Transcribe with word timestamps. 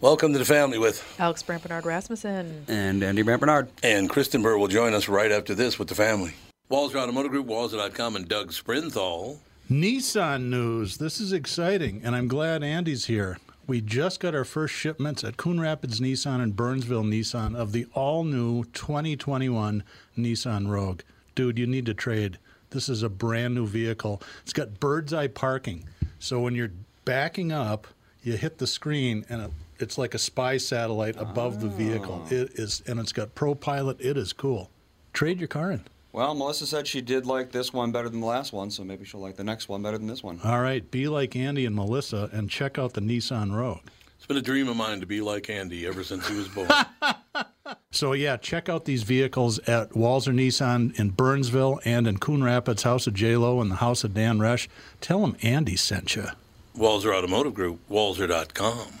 Welcome 0.00 0.32
to 0.32 0.38
the 0.38 0.44
family 0.44 0.78
with 0.78 1.04
Alex 1.18 1.42
Brant 1.42 1.66
Barnard 1.66 1.84
Rasmussen. 1.84 2.66
And 2.68 3.02
Andy 3.02 3.22
Brant 3.22 3.40
Barnard. 3.40 3.68
And 3.82 4.08
Kristyn 4.08 4.42
Burtt 4.42 4.60
will 4.60 4.68
join 4.68 4.94
us 4.94 5.08
right 5.08 5.32
after 5.32 5.56
this 5.56 5.76
with 5.76 5.88
the 5.88 5.96
family. 5.96 6.34
Walser 6.70 7.02
Automotive 7.02 7.32
Group, 7.32 7.48
Walser.com, 7.48 8.14
and 8.14 8.28
Doug 8.28 8.52
Sprinthal. 8.52 9.38
Nissan 9.68 10.50
news. 10.50 10.98
This 10.98 11.18
is 11.18 11.32
exciting, 11.32 12.00
and 12.04 12.14
I'm 12.14 12.28
glad 12.28 12.62
Andy's 12.62 13.06
here. 13.06 13.38
We 13.66 13.80
just 13.80 14.20
got 14.20 14.36
our 14.36 14.44
first 14.44 14.72
shipments 14.72 15.24
at 15.24 15.36
Coon 15.36 15.58
Rapids 15.58 15.98
Nissan 16.00 16.40
and 16.40 16.54
Burnsville 16.54 17.02
Nissan 17.02 17.56
of 17.56 17.72
the 17.72 17.88
all 17.92 18.22
new 18.22 18.66
2021 18.66 19.82
Nissan 20.16 20.68
Rogue. 20.68 21.00
Dude, 21.34 21.58
you 21.58 21.66
need 21.66 21.86
to 21.86 21.94
trade. 21.94 22.38
This 22.70 22.88
is 22.88 23.02
a 23.02 23.08
brand 23.08 23.56
new 23.56 23.66
vehicle. 23.66 24.22
It's 24.44 24.52
got 24.52 24.78
bird's 24.78 25.12
eye 25.12 25.26
parking. 25.26 25.88
So 26.20 26.38
when 26.38 26.54
you're 26.54 26.70
backing 27.04 27.50
up, 27.50 27.88
you 28.22 28.36
hit 28.36 28.58
the 28.58 28.66
screen 28.68 29.24
and 29.28 29.42
it 29.42 29.50
it's 29.78 29.98
like 29.98 30.14
a 30.14 30.18
spy 30.18 30.56
satellite 30.56 31.16
above 31.16 31.60
the 31.60 31.68
vehicle. 31.68 32.24
Oh. 32.24 32.34
It 32.34 32.52
is, 32.54 32.82
and 32.86 32.98
it's 33.00 33.12
got 33.12 33.34
ProPilot. 33.34 34.00
It 34.00 34.16
is 34.16 34.32
cool. 34.32 34.70
Trade 35.12 35.38
your 35.38 35.48
car 35.48 35.72
in. 35.72 35.84
Well, 36.12 36.34
Melissa 36.34 36.66
said 36.66 36.86
she 36.86 37.00
did 37.00 37.26
like 37.26 37.52
this 37.52 37.72
one 37.72 37.92
better 37.92 38.08
than 38.08 38.20
the 38.20 38.26
last 38.26 38.52
one, 38.52 38.70
so 38.70 38.82
maybe 38.82 39.04
she'll 39.04 39.20
like 39.20 39.36
the 39.36 39.44
next 39.44 39.68
one 39.68 39.82
better 39.82 39.98
than 39.98 40.06
this 40.06 40.22
one. 40.22 40.40
All 40.42 40.60
right, 40.60 40.88
be 40.90 41.06
like 41.06 41.36
Andy 41.36 41.66
and 41.66 41.76
Melissa 41.76 42.30
and 42.32 42.48
check 42.48 42.78
out 42.78 42.94
the 42.94 43.00
Nissan 43.00 43.54
Rogue. 43.54 43.80
It's 44.16 44.26
been 44.26 44.36
a 44.36 44.42
dream 44.42 44.68
of 44.68 44.76
mine 44.76 45.00
to 45.00 45.06
be 45.06 45.20
like 45.20 45.48
Andy 45.48 45.86
ever 45.86 46.02
since 46.02 46.26
he 46.26 46.36
was 46.36 46.48
born. 46.48 46.68
So 47.90 48.12
yeah, 48.12 48.36
check 48.36 48.68
out 48.68 48.84
these 48.84 49.02
vehicles 49.02 49.58
at 49.60 49.90
Walser 49.90 50.34
Nissan 50.34 50.98
in 50.98 51.10
Burnsville 51.10 51.80
and 51.84 52.06
in 52.06 52.18
Coon 52.18 52.44
Rapids, 52.44 52.82
House 52.82 53.06
of 53.06 53.14
J 53.14 53.36
Lo 53.36 53.60
and 53.60 53.70
the 53.70 53.76
House 53.76 54.04
of 54.04 54.14
Dan 54.14 54.38
Resch. 54.38 54.68
Tell 55.00 55.20
them 55.20 55.36
Andy 55.42 55.76
sent 55.76 56.14
you. 56.14 56.26
Walser 56.76 57.14
Automotive 57.14 57.54
Group, 57.54 57.80
Walser.com. 57.90 59.00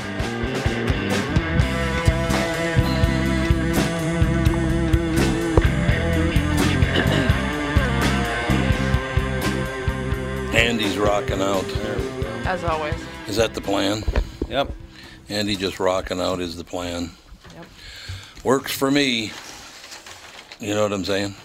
Andy's 10.53 10.97
rocking 10.97 11.41
out. 11.41 11.65
As 12.45 12.63
always. 12.63 12.95
Is 13.27 13.37
that 13.37 13.53
the 13.53 13.61
plan? 13.61 14.03
Yep. 14.49 14.71
Andy 15.29 15.55
just 15.55 15.79
rocking 15.79 16.19
out 16.19 16.41
is 16.41 16.57
the 16.57 16.63
plan. 16.63 17.11
Yep. 17.55 17.65
Works 18.43 18.75
for 18.75 18.91
me. 18.91 19.31
You 20.59 20.75
know 20.75 20.83
what 20.83 20.91
I'm 20.91 21.05
saying? 21.05 21.35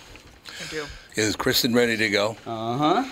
I 0.49 0.71
do. 0.71 0.87
Is 1.15 1.37
Kristyn 1.37 1.72
ready 1.72 1.97
to 1.97 2.11
go? 2.11 2.37
Uh 2.47 2.77
huh. 2.77 3.05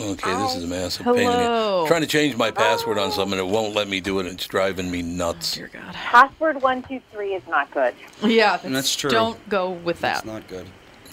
Okay, 0.00 0.32
this 0.36 0.54
is 0.54 0.64
a 0.64 0.66
massive 0.68 1.06
pain 1.06 1.16
in 1.16 1.24
the 1.24 1.32
Hello. 1.32 1.86
Trying 1.88 2.02
to 2.02 2.06
change 2.06 2.36
my 2.36 2.52
password 2.52 2.98
on 2.98 3.10
something, 3.10 3.36
it 3.36 3.46
won't 3.46 3.74
let 3.74 3.88
me 3.88 4.00
do 4.00 4.20
it. 4.20 4.26
It's 4.26 4.46
driving 4.46 4.90
me 4.90 5.02
nuts. 5.02 5.54
Dear 5.56 5.70
God. 5.72 5.92
Password 5.92 6.62
one 6.62 6.82
two 6.84 7.00
three 7.10 7.34
is 7.34 7.42
not 7.48 7.70
good. 7.72 7.94
Yeah, 8.22 8.58
That's 8.58 8.94
true. 8.94 9.10
Don't 9.10 9.48
go 9.48 9.70
with 9.70 10.00
that. 10.02 10.24
That's 10.24 10.26
not 10.26 10.46
good. 10.46 10.66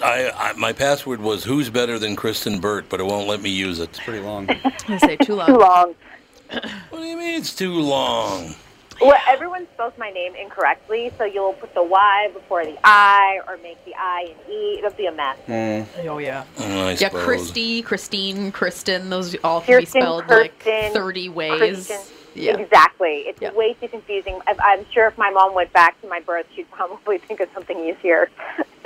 I, 0.05 0.49
I 0.49 0.53
my 0.53 0.71
password 0.73 1.19
was 1.19 1.43
who's 1.43 1.69
better 1.69 1.97
than 1.99 2.15
Kristyn 2.15 2.59
Burtt, 2.59 2.89
but 2.89 2.99
it 2.99 3.03
won't 3.05 3.27
let 3.27 3.41
me 3.41 3.49
use 3.49 3.79
it. 3.79 3.89
It's 3.89 3.99
pretty 3.99 4.21
long. 4.23 4.49
I 4.87 4.97
say 4.97 5.15
too 5.17 5.35
long. 5.35 5.47
Too 5.47 5.57
long. 5.57 5.95
What 6.89 6.99
do 6.99 7.05
you 7.05 7.17
mean 7.17 7.39
it's 7.39 7.55
too 7.55 7.73
long? 7.73 8.53
Well, 9.01 9.17
everyone 9.27 9.67
spells 9.73 9.91
my 9.97 10.09
name 10.11 10.35
incorrectly, 10.35 11.11
so 11.17 11.25
you'll 11.25 11.53
put 11.53 11.73
the 11.73 11.83
Y 11.83 12.29
before 12.33 12.63
the 12.63 12.77
I 12.83 13.41
or 13.47 13.57
make 13.57 13.83
the 13.83 13.93
I 13.97 14.27
an 14.47 14.51
E. 14.53 14.77
It'll 14.77 14.91
be 14.91 15.07
a 15.07 15.11
mess. 15.11 15.37
Hmm. 15.47 16.07
Oh 16.07 16.19
yeah. 16.19 16.45
Oh, 16.59 16.89
Yeah. 16.97 17.09
Christy, 17.09 17.81
Christine, 17.81 18.51
Kristen. 18.51 19.09
Those 19.09 19.35
all 19.43 19.59
can 19.61 19.79
be 19.79 19.85
Kirsten, 19.85 20.01
spelled 20.01 20.27
like 20.29 20.61
thirty 20.93 21.27
ways. 21.29 21.87
Christian. 21.87 22.14
Yeah. 22.35 22.57
Exactly. 22.57 23.23
It's 23.27 23.41
Yeah. 23.41 23.51
way 23.53 23.73
too 23.73 23.87
confusing. 23.87 24.39
I- 24.45 24.55
I'm 24.61 24.85
sure 24.91 25.07
if 25.07 25.17
my 25.17 25.29
mom 25.31 25.53
went 25.53 25.71
back 25.73 25.99
to 26.01 26.07
my 26.07 26.19
birth, 26.19 26.45
she'd 26.55 26.69
probably 26.71 27.17
think 27.27 27.39
of 27.39 27.49
something 27.53 27.79
easier. 27.79 28.29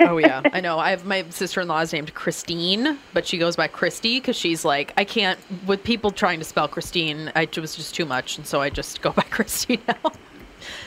Oh 0.00 0.16
yeah, 0.18 0.40
I 0.52 0.60
know. 0.60 0.78
I 0.78 0.90
have 0.90 1.04
my 1.04 1.24
sister-in-law 1.30 1.80
is 1.80 1.92
named 1.92 2.14
Christine, 2.14 2.98
but 3.12 3.26
she 3.26 3.36
goes 3.38 3.56
by 3.56 3.66
Christy 3.66 4.18
because 4.20 4.36
she's 4.36 4.64
like, 4.64 4.92
I 4.96 5.04
can't 5.04 5.38
with 5.66 5.82
people 5.84 6.10
trying 6.10 6.38
to 6.38 6.44
spell 6.44 6.68
Christine. 6.68 7.30
I, 7.34 7.42
it 7.42 7.58
was 7.58 7.74
just 7.76 7.94
too 7.94 8.06
much, 8.06 8.38
and 8.38 8.46
so 8.46 8.60
I 8.60 8.70
just 8.70 9.02
go 9.02 9.10
by 9.20 9.22
Christy 9.24 9.80
now. 9.86 10.12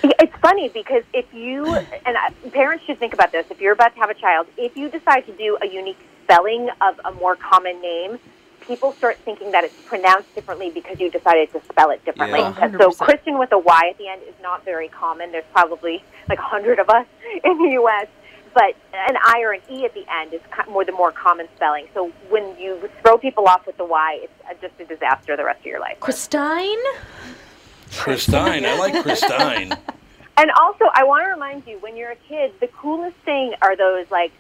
It's 0.04 0.36
funny 0.38 0.70
because 0.70 1.04
if 1.14 1.26
you 1.34 1.66
and 2.06 2.18
parents 2.54 2.86
should 2.86 3.00
think 3.00 3.14
about 3.14 3.32
this. 3.32 3.46
If 3.50 3.60
you're 3.60 3.74
about 3.74 3.94
to 3.96 4.00
have 4.00 4.10
a 4.10 4.14
child, 4.14 4.48
if 4.58 4.76
you 4.78 4.90
decide 4.90 5.26
to 5.26 5.32
do 5.34 5.58
a 5.62 5.68
unique 5.68 5.98
spelling 6.24 6.70
of 6.82 7.00
a 7.06 7.12
more 7.14 7.36
common 7.36 7.82
name, 7.82 8.20
people 8.66 8.94
start 8.94 9.18
thinking 9.26 9.52
that 9.52 9.64
it's 9.64 9.76
pronounced 9.86 10.34
differently 10.36 10.70
because 10.70 11.00
you 11.00 11.10
decided 11.10 11.52
to 11.54 11.62
spell 11.66 11.90
it 11.92 12.04
differently. 12.06 12.40
Yeah. 12.40 12.56
And 12.62 12.74
so 12.78 12.92
100%. 12.92 13.40
With 13.40 13.52
a 13.52 13.58
Y 13.58 13.88
at 13.90 13.98
the 13.98 14.08
end 14.08 14.22
is 14.28 14.36
not 14.42 14.64
very 14.66 14.88
common. 14.88 15.32
There's 15.32 15.46
probably 15.52 16.04
like 16.30 16.40
a 16.40 16.44
hundred 16.44 16.80
of 16.80 16.90
us 16.90 17.06
in 17.44 17.58
the 17.58 17.72
U.S. 17.74 18.08
But 18.54 18.76
an 18.94 19.18
I 19.24 19.42
or 19.42 19.54
an 19.54 19.62
E 19.70 19.84
at 19.84 19.94
the 19.94 20.06
end 20.14 20.34
is 20.34 20.42
more 20.70 20.86
the 20.86 20.92
more 20.92 21.12
common 21.12 21.48
spelling. 21.56 21.88
So 21.94 22.12
when 22.30 22.56
you 22.60 22.90
throw 23.02 23.18
people 23.18 23.48
off 23.48 23.66
with 23.66 23.78
the 23.78 23.86
Y, 23.86 24.20
it's 24.22 24.34
uh, 24.48 24.54
just 24.62 24.80
a 24.80 24.86
disaster 24.86 25.36
the 25.36 25.44
rest 25.44 25.62
of 25.62 25.66
your 25.66 25.80
life. 25.80 26.00
Christine. 26.00 26.80
Christine, 27.92 28.66
I 28.66 28.78
like 28.78 29.04
Christine. 29.04 29.74
And 30.36 30.50
also, 30.60 30.86
I 30.94 31.04
want 31.04 31.26
to 31.26 31.30
remind 31.30 31.68
you, 31.68 31.78
when 31.80 31.96
you're 31.96 32.12
a 32.12 32.18
kid, 32.28 32.54
the 32.60 32.68
coolest 32.68 33.16
thing 33.18 33.54
are 33.62 33.76
those 33.76 34.10
like 34.10 34.32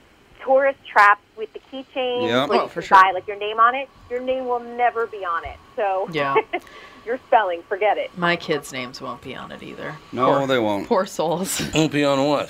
tourist 0.44 0.80
traps 0.86 1.23
with 1.38 1.52
the 1.54 1.60
keychain, 1.72 2.28
Yep. 2.28 2.50
where 2.50 2.62
Oh, 2.62 2.68
for 2.68 2.82
sure. 2.82 3.02
buy 3.02 3.12
like 3.14 3.28
your 3.28 3.38
name 3.38 3.60
on 3.60 3.76
it. 3.76 3.90
Your 4.10 4.20
name 4.20 4.46
will 4.48 4.60
never 4.60 5.08
be 5.08 5.26
on 5.26 5.46
it. 5.46 5.58
So 5.76 6.08
Yeah. 6.12 6.36
your 7.06 7.18
spelling, 7.28 7.64
forget 7.64 7.98
it. 7.98 8.16
My 8.18 8.36
kids' 8.36 8.72
names 8.72 9.02
won't 9.02 9.22
be 9.22 9.36
on 9.36 9.52
it 9.52 9.62
either. 9.64 9.96
No, 10.12 10.38
Poor- 10.38 10.48
they 10.48 10.60
won't. 10.60 10.88
Poor 10.88 11.06
souls. 11.06 11.62
Won't 11.74 11.92
be 11.92 12.04
on 12.04 12.24
what? 12.28 12.50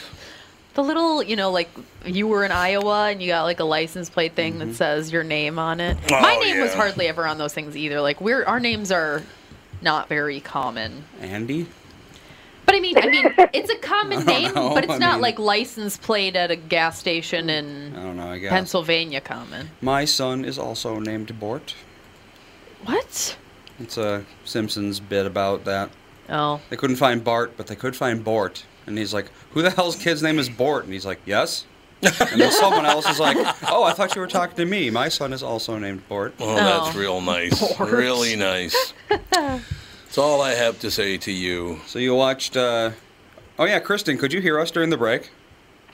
The 0.76 0.84
little, 0.84 1.22
you 1.22 1.36
know, 1.36 1.52
like 1.52 1.70
you 2.04 2.26
were 2.28 2.44
in 2.44 2.52
Iowa 2.52 3.10
and 3.10 3.22
you 3.22 3.28
got 3.30 3.44
like 3.44 3.60
a 3.60 3.64
license 3.64 4.10
plate 4.10 4.34
thing 4.34 4.58
that 4.60 4.66
mm-hmm. 4.66 4.74
says 4.74 5.12
your 5.12 5.24
name 5.24 5.60
on 5.60 5.80
it. 5.80 5.98
Oh, 6.12 6.20
My 6.20 6.36
name 6.38 6.60
was 6.60 6.74
hardly 6.74 7.08
ever 7.08 7.28
on 7.28 7.38
those 7.38 7.54
things 7.54 7.78
either. 7.78 8.02
Like 8.02 8.20
we're 8.20 8.44
our 8.46 8.60
names 8.60 8.92
are 8.92 9.22
not 9.84 10.10
very 10.10 10.40
common. 10.40 11.04
Andy? 11.22 11.68
But 12.66 12.76
I 12.76 12.80
mean, 12.80 12.98
I 12.98 13.08
mean, 13.08 13.26
it's 13.54 13.70
a 13.70 13.78
common 13.78 14.26
name, 14.26 14.54
know, 14.54 14.74
but 14.74 14.84
it's 14.86 14.94
I 14.94 14.98
not 14.98 15.14
mean- 15.16 15.22
like 15.22 15.40
license 15.40 15.98
plate 15.98 16.36
at 16.36 16.50
a 16.52 16.56
gas 16.56 16.98
station 17.00 17.50
in 17.50 17.96
I 17.96 18.02
don't 18.04 18.18
know, 18.18 18.28
I 18.28 18.38
guess. 18.40 18.50
Pennsylvania 18.52 19.22
common. 19.22 19.70
My 19.82 20.06
son 20.06 20.46
is 20.46 20.58
also 20.58 21.00
named 21.00 21.38
Bort. 21.40 21.76
What? 22.86 23.38
It's 23.80 23.98
a 23.98 24.26
Simpsons 24.46 25.00
bit 25.00 25.26
about 25.26 25.66
that. 25.66 25.90
Oh, 26.30 26.62
They 26.70 26.78
couldn't 26.78 26.96
find 26.98 27.24
Bart, 27.24 27.54
but 27.58 27.68
they 27.68 27.76
could 27.76 27.96
find 27.96 28.24
Bort. 28.24 28.66
And 28.86 28.98
he's 28.98 29.14
like, 29.14 29.30
Who 29.52 29.62
the 29.62 29.70
hell's 29.70 29.96
kid's 29.96 30.22
name 30.24 30.40
is 30.40 30.50
Bort? 30.50 30.84
And 30.86 30.94
he's 30.94 31.06
like, 31.06 31.20
Yes. 31.26 31.66
And 32.02 32.40
then 32.42 32.52
someone 32.52 32.86
else 32.86 33.10
is 33.10 33.20
like, 33.20 33.38
Oh, 33.70 33.84
I 33.84 33.94
thought 33.94 34.14
you 34.16 34.22
were 34.22 34.28
talking 34.28 34.56
to 34.58 34.66
me. 34.66 34.90
My 34.90 35.08
son 35.10 35.32
is 35.34 35.42
also 35.44 35.78
named 35.78 36.08
Bort. 36.10 36.34
Oh, 36.40 36.56
that's 36.56 36.96
Oh. 36.96 37.00
real 37.00 37.22
nice. 37.22 37.60
Bort. 37.78 37.92
Really 37.92 38.36
nice. 38.36 38.94
That's 40.14 40.20
all 40.20 40.44
I 40.44 40.52
have 40.52 40.78
to 40.82 40.92
say 40.92 41.18
to 41.18 41.32
you. 41.32 41.80
So 41.88 41.98
you 41.98 42.14
watched. 42.14 42.56
Uh... 42.56 42.92
Oh, 43.58 43.66
yeah, 43.66 43.80
Kristyn, 43.80 44.20
could 44.20 44.32
you 44.32 44.42
hear 44.42 44.60
us 44.60 44.70
during 44.70 44.92
the 44.92 44.98
break? 44.98 45.32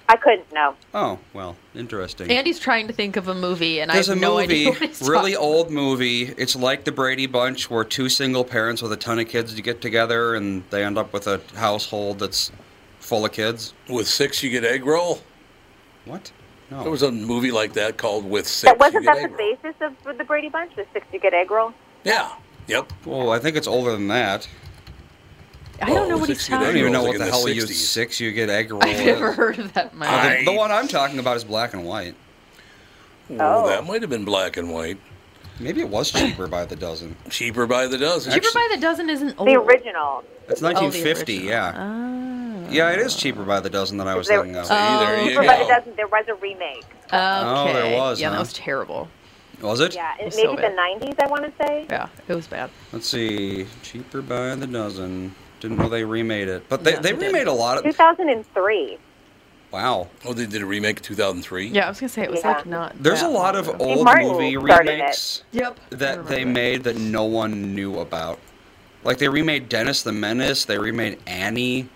I 0.10 0.18
couldn't 0.18 0.51
No. 0.51 0.75
Oh, 0.94 1.19
well, 1.33 1.56
interesting. 1.74 2.30
Andy's 2.30 2.60
trying 2.60 2.88
to 2.88 2.94
think 2.94 3.16
of 3.16 3.30
a 3.30 3.33
movie, 3.33 3.80
and 3.80 3.89
There's 3.89 4.10
I 4.10 4.12
have 4.12 4.18
a 4.18 4.21
no 4.21 4.36
movie, 4.42 4.68
idea 4.68 4.74
what 5.00 5.07
really 5.07 5.31
talking 5.36 5.48
old 5.48 5.71
movie. 5.71 6.33
It's 6.38 6.54
like 6.54 6.83
the 6.83 6.92
Brady 6.92 7.27
Bunch, 7.27 7.69
where 7.69 7.86
two 7.86 8.10
single 8.10 8.44
parents 8.44 8.81
with 8.81 8.92
a 8.92 8.98
ton 8.98 9.19
of 9.19 9.30
kids 9.30 9.54
to 9.54 9.62
get 9.62 9.80
together, 9.80 10.36
and 10.36 10.66
they 10.69 10.83
end 10.83 10.98
up 10.98 11.13
with 11.13 11.25
a 11.25 11.39
household 11.56 12.19
that's 12.19 12.51
full 13.00 13.24
of 13.24 13.31
kids. 13.31 13.74
With 13.88 14.10
six, 14.10 14.44
you 14.44 14.50
get 14.50 14.66
egg 14.66 14.86
roll. 14.86 15.21
What? 16.04 16.30
No. 16.69 16.81
There 16.81 16.92
was 16.92 17.04
a 17.04 17.12
movie 17.13 17.51
like 17.51 17.71
that 17.71 17.95
called 17.95 18.30
With 18.30 18.50
Six. 18.50 18.69
That 18.69 18.80
wasn't 18.80 19.06
You 19.06 19.12
Get 19.12 19.16
that 19.16 19.24
Egg 19.24 19.31
the 19.31 19.38
Roll. 19.38 19.56
basis 19.56 20.06
of 20.06 20.18
the 20.18 20.25
Brady 20.25 20.50
Bunch, 20.50 20.75
the 20.75 20.86
six 20.92 21.07
you 21.13 21.21
get 21.21 21.33
egg 21.33 21.51
roll? 21.51 21.74
Yeah. 22.04 22.33
Yep. 22.69 22.94
Well, 23.06 23.31
I 23.31 23.39
think 23.39 23.57
it's 23.57 23.68
older 23.68 23.92
than 23.92 24.07
that. 24.10 24.48
I 25.81 25.88
don't 25.88 26.10
know 26.10 26.16
Oh, 26.16 26.18
what 26.19 26.30
he's 26.30 26.39
six 26.39 26.50
you 26.50 26.56
I 26.56 26.60
don't 26.60 26.66
talking 26.68 26.80
even 26.81 26.92
know 26.92 27.00
rolls 27.00 27.07
what 27.10 27.19
like 27.19 27.25
the 27.30 27.31
hell 27.38 27.50
you 27.50 27.63
60s. 27.63 27.74
six 27.74 28.19
you 28.19 28.31
get 28.31 28.50
egg 28.50 28.71
roll. 28.71 28.83
I've 28.86 29.06
never 29.06 29.30
is. 29.30 29.36
heard 29.36 29.60
of 29.60 29.74
that 29.74 29.94
in 29.94 30.00
my 30.00 30.07
Uh, 30.07 30.39
the, 30.39 30.45
the 30.45 30.54
one 30.54 30.71
I'm 30.71 30.88
talking 30.88 31.19
about 31.19 31.38
is 31.38 31.44
black 31.44 31.74
and 31.74 31.86
white. 31.86 32.16
Oh, 33.31 33.36
Oh. 33.39 33.68
that 33.69 33.86
might 33.86 34.01
have 34.01 34.10
been 34.10 34.25
black 34.25 34.57
and 34.57 34.71
white. 34.74 35.00
Maybe 35.60 35.81
it 35.81 35.89
was 35.89 36.12
cheaper 36.12 36.48
by 36.48 36.66
the 36.66 36.75
dozen. 36.75 37.16
Cheaper 37.30 37.66
by 37.68 37.88
the 37.88 37.98
dozen. 37.98 38.31
Cheaper 38.33 38.48
by 38.54 38.68
the 38.74 38.80
dozen 38.80 39.10
isn't 39.10 39.38
old. 39.38 39.48
The 39.48 39.56
original. 39.56 40.24
It's 40.48 40.62
Oh, 40.63 40.68
the 40.68 40.74
1950, 40.74 41.33
original. 41.33 41.50
yeah. 41.51 41.74
Ah. 41.75 42.69
Yeah, 42.71 42.92
it 42.92 43.00
is 43.00 43.16
cheaper 43.16 43.44
by 43.44 43.60
the 43.60 43.69
dozen 43.69 43.98
than 43.98 44.07
I 44.07 44.16
was 44.16 44.27
There- 44.27 44.39
thinking 44.42 44.56
of. 44.57 44.66
See, 44.68 44.74
there 44.74 45.21
you 45.24 45.36
But 45.36 45.45
it 45.45 45.63
go. 45.63 45.68
doesn't. 45.68 45.95
There 45.95 46.07
was 46.07 46.25
a 46.27 46.36
remake. 46.36 46.86
Okay. 47.07 47.18
Oh, 47.18 47.74
there 47.74 47.98
was, 47.98 48.19
Yeah, 48.21 48.27
huh? 48.30 48.33
that 48.36 48.39
was 48.39 48.54
terrible. 48.54 49.07
Was 49.61 49.79
it? 49.81 49.94
Yeah, 49.95 50.15
it, 50.19 50.25
was 50.25 50.35
maybe 50.35 50.47
so 50.47 50.56
the 50.56 50.61
'90s. 50.67 51.19
I 51.19 51.27
want 51.27 51.44
to 51.45 51.51
say. 51.65 51.85
Yeah, 51.89 52.07
it 52.27 52.33
was 52.35 52.47
bad. 52.47 52.69
Let's 52.94 53.07
see. 53.07 53.65
Cheaper 53.83 54.21
by 54.21 54.56
the 54.56 54.67
dozen. 54.67 55.35
Didn't 55.59 55.77
know 55.77 55.89
they 55.89 56.06
remade 56.06 56.47
it. 56.47 56.63
But 56.69 56.83
they, 56.83 56.91
Yeah, 56.94 57.00
they 57.01 57.11
they 57.11 57.19
did. 57.19 57.25
remade 57.27 57.47
a 57.47 57.51
lot 57.53 57.77
of. 57.77 57.83
2003. 57.83 58.97
Wow. 59.71 60.07
Oh, 60.25 60.33
they 60.33 60.45
did 60.45 60.61
a 60.61 60.65
remake 60.65 60.97
in 60.97 61.03
2003? 61.03 61.67
Yeah, 61.67 61.85
I 61.85 61.89
was 61.89 62.00
gonna 62.00 62.09
say 62.09 62.23
it 62.23 62.31
was 62.31 62.41
Yeah. 62.41 62.53
like 62.53 62.65
not. 62.65 62.95
There's 63.03 63.21
a 63.21 63.27
lot 63.27 63.56
of 63.56 63.69
old 63.81 64.03
Martin 64.06 64.29
movie 64.29 64.57
remakes 64.57 65.44
Yep. 65.51 65.79
That 65.91 66.27
they 66.27 66.44
that. 66.44 66.50
made 66.50 66.83
that 66.85 66.97
no 66.97 67.25
one 67.25 67.75
knew 67.75 68.00
about. 68.00 68.39
Like 69.03 69.17
they 69.19 69.29
remade 69.29 69.69
Dennis 69.69 70.01
the 70.01 70.11
Menace. 70.11 70.65
They 70.65 70.77
remade 70.79 71.19
Annie. 71.27 71.88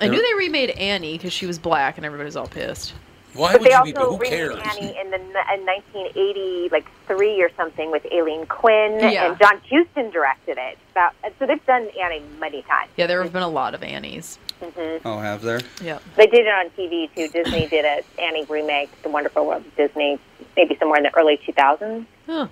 I 0.00 0.08
knew 0.08 0.20
they 0.22 0.34
remade 0.34 0.70
Annie 0.70 1.16
because 1.18 1.32
she 1.32 1.46
was 1.46 1.58
black 1.58 1.96
and 1.98 2.06
everybody 2.06 2.26
was 2.26 2.36
all 2.36 2.46
pissed. 2.48 2.94
Why 3.34 3.52
But 3.52 3.62
would 3.62 3.70
they 3.70 3.76
you 3.76 3.82
be? 3.84 3.94
also 3.96 4.10
Who 4.12 4.16
remade 4.18 4.30
cares? 4.30 4.56
Annie 4.76 4.96
in 4.98 5.10
the 5.10 5.16
in 5.16 5.66
1980, 5.66 6.68
like 6.70 6.86
three 7.06 7.42
or 7.42 7.50
something, 7.56 7.90
with 7.90 8.06
Aileen 8.12 8.46
Quinn 8.46 9.00
Yeah. 9.00 9.26
and 9.26 9.38
John 9.38 9.60
Huston 9.70 10.10
directed 10.10 10.56
it. 10.58 10.78
About 10.92 11.12
so 11.38 11.46
they've 11.46 11.64
done 11.66 11.88
Annie 12.00 12.22
many 12.38 12.62
times. 12.62 12.90
Yeah, 12.96 13.06
there 13.08 13.22
have 13.22 13.32
been 13.32 13.42
a 13.42 13.48
lot 13.48 13.74
of 13.74 13.82
Annies. 13.82 14.38
hmm 14.62 14.96
Oh, 15.04 15.18
have 15.18 15.42
there? 15.42 15.60
Yeah. 15.82 15.98
They 16.16 16.26
did 16.26 16.46
it 16.46 16.52
on 16.52 16.70
TV 16.70 17.12
too. 17.14 17.28
Disney 17.28 17.66
did 17.70 17.84
a 17.84 18.02
Annie 18.22 18.44
remake, 18.44 18.90
The 19.02 19.08
Wonderful 19.08 19.44
World 19.46 19.66
of 19.66 19.76
Disney, 19.76 20.18
maybe 20.56 20.76
somewhere 20.76 20.98
in 20.98 21.02
the 21.04 21.14
early 21.18 21.36
2000s. 21.38 22.06
Huh. 22.26 22.46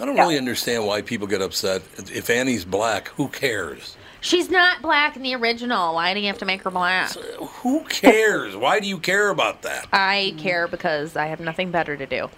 I 0.00 0.06
don't 0.06 0.16
really 0.16 0.38
understand 0.38 0.86
why 0.86 1.02
people 1.02 1.26
get 1.26 1.42
upset. 1.42 1.82
If 2.12 2.30
Annie's 2.30 2.64
black, 2.64 3.08
who 3.08 3.28
cares? 3.28 3.96
She's 4.22 4.48
not 4.48 4.80
black 4.82 5.16
in 5.16 5.22
the 5.22 5.34
original. 5.34 5.94
Why 5.94 6.14
do 6.14 6.20
you 6.20 6.28
have 6.28 6.38
to 6.38 6.44
make 6.44 6.62
her 6.62 6.70
black? 6.70 7.10
Who 7.12 7.80
cares? 7.84 8.54
why 8.56 8.78
do 8.78 8.86
you 8.86 8.98
care 8.98 9.30
about 9.30 9.62
that? 9.62 9.88
I 9.92 10.34
care 10.38 10.68
because 10.68 11.16
I 11.16 11.26
have 11.26 11.40
nothing 11.40 11.72
better 11.72 11.96
to 11.96 12.06
do. 12.06 12.28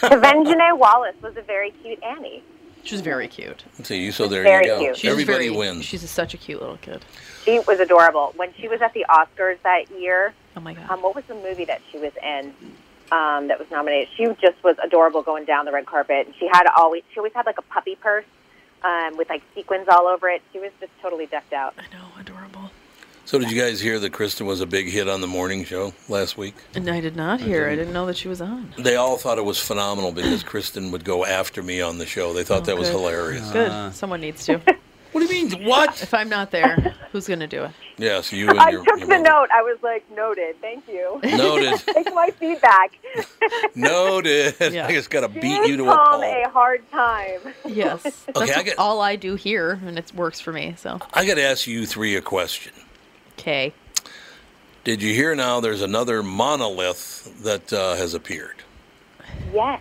Quvenzhané 0.00 0.76
Wallis 0.78 1.14
was 1.22 1.36
a 1.36 1.42
very 1.42 1.72
cute 1.82 2.02
Annie. 2.02 2.42
She's 2.84 3.02
very 3.02 3.28
cute. 3.28 3.64
See 3.82 4.02
you. 4.02 4.12
So 4.12 4.28
there 4.28 4.44
Very 4.44 4.66
you 4.66 4.72
go. 4.72 4.78
cute. 4.78 4.96
She's 4.96 5.10
Everybody 5.10 5.48
very, 5.48 5.58
wins. 5.58 5.84
She's 5.84 6.08
such 6.08 6.34
a 6.34 6.36
cute 6.36 6.60
little 6.60 6.76
kid. 6.78 7.04
She 7.44 7.58
was 7.60 7.80
adorable. 7.80 8.32
When 8.36 8.54
she 8.54 8.68
was 8.68 8.80
at 8.80 8.94
the 8.94 9.04
Oscars 9.10 9.60
that 9.64 9.90
year, 10.00 10.32
Oh 10.56 10.60
my 10.60 10.72
god. 10.72 10.88
um, 10.90 11.02
what 11.02 11.14
was 11.16 11.24
the 11.26 11.34
movie 11.34 11.64
that 11.66 11.82
she 11.92 11.98
was 11.98 12.12
in 12.22 12.54
um, 13.12 13.48
that 13.48 13.58
was 13.58 13.68
nominated? 13.70 14.08
She 14.16 14.26
just 14.40 14.62
was 14.64 14.76
adorable 14.82 15.22
going 15.22 15.44
down 15.44 15.64
the 15.64 15.72
red 15.72 15.84
carpet, 15.86 16.26
and 16.28 16.34
she 16.36 16.46
had 16.46 16.64
always 16.76 17.02
she 17.12 17.18
always 17.18 17.32
had 17.34 17.44
like 17.44 17.58
a 17.58 17.62
puppy 17.62 17.96
purse 17.96 18.24
um, 18.82 19.16
with 19.16 19.28
like 19.28 19.42
sequins 19.54 19.88
all 19.88 20.06
over 20.06 20.28
it. 20.28 20.42
She 20.52 20.58
was 20.58 20.70
just 20.80 20.92
totally 21.02 21.26
decked 21.26 21.52
out. 21.52 21.74
I 21.78 21.82
know, 21.96 22.04
adorable. 22.20 22.70
So 23.24 23.40
did 23.40 23.50
you 23.50 23.60
guys 23.60 23.80
hear 23.80 23.98
that 23.98 24.12
Kristyn 24.12 24.46
was 24.46 24.60
a 24.60 24.66
big 24.66 24.86
hit 24.88 25.08
on 25.08 25.20
the 25.20 25.26
morning 25.26 25.64
show 25.64 25.92
last 26.08 26.38
week? 26.38 26.54
And 26.76 26.88
I 26.88 27.00
did 27.00 27.16
not 27.16 27.40
hear. 27.40 27.68
I 27.68 27.74
didn't 27.74 27.92
know 27.92 28.06
that 28.06 28.16
she 28.16 28.28
was 28.28 28.40
on. 28.40 28.72
They 28.78 28.94
all 28.94 29.16
thought 29.16 29.36
it 29.38 29.44
was 29.44 29.58
phenomenal 29.58 30.12
because 30.12 30.44
Kristyn 30.44 30.92
would 30.92 31.04
go 31.04 31.24
after 31.26 31.60
me 31.60 31.80
on 31.80 31.98
the 31.98 32.06
show. 32.06 32.32
They 32.32 32.44
thought 32.44 32.62
Oh, 32.62 32.66
that 32.66 32.78
was 32.78 32.88
good. 32.88 32.98
hilarious. 32.98 33.50
Good. 33.50 33.94
Someone 33.94 34.20
needs 34.20 34.44
to. 34.46 34.60
What 35.16 35.26
do 35.26 35.34
you 35.34 35.46
mean? 35.48 35.64
What? 35.64 36.02
if 36.02 36.12
I'm 36.12 36.28
not 36.28 36.50
there, 36.50 36.94
who's 37.10 37.26
gonna 37.26 37.46
do 37.46 37.64
it? 37.64 37.70
Yes, 37.96 38.34
you 38.34 38.50
and 38.50 38.60
I 38.60 38.68
your, 38.68 38.84
took 38.84 38.98
your 38.98 39.06
the 39.08 39.14
mother. 39.14 39.22
note. 39.22 39.48
I 39.50 39.62
was 39.62 39.78
like, 39.82 40.04
noted. 40.14 40.60
Thank 40.60 40.86
you. 40.86 41.18
Noted. 41.24 41.78
Take 41.94 42.12
my 42.14 42.28
feedback. 42.38 42.98
Noted. 43.74 44.54
Yeah. 44.74 44.86
I 44.86 44.92
just 44.92 45.08
got 45.08 45.22
to 45.22 45.28
beat 45.28 45.66
you 45.66 45.78
to 45.78 45.84
a 45.84 45.86
Tom 45.94 46.20
pulp. 46.20 46.22
a 46.22 46.50
hard 46.50 46.90
time. 46.90 47.40
Yes. 47.64 48.02
That's 48.26 48.36
Okay, 48.42 48.52
I 48.52 48.62
get- 48.62 48.78
all 48.78 49.00
I 49.00 49.16
do 49.16 49.36
here, 49.36 49.80
and 49.86 49.98
it 49.98 50.12
works 50.14 50.38
for 50.38 50.52
me. 50.52 50.74
So, 50.76 51.00
I 51.14 51.24
got 51.26 51.36
to 51.36 51.42
ask 51.42 51.66
you 51.66 51.86
three 51.86 52.14
a 52.16 52.20
question. 52.20 52.74
okay. 53.38 53.72
Did 54.84 55.00
you 55.00 55.14
hear 55.14 55.34
now 55.34 55.60
there's 55.60 55.80
another 55.80 56.22
monolith 56.22 57.42
that 57.42 57.72
uh, 57.72 57.94
has 57.96 58.12
appeared? 58.12 58.62
Yes. 59.54 59.80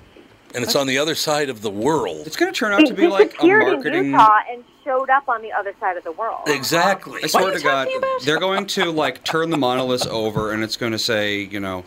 And 0.55 0.63
it's 0.63 0.77
on 0.77 0.87
the 0.87 0.97
other 0.97 1.15
side 1.15 1.49
of 1.49 1.61
the 1.61 1.69
world. 1.69 2.25
It's 2.25 2.37
going 2.37 2.53
to 2.53 2.57
turn 2.57 2.71
out 2.71 2.87
to 2.87 2.93
be 2.93 3.07
like 3.07 3.25
a 3.25 3.29
disappeared 3.31 3.61
in 3.67 3.73
marketing. 3.73 4.05
Utah 4.11 4.39
and 4.49 4.63
showed 4.85 5.09
up 5.09 5.27
on 5.27 5.41
the 5.41 5.51
other 5.51 5.73
side 5.79 5.97
of 5.97 6.03
the 6.03 6.11
world. 6.13 6.43
Exactly. 6.47 7.21
I 7.23 7.27
swear 7.27 7.51
to 7.51 7.61
God, 7.61 7.89
they're 8.23 8.39
going 8.39 8.67
to 8.67 8.91
like 8.91 9.23
turn 9.25 9.49
the 9.49 9.57
monoliths 9.57 10.05
over, 10.05 10.53
and 10.53 10.63
it's 10.63 10.77
going 10.77 10.93
to 10.93 10.99
say, 10.99 11.41
you 11.41 11.59
know, 11.59 11.83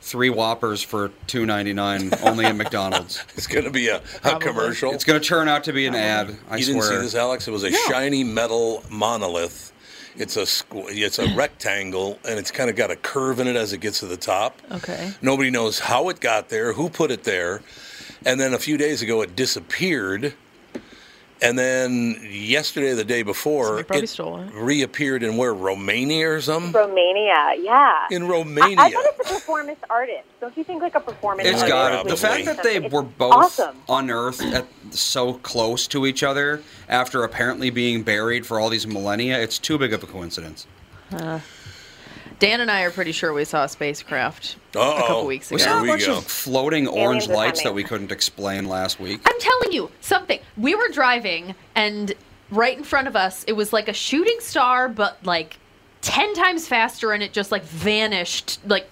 three 0.00 0.30
Whoppers 0.30 0.82
for 0.82 1.10
two 1.26 1.44
ninety 1.46 1.72
nine 1.74 2.10
only 2.22 2.46
at 2.46 2.56
McDonald's. 2.56 3.22
It's 3.36 3.46
going 3.46 3.64
to 3.64 3.70
be 3.70 3.88
a, 3.88 4.02
a 4.24 4.38
commercial. 4.38 4.92
It's 4.92 5.04
going 5.04 5.20
to 5.20 5.26
turn 5.26 5.48
out 5.48 5.64
to 5.64 5.72
be 5.72 5.86
an 5.86 5.94
ad. 5.94 6.36
I 6.50 6.56
you 6.56 6.64
swear. 6.64 6.74
didn't 6.74 6.84
see 6.88 6.96
this, 7.02 7.14
Alex? 7.14 7.46
It 7.46 7.52
was 7.52 7.62
a 7.64 7.70
shiny 7.70 8.24
metal 8.24 8.82
monolith. 8.90 9.72
It's 10.16 10.36
a 10.36 10.42
squ- 10.42 10.86
it's 10.88 11.20
a 11.20 11.32
rectangle, 11.36 12.18
and 12.26 12.38
it's 12.40 12.50
kind 12.50 12.68
of 12.68 12.74
got 12.74 12.90
a 12.90 12.96
curve 12.96 13.38
in 13.38 13.46
it 13.46 13.54
as 13.54 13.72
it 13.72 13.78
gets 13.78 14.00
to 14.00 14.06
the 14.06 14.16
top. 14.16 14.60
Okay. 14.72 15.12
Nobody 15.22 15.50
knows 15.50 15.78
how 15.78 16.08
it 16.08 16.18
got 16.18 16.48
there, 16.48 16.72
who 16.72 16.88
put 16.88 17.12
it 17.12 17.22
there, 17.22 17.62
and 18.26 18.40
then 18.40 18.52
a 18.52 18.58
few 18.58 18.76
days 18.76 19.00
ago 19.02 19.22
it 19.22 19.36
disappeared. 19.36 20.34
And 21.40 21.58
then 21.58 22.26
yesterday, 22.30 22.94
the 22.94 23.04
day 23.04 23.22
before, 23.22 23.78
Somebody 23.78 24.00
it 24.04 24.08
stole 24.08 24.38
reappeared 24.52 25.22
in 25.22 25.36
where 25.36 25.54
Romania 25.54 26.30
or 26.30 26.40
something. 26.40 26.72
Romania, 26.72 27.54
yeah. 27.60 28.06
In 28.10 28.26
Romania, 28.26 28.76
I 28.78 28.90
thought 28.90 29.04
it's 29.06 29.30
a 29.30 29.34
performance 29.34 29.78
artist. 29.88 30.24
Don't 30.40 30.56
you 30.56 30.64
think 30.64 30.82
like 30.82 30.94
a 30.96 31.00
performance 31.00 31.48
It's 31.48 31.62
artist? 31.62 31.72
got 31.72 32.06
it. 32.06 32.08
The 32.08 32.16
fact 32.16 32.44
that 32.46 32.62
they 32.64 32.76
It's 32.76 32.92
were 32.92 33.02
both 33.02 33.32
awesome. 33.34 33.76
unearthed 33.88 34.42
at 34.42 34.66
so 34.90 35.34
close 35.34 35.86
to 35.88 36.06
each 36.06 36.22
other 36.22 36.62
after 36.88 37.22
apparently 37.22 37.70
being 37.70 38.02
buried 38.02 38.44
for 38.46 38.58
all 38.58 38.68
these 38.68 38.86
millennia, 38.86 39.38
it's 39.38 39.58
too 39.58 39.78
big 39.78 39.92
of 39.92 40.02
a 40.02 40.06
coincidence. 40.06 40.66
Dan 42.38 42.60
and 42.60 42.70
I 42.70 42.82
are 42.82 42.90
pretty 42.90 43.12
sure 43.12 43.32
we 43.32 43.44
saw 43.44 43.64
a 43.64 43.68
spacecraft 43.68 44.56
a 44.74 44.78
Uh-oh. 44.78 44.98
couple 45.06 45.26
weeks 45.26 45.48
ago. 45.50 45.56
We 45.56 45.60
saw 45.60 45.82
a 45.82 45.86
bunch 45.86 46.06
of 46.08 46.24
floating 46.24 46.86
Aliens 46.86 46.98
orange 47.26 47.28
are 47.28 47.34
lights 47.34 47.60
that 47.60 47.64
coming. 47.70 47.76
we 47.76 47.84
couldn't 47.84 48.12
explain 48.12 48.66
last 48.66 49.00
week. 49.00 49.20
I'm 49.26 49.40
telling 49.40 49.72
you 49.72 49.90
something. 50.00 50.38
We 50.56 50.74
were 50.76 50.88
driving, 50.88 51.54
and 51.74 52.14
right 52.50 52.76
in 52.78 52.84
front 52.84 53.08
of 53.08 53.16
us, 53.16 53.44
it 53.48 53.54
was 53.54 53.72
like 53.72 53.88
a 53.88 53.92
shooting 53.92 54.36
star, 54.40 54.88
but 54.88 55.18
like 55.24 55.58
10 56.02 56.34
times 56.34 56.68
faster 56.68 57.12
and 57.12 57.22
it 57.24 57.32
just 57.32 57.50
like 57.50 57.64
vanished. 57.64 58.60
Like, 58.64 58.88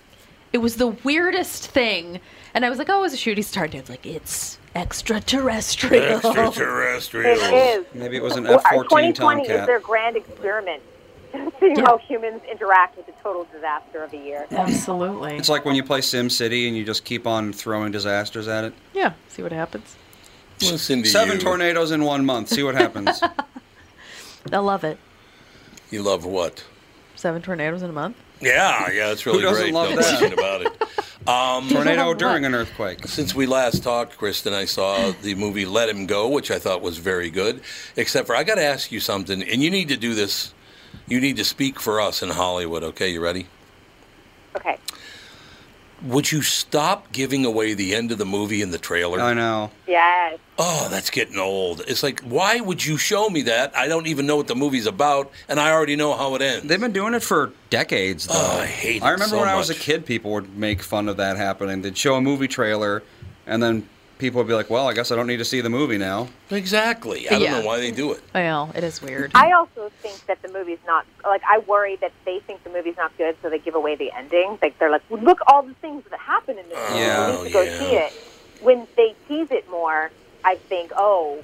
it 0.52 0.58
was 0.58 0.76
the 0.76 0.88
weirdest 0.88 1.68
thing. 1.68 2.20
And 2.52 2.64
I 2.64 2.70
was 2.70 2.78
like, 2.78 2.88
oh, 2.88 2.98
it 2.98 3.02
was 3.02 3.12
a 3.12 3.16
shooting 3.18 3.44
star. 3.44 3.68
Dad's 3.68 3.88
like, 3.90 4.04
it's 4.06 4.58
extraterrestrial. 4.74 6.16
Extraterrestrials. 6.16 7.38
It 7.40 7.54
is. 7.54 7.86
Maybe 7.94 8.16
it 8.16 8.22
was 8.22 8.36
an 8.36 8.44
Well, 8.44 8.54
our 8.64 8.74
F-14 8.84 8.88
2020 8.88 9.42
is 9.42 9.48
Tomcat. 9.48 9.66
their 9.66 9.80
grand 9.80 10.16
experiment. 10.16 10.82
Seeing 11.60 11.76
how 11.80 11.98
humans 11.98 12.42
interact 12.50 12.96
with 12.96 13.06
the 13.06 13.12
total 13.22 13.46
disaster 13.52 14.02
of 14.02 14.12
a 14.12 14.16
year. 14.16 14.46
Absolutely. 14.50 15.36
It's 15.36 15.48
like 15.48 15.64
when 15.64 15.74
you 15.76 15.82
play 15.82 16.00
Sim 16.00 16.30
City 16.30 16.68
and 16.68 16.76
you 16.76 16.84
just 16.84 17.04
keep 17.04 17.26
on 17.26 17.52
throwing 17.52 17.92
disasters 17.92 18.48
at 18.48 18.64
it. 18.64 18.74
Yeah, 18.94 19.12
see 19.28 19.42
what 19.42 19.52
happens. 19.52 19.96
Listen 20.62 21.02
to 21.02 21.08
Seven 21.08 21.34
you. 21.38 21.42
tornadoes 21.42 21.90
in 21.90 22.02
one 22.04 22.24
month. 22.24 22.48
See 22.48 22.62
what 22.62 22.74
happens. 22.74 23.20
They'll 24.50 24.62
love 24.62 24.84
it. 24.84 24.98
You 25.90 26.02
love 26.02 26.24
what? 26.24 26.64
Seven 27.14 27.42
tornadoes 27.42 27.82
in 27.82 27.90
a 27.90 27.92
month. 27.92 28.16
Yeah, 28.40 28.90
yeah, 28.90 29.10
it's 29.12 29.24
really 29.26 29.38
Who 29.38 29.44
doesn't 29.44 29.62
great. 29.64 29.74
love 29.74 29.90
no 29.90 29.96
that? 29.96 30.32
about 30.32 30.62
it. 30.62 30.82
Um, 31.26 31.68
Tornado 31.68 32.06
What? 32.06 32.18
during 32.20 32.44
an 32.44 32.54
earthquake. 32.54 33.08
Since 33.08 33.34
we 33.34 33.46
last 33.46 33.82
talked, 33.82 34.16
Kristen, 34.16 34.52
I 34.52 34.64
saw 34.64 35.10
the 35.22 35.34
movie 35.34 35.64
Let 35.66 35.88
Him 35.88 36.06
Go, 36.06 36.28
which 36.28 36.52
I 36.52 36.60
thought 36.60 36.82
was 36.82 36.98
very 36.98 37.30
good. 37.30 37.62
Except 37.96 38.28
for, 38.28 38.36
I 38.36 38.44
got 38.44 38.54
to 38.56 38.62
ask 38.62 38.92
you 38.92 39.00
something, 39.00 39.42
and 39.42 39.60
you 39.60 39.68
need 39.68 39.88
to 39.88 39.96
do 39.96 40.14
this. 40.14 40.54
You 41.08 41.20
need 41.20 41.36
to 41.36 41.44
speak 41.44 41.78
for 41.78 42.00
us 42.00 42.22
in 42.22 42.30
Hollywood, 42.30 42.82
okay? 42.82 43.10
You 43.10 43.20
ready? 43.20 43.46
Okay. 44.56 44.78
Would 46.02 46.30
you 46.30 46.42
stop 46.42 47.10
giving 47.12 47.46
away 47.46 47.74
the 47.74 47.94
end 47.94 48.12
of 48.12 48.18
the 48.18 48.26
movie 48.26 48.60
in 48.60 48.70
the 48.70 48.78
trailer? 48.78 49.20
I 49.20 49.32
know. 49.32 49.70
Yes. 49.86 50.38
Oh, 50.58 50.88
that's 50.90 51.10
getting 51.10 51.38
old. 51.38 51.82
It's 51.86 52.02
like, 52.02 52.20
why 52.20 52.60
would 52.60 52.84
you 52.84 52.98
show 52.98 53.28
me 53.30 53.42
that? 53.42 53.76
I 53.76 53.88
don't 53.88 54.06
even 54.06 54.26
know 54.26 54.36
what 54.36 54.46
the 54.46 54.54
movie's 54.54 54.86
about, 54.86 55.30
and 55.48 55.58
I 55.58 55.70
already 55.70 55.96
know 55.96 56.14
how 56.14 56.34
it 56.34 56.42
ends. 56.42 56.66
They've 56.66 56.80
been 56.80 56.92
doing 56.92 57.14
it 57.14 57.22
for 57.22 57.52
decades, 57.70 58.26
though. 58.26 58.34
Oh, 58.36 58.60
I 58.60 58.66
hate 58.66 58.96
it. 58.96 59.02
I 59.02 59.10
it 59.10 59.12
remember 59.12 59.36
so 59.36 59.40
when 59.40 59.48
I 59.48 59.56
was 59.56 59.70
a 59.70 59.74
kid, 59.74 60.04
people 60.04 60.32
would 60.32 60.56
make 60.56 60.82
fun 60.82 61.08
of 61.08 61.16
that 61.18 61.36
happening. 61.36 61.82
They'd 61.82 61.96
show 61.96 62.16
a 62.16 62.20
movie 62.20 62.48
trailer, 62.48 63.02
and 63.46 63.62
then 63.62 63.88
people 64.18 64.38
would 64.38 64.48
be 64.48 64.54
like, 64.54 64.70
"Well, 64.70 64.88
I 64.88 64.92
guess 64.94 65.10
I 65.12 65.16
don't 65.16 65.26
need 65.26 65.36
to 65.38 65.44
see 65.44 65.60
the 65.60 65.70
movie 65.70 65.98
now." 65.98 66.28
Exactly. 66.50 67.28
I 67.28 67.32
don't 67.32 67.40
Yeah. 67.42 67.60
know 67.60 67.66
why 67.66 67.78
they 67.78 67.90
do 67.90 68.12
it. 68.12 68.20
Well, 68.34 68.70
it 68.74 68.82
is 68.84 69.00
weird. 69.02 69.30
I 69.34 69.52
also 69.52 69.90
think 70.02 70.24
that 70.26 70.42
the 70.42 70.48
movie's 70.48 70.78
not 70.86 71.04
like 71.24 71.42
I 71.48 71.58
worry 71.58 71.96
that 71.96 72.12
they 72.24 72.40
think 72.40 72.64
the 72.64 72.70
movie's 72.70 72.96
not 72.96 73.16
good, 73.18 73.36
so 73.42 73.50
they 73.50 73.58
give 73.58 73.74
away 73.74 73.94
the 73.94 74.10
ending. 74.12 74.58
Like 74.62 74.78
they're 74.78 74.90
like, 74.90 75.02
well, 75.08 75.22
look 75.22 75.40
all 75.46 75.62
the 75.62 75.74
things 75.74 76.04
that 76.10 76.20
happen 76.20 76.58
in 76.58 76.68
this 76.68 76.78
movie. 76.90 77.00
Yeah. 77.00 77.26
you 77.38 77.38
need 77.38 77.48
to 77.48 77.52
go 77.52 77.60
oh, 77.60 77.62
yeah. 77.62 77.78
see 77.78 77.96
it. 77.96 78.12
When 78.60 78.86
they 78.96 79.14
tease 79.28 79.50
it 79.50 79.68
more, 79.70 80.10
I 80.44 80.54
think, 80.54 80.92
oh, 80.96 81.42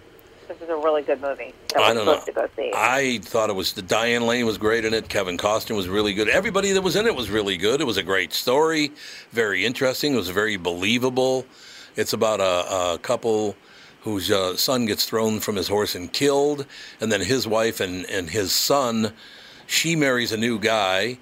this 0.49 0.61
is 0.61 0.69
a 0.69 0.77
really 0.77 1.03
good 1.03 1.21
movie 1.21 1.55
that 1.69 1.83
I 1.83 1.95
don't 1.95 2.07
know. 2.07 2.21
to 2.21 2.33
go 2.33 2.49
see. 2.57 2.73
I 2.75 3.19
thought 3.23 3.49
it 3.51 3.55
was 3.55 3.73
the 3.75 3.83
Diane 3.83 4.27
Lane 4.27 4.45
was 4.47 4.59
great 4.59 4.85
in 4.85 4.93
it. 4.95 5.09
Kevin 5.09 5.37
Costner 5.39 5.77
was 5.77 5.89
really 5.89 6.15
good. 6.15 6.29
Everybody 6.29 6.73
that 6.73 6.83
was 6.83 6.97
in 6.97 7.07
it 7.07 7.15
was 7.15 7.31
really 7.31 7.57
good. 7.57 7.81
It 7.81 7.87
was 7.87 7.97
a 7.97 8.03
great 8.03 8.33
story, 8.33 8.93
very 9.31 9.65
interesting. 9.65 10.15
It 10.15 10.17
was 10.17 10.31
very 10.31 10.57
believable. 10.57 11.47
It's 11.97 12.13
about 12.13 12.41
a, 12.41 12.95
a 12.95 12.99
couple 12.99 13.57
whose 14.03 14.31
uh, 14.31 14.57
son 14.57 14.87
gets 14.87 15.05
thrown 15.05 15.41
from 15.41 15.57
his 15.57 15.69
horse 15.69 15.95
and 15.95 16.13
killed, 16.13 16.67
and 17.01 17.13
then 17.13 17.21
his 17.21 17.47
wife 17.47 17.81
and, 17.81 18.05
and 18.07 18.31
his 18.31 18.53
son, 18.53 19.13
she 19.67 19.95
marries 19.95 20.33
a 20.33 20.37
new 20.37 20.59
guy. 20.59 21.19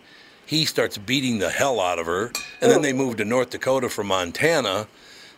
He 0.47 0.65
starts 0.65 0.97
beating 0.99 1.39
the 1.39 1.51
hell 1.51 1.79
out 1.81 1.99
of 1.99 2.07
her, 2.07 2.33
and 2.61 2.71
then 2.71 2.83
they 2.83 2.93
move 2.93 3.17
to 3.19 3.25
North 3.25 3.51
Dakota 3.51 3.89
from 3.89 4.09
Montana. 4.09 4.89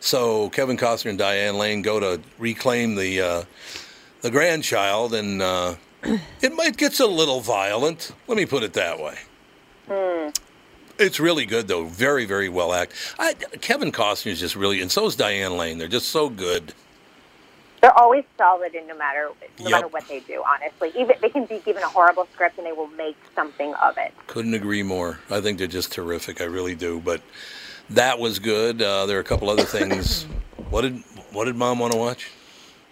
So 0.00 0.50
Kevin 0.50 0.76
Costner 0.76 1.10
and 1.10 1.18
Diane 1.18 1.58
Lane 1.58 1.82
go 1.82 2.00
to 2.00 2.20
reclaim 2.38 2.94
the 2.94 3.20
uh, 3.20 3.44
the 4.20 4.30
grandchild, 4.30 5.12
and 5.12 5.42
uh, 5.42 5.74
it 6.40 6.54
might 6.54 6.76
gets 6.76 7.00
a 7.00 7.06
little 7.06 7.40
violent. 7.40 8.12
Let 8.26 8.36
me 8.36 8.46
put 8.46 8.62
it 8.62 8.72
that 8.74 8.98
way. 8.98 9.18
It's 11.02 11.20
really 11.20 11.46
good 11.46 11.68
though, 11.68 11.84
very 11.84 12.24
very 12.24 12.48
well 12.48 12.72
acted. 12.72 12.96
I, 13.18 13.34
Kevin 13.60 13.92
Costner 13.92 14.30
is 14.32 14.40
just 14.40 14.56
really, 14.56 14.80
and 14.80 14.90
so 14.90 15.06
is 15.06 15.16
Diane 15.16 15.56
Lane. 15.56 15.78
They're 15.78 15.88
just 15.88 16.08
so 16.08 16.28
good. 16.28 16.72
They're 17.80 17.98
always 17.98 18.22
solid, 18.38 18.76
in 18.76 18.86
no 18.86 18.96
matter 18.96 19.28
no 19.58 19.64
Yep. 19.64 19.70
matter 19.70 19.88
what 19.88 20.06
they 20.08 20.20
do. 20.20 20.42
Honestly, 20.46 20.92
even 20.96 21.16
they 21.20 21.28
can 21.28 21.46
be 21.46 21.58
given 21.58 21.82
a 21.82 21.88
horrible 21.88 22.28
script 22.32 22.56
and 22.58 22.66
they 22.66 22.72
will 22.72 22.86
make 22.88 23.16
something 23.34 23.74
of 23.74 23.98
it. 23.98 24.12
Couldn't 24.28 24.54
agree 24.54 24.84
more. 24.84 25.18
I 25.30 25.40
think 25.40 25.58
they're 25.58 25.66
just 25.66 25.90
terrific. 25.92 26.40
I 26.40 26.44
really 26.44 26.76
do. 26.76 27.00
But 27.04 27.22
that 27.90 28.20
was 28.20 28.38
good. 28.38 28.80
Uh, 28.80 29.06
there 29.06 29.16
are 29.16 29.20
a 29.20 29.24
couple 29.24 29.50
other 29.50 29.64
things. 29.64 30.22
what 30.70 30.82
did 30.82 31.02
what 31.32 31.46
did 31.46 31.56
Mom 31.56 31.80
want 31.80 31.92
to 31.92 31.98
watch? 31.98 32.30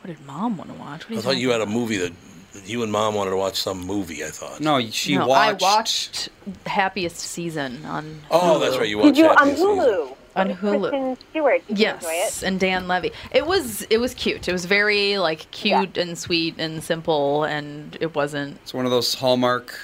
what 0.02 0.08
did 0.08 0.26
mom 0.26 0.56
want 0.56 0.72
to 0.72 0.78
watch? 0.78 1.04
I 1.10 1.20
thought 1.20 1.36
you 1.36 1.50
had 1.50 1.60
a 1.60 1.66
movie 1.66 1.98
that, 1.98 2.12
that 2.12 2.29
you 2.64 2.82
and 2.82 2.90
Mom 2.92 3.14
wanted 3.14 3.30
to 3.30 3.36
watch 3.36 3.56
some 3.60 3.80
movie. 3.86 4.24
I 4.24 4.28
thought. 4.28 4.60
No, 4.60 4.80
she 4.90 5.16
no, 5.16 5.26
watched. 5.26 5.62
I 5.62 5.66
watched 5.76 6.28
Happiest 6.66 7.16
Season 7.18 7.84
on. 7.84 8.20
Oh, 8.30 8.38
Hulu. 8.38 8.60
that's 8.60 8.78
right. 8.78 8.88
You 8.88 8.96
Did 8.96 9.04
watched 9.04 9.18
you 9.18 9.24
that 9.24 9.40
on 9.40 9.48
this 9.48 9.56
season. 9.58 9.76
Hulu? 9.78 10.16
On 10.36 10.48
Hulu. 10.48 10.80
Kristen 10.90 11.16
Stewart. 11.30 11.66
Did 11.68 11.78
you 11.78 11.86
enjoy 11.88 12.08
it? 12.08 12.12
Yes, 12.12 12.42
and 12.44 12.60
Dan 12.60 12.86
Levy. 12.88 13.10
It 13.32 13.46
was 13.46 13.82
it 13.82 13.98
was 13.98 14.14
cute. 14.14 14.46
It 14.48 14.52
was 14.52 14.64
very 14.64 15.18
like 15.18 15.50
cute 15.50 15.96
and 15.98 16.16
sweet 16.16 16.54
and 16.58 16.82
simple, 16.82 17.44
and 17.44 17.96
it 18.00 18.14
wasn't. 18.14 18.56
It's 18.62 18.72
one 18.72 18.84
of 18.84 18.90
those 18.92 19.14
Hallmark 19.14 19.76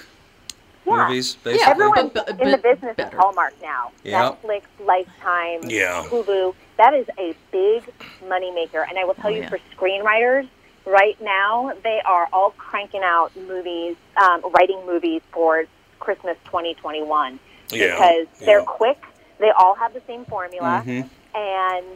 Yeah. 0.87 1.09
movies, 1.09 1.35
basically. 1.43 1.69
Everyone 1.69 2.09
But- 2.15 2.27
but- 2.27 2.41
in 2.41 2.53
the 2.53 2.59
business 2.59 2.95
better. 2.97 3.17
is 3.17 3.21
Hallmark 3.21 3.55
now. 3.61 3.91
Yep. 4.05 4.43
Netflix, 4.45 4.63
Lifetime, 4.85 5.63
Yeah. 5.69 6.05
Hulu. 6.09 6.55
That 6.77 6.95
is 6.95 7.07
a 7.19 7.35
big 7.51 7.83
moneymaker. 8.25 8.89
And 8.89 8.97
I 8.99 9.05
will 9.05 9.15
tell 9.15 9.27
Oh, 9.33 9.35
you, 9.35 9.41
yeah. 9.43 9.49
for 9.49 9.59
screenwriters, 9.77 10.47
right 10.87 11.21
now 11.21 11.73
they 11.83 12.01
are 12.05 12.29
all 12.33 12.51
cranking 12.53 13.03
out 13.03 13.33
movies, 13.37 13.97
um, 14.17 14.43
writing 14.57 14.81
movies 14.87 15.21
for 15.33 15.65
Christmas 15.99 16.37
2021 16.47 17.39
Yeah, 17.71 17.87
because 17.95 18.27
they're 18.47 18.61
yeah. 18.61 18.65
quick. 18.65 19.03
They 19.39 19.51
all 19.51 19.75
have 19.75 19.93
the 19.93 20.03
same 20.07 20.25
formula, 20.25 20.83
Mhm. 20.87 21.09
and 21.35 21.87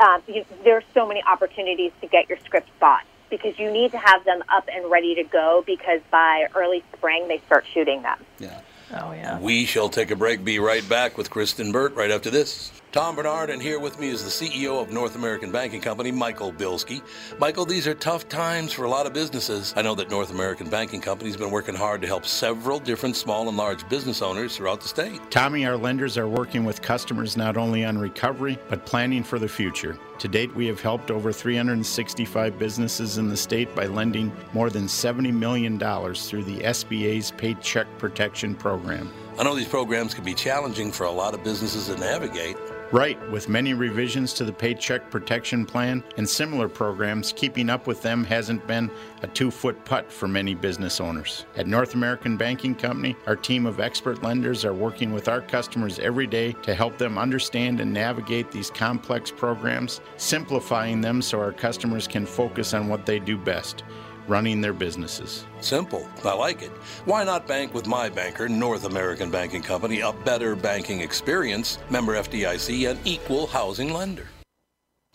um, 0.00 0.22
you, 0.26 0.44
there's 0.64 0.84
so 0.94 1.06
many 1.06 1.22
opportunities 1.24 1.92
to 2.00 2.06
get 2.06 2.28
your 2.28 2.38
scripts 2.44 2.70
bought 2.80 3.02
because 3.30 3.58
you 3.58 3.70
need 3.70 3.90
to 3.92 3.98
have 3.98 4.24
them 4.24 4.42
up 4.48 4.68
and 4.72 4.90
ready 4.90 5.14
to 5.16 5.24
go 5.24 5.62
because 5.66 6.00
by 6.10 6.46
early 6.54 6.82
spring 6.96 7.28
they 7.28 7.38
start 7.46 7.64
shooting 7.74 8.02
them. 8.02 8.18
Yeah. 8.38 8.60
Oh 8.94 9.12
yeah. 9.12 9.38
We 9.38 9.66
shall 9.66 9.88
take 9.90 10.10
a 10.10 10.16
break. 10.16 10.44
Be 10.44 10.58
right 10.58 10.88
back 10.88 11.18
with 11.18 11.28
Kristyn 11.28 11.72
Burtt 11.72 11.94
right 11.94 12.10
after 12.10 12.30
this. 12.30 12.72
Tom 12.90 13.16
Barnard, 13.16 13.50
and 13.50 13.60
here 13.60 13.78
with 13.78 14.00
me 14.00 14.08
is 14.08 14.24
the 14.24 14.30
CEO 14.30 14.80
of 14.80 14.90
North 14.90 15.14
American 15.14 15.52
Banking 15.52 15.82
Company, 15.82 16.10
Michael 16.10 16.50
Bilski. 16.50 17.02
Michael, 17.38 17.66
these 17.66 17.86
are 17.86 17.92
tough 17.92 18.30
times 18.30 18.72
for 18.72 18.84
a 18.84 18.88
lot 18.88 19.04
of 19.04 19.12
businesses. 19.12 19.74
I 19.76 19.82
know 19.82 19.94
that 19.96 20.08
North 20.08 20.30
American 20.30 20.70
Banking 20.70 21.02
Company 21.02 21.28
has 21.28 21.36
been 21.36 21.50
working 21.50 21.74
hard 21.74 22.00
to 22.00 22.06
help 22.06 22.24
several 22.24 22.80
different 22.80 23.14
small 23.14 23.46
and 23.46 23.58
large 23.58 23.86
business 23.90 24.22
owners 24.22 24.56
throughout 24.56 24.80
the 24.80 24.88
state. 24.88 25.20
Tommy, 25.30 25.66
our 25.66 25.76
lenders 25.76 26.16
are 26.16 26.28
working 26.28 26.64
with 26.64 26.80
customers 26.80 27.36
not 27.36 27.58
only 27.58 27.84
on 27.84 27.98
recovery, 27.98 28.58
but 28.70 28.86
planning 28.86 29.22
for 29.22 29.38
the 29.38 29.48
future. 29.48 29.98
To 30.20 30.26
date, 30.26 30.54
we 30.54 30.66
have 30.66 30.80
helped 30.80 31.10
over 31.10 31.30
365 31.30 32.58
businesses 32.58 33.18
in 33.18 33.28
the 33.28 33.36
state 33.36 33.72
by 33.74 33.84
lending 33.84 34.32
more 34.54 34.70
than 34.70 34.84
$70 34.84 35.30
million 35.30 35.78
through 35.78 36.44
the 36.44 36.60
SBA's 36.60 37.32
Paycheck 37.32 37.86
Protection 37.98 38.54
Program. 38.54 39.12
I 39.38 39.44
know 39.44 39.54
these 39.54 39.68
programs 39.68 40.14
can 40.14 40.24
be 40.24 40.34
challenging 40.34 40.90
for 40.90 41.04
a 41.04 41.10
lot 41.12 41.32
of 41.32 41.44
businesses 41.44 41.86
to 41.86 41.96
navigate. 41.96 42.56
Right, 42.90 43.16
with 43.30 43.48
many 43.48 43.72
revisions 43.72 44.32
to 44.32 44.44
the 44.44 44.52
Paycheck 44.52 45.12
Protection 45.12 45.64
Plan 45.64 46.02
and 46.16 46.28
similar 46.28 46.68
programs, 46.68 47.32
keeping 47.32 47.70
up 47.70 47.86
with 47.86 48.02
them 48.02 48.24
hasn't 48.24 48.66
been 48.66 48.90
a 49.22 49.28
two 49.28 49.52
foot 49.52 49.84
putt 49.84 50.10
for 50.10 50.26
many 50.26 50.56
business 50.56 51.00
owners. 51.00 51.46
At 51.54 51.68
North 51.68 51.94
American 51.94 52.36
Banking 52.36 52.74
Company, 52.74 53.14
our 53.28 53.36
team 53.36 53.64
of 53.64 53.78
expert 53.78 54.24
lenders 54.24 54.64
are 54.64 54.74
working 54.74 55.12
with 55.12 55.28
our 55.28 55.40
customers 55.40 56.00
every 56.00 56.26
day 56.26 56.52
to 56.62 56.74
help 56.74 56.98
them 56.98 57.16
understand 57.16 57.78
and 57.78 57.92
navigate 57.92 58.50
these 58.50 58.70
complex 58.70 59.30
programs, 59.30 60.00
simplifying 60.16 61.00
them 61.00 61.22
so 61.22 61.38
our 61.38 61.52
customers 61.52 62.08
can 62.08 62.26
focus 62.26 62.74
on 62.74 62.88
what 62.88 63.06
they 63.06 63.20
do 63.20 63.38
best 63.38 63.84
running 64.28 64.60
their 64.60 64.72
businesses. 64.72 65.44
Simple. 65.60 66.06
I 66.24 66.34
like 66.34 66.62
it. 66.62 66.70
Why 67.04 67.24
not 67.24 67.48
bank 67.48 67.74
with 67.74 67.86
my 67.86 68.08
banker, 68.08 68.48
North 68.48 68.84
American 68.84 69.30
Banking 69.30 69.62
Company, 69.62 70.00
a 70.00 70.12
better 70.12 70.54
banking 70.54 71.00
experience, 71.00 71.78
member 71.90 72.14
FDIC, 72.14 72.90
and 72.90 72.98
equal 73.04 73.46
housing 73.46 73.92
lender? 73.92 74.28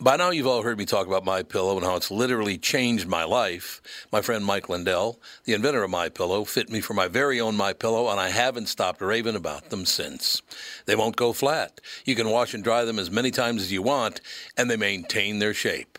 By 0.00 0.16
now, 0.16 0.30
you've 0.30 0.48
all 0.48 0.62
heard 0.62 0.76
me 0.76 0.84
talk 0.84 1.06
about 1.06 1.24
My 1.24 1.44
Pillow 1.44 1.76
and 1.76 1.86
how 1.86 1.94
it's 1.94 2.10
literally 2.10 2.58
changed 2.58 3.06
my 3.06 3.22
life. 3.22 3.80
My 4.10 4.20
friend 4.20 4.44
Mike 4.44 4.68
Lindell, 4.68 5.20
the 5.44 5.54
inventor 5.54 5.84
of 5.84 5.90
My 5.90 6.08
Pillow, 6.08 6.44
fit 6.44 6.68
me 6.68 6.80
for 6.80 6.94
my 6.94 7.06
very 7.06 7.40
own 7.40 7.54
My 7.54 7.72
Pillow, 7.72 8.10
and 8.10 8.18
I 8.18 8.28
haven't 8.28 8.66
stopped 8.66 9.00
raving 9.00 9.36
about 9.36 9.70
them 9.70 9.86
since. 9.86 10.42
They 10.86 10.96
won't 10.96 11.14
go 11.16 11.32
flat. 11.32 11.80
You 12.04 12.16
can 12.16 12.28
wash 12.28 12.54
and 12.54 12.64
dry 12.64 12.84
them 12.84 12.98
as 12.98 13.10
many 13.10 13.30
times 13.30 13.62
as 13.62 13.72
you 13.72 13.82
want, 13.82 14.20
and 14.58 14.68
they 14.68 14.76
maintain 14.76 15.38
their 15.38 15.54
shape 15.54 15.98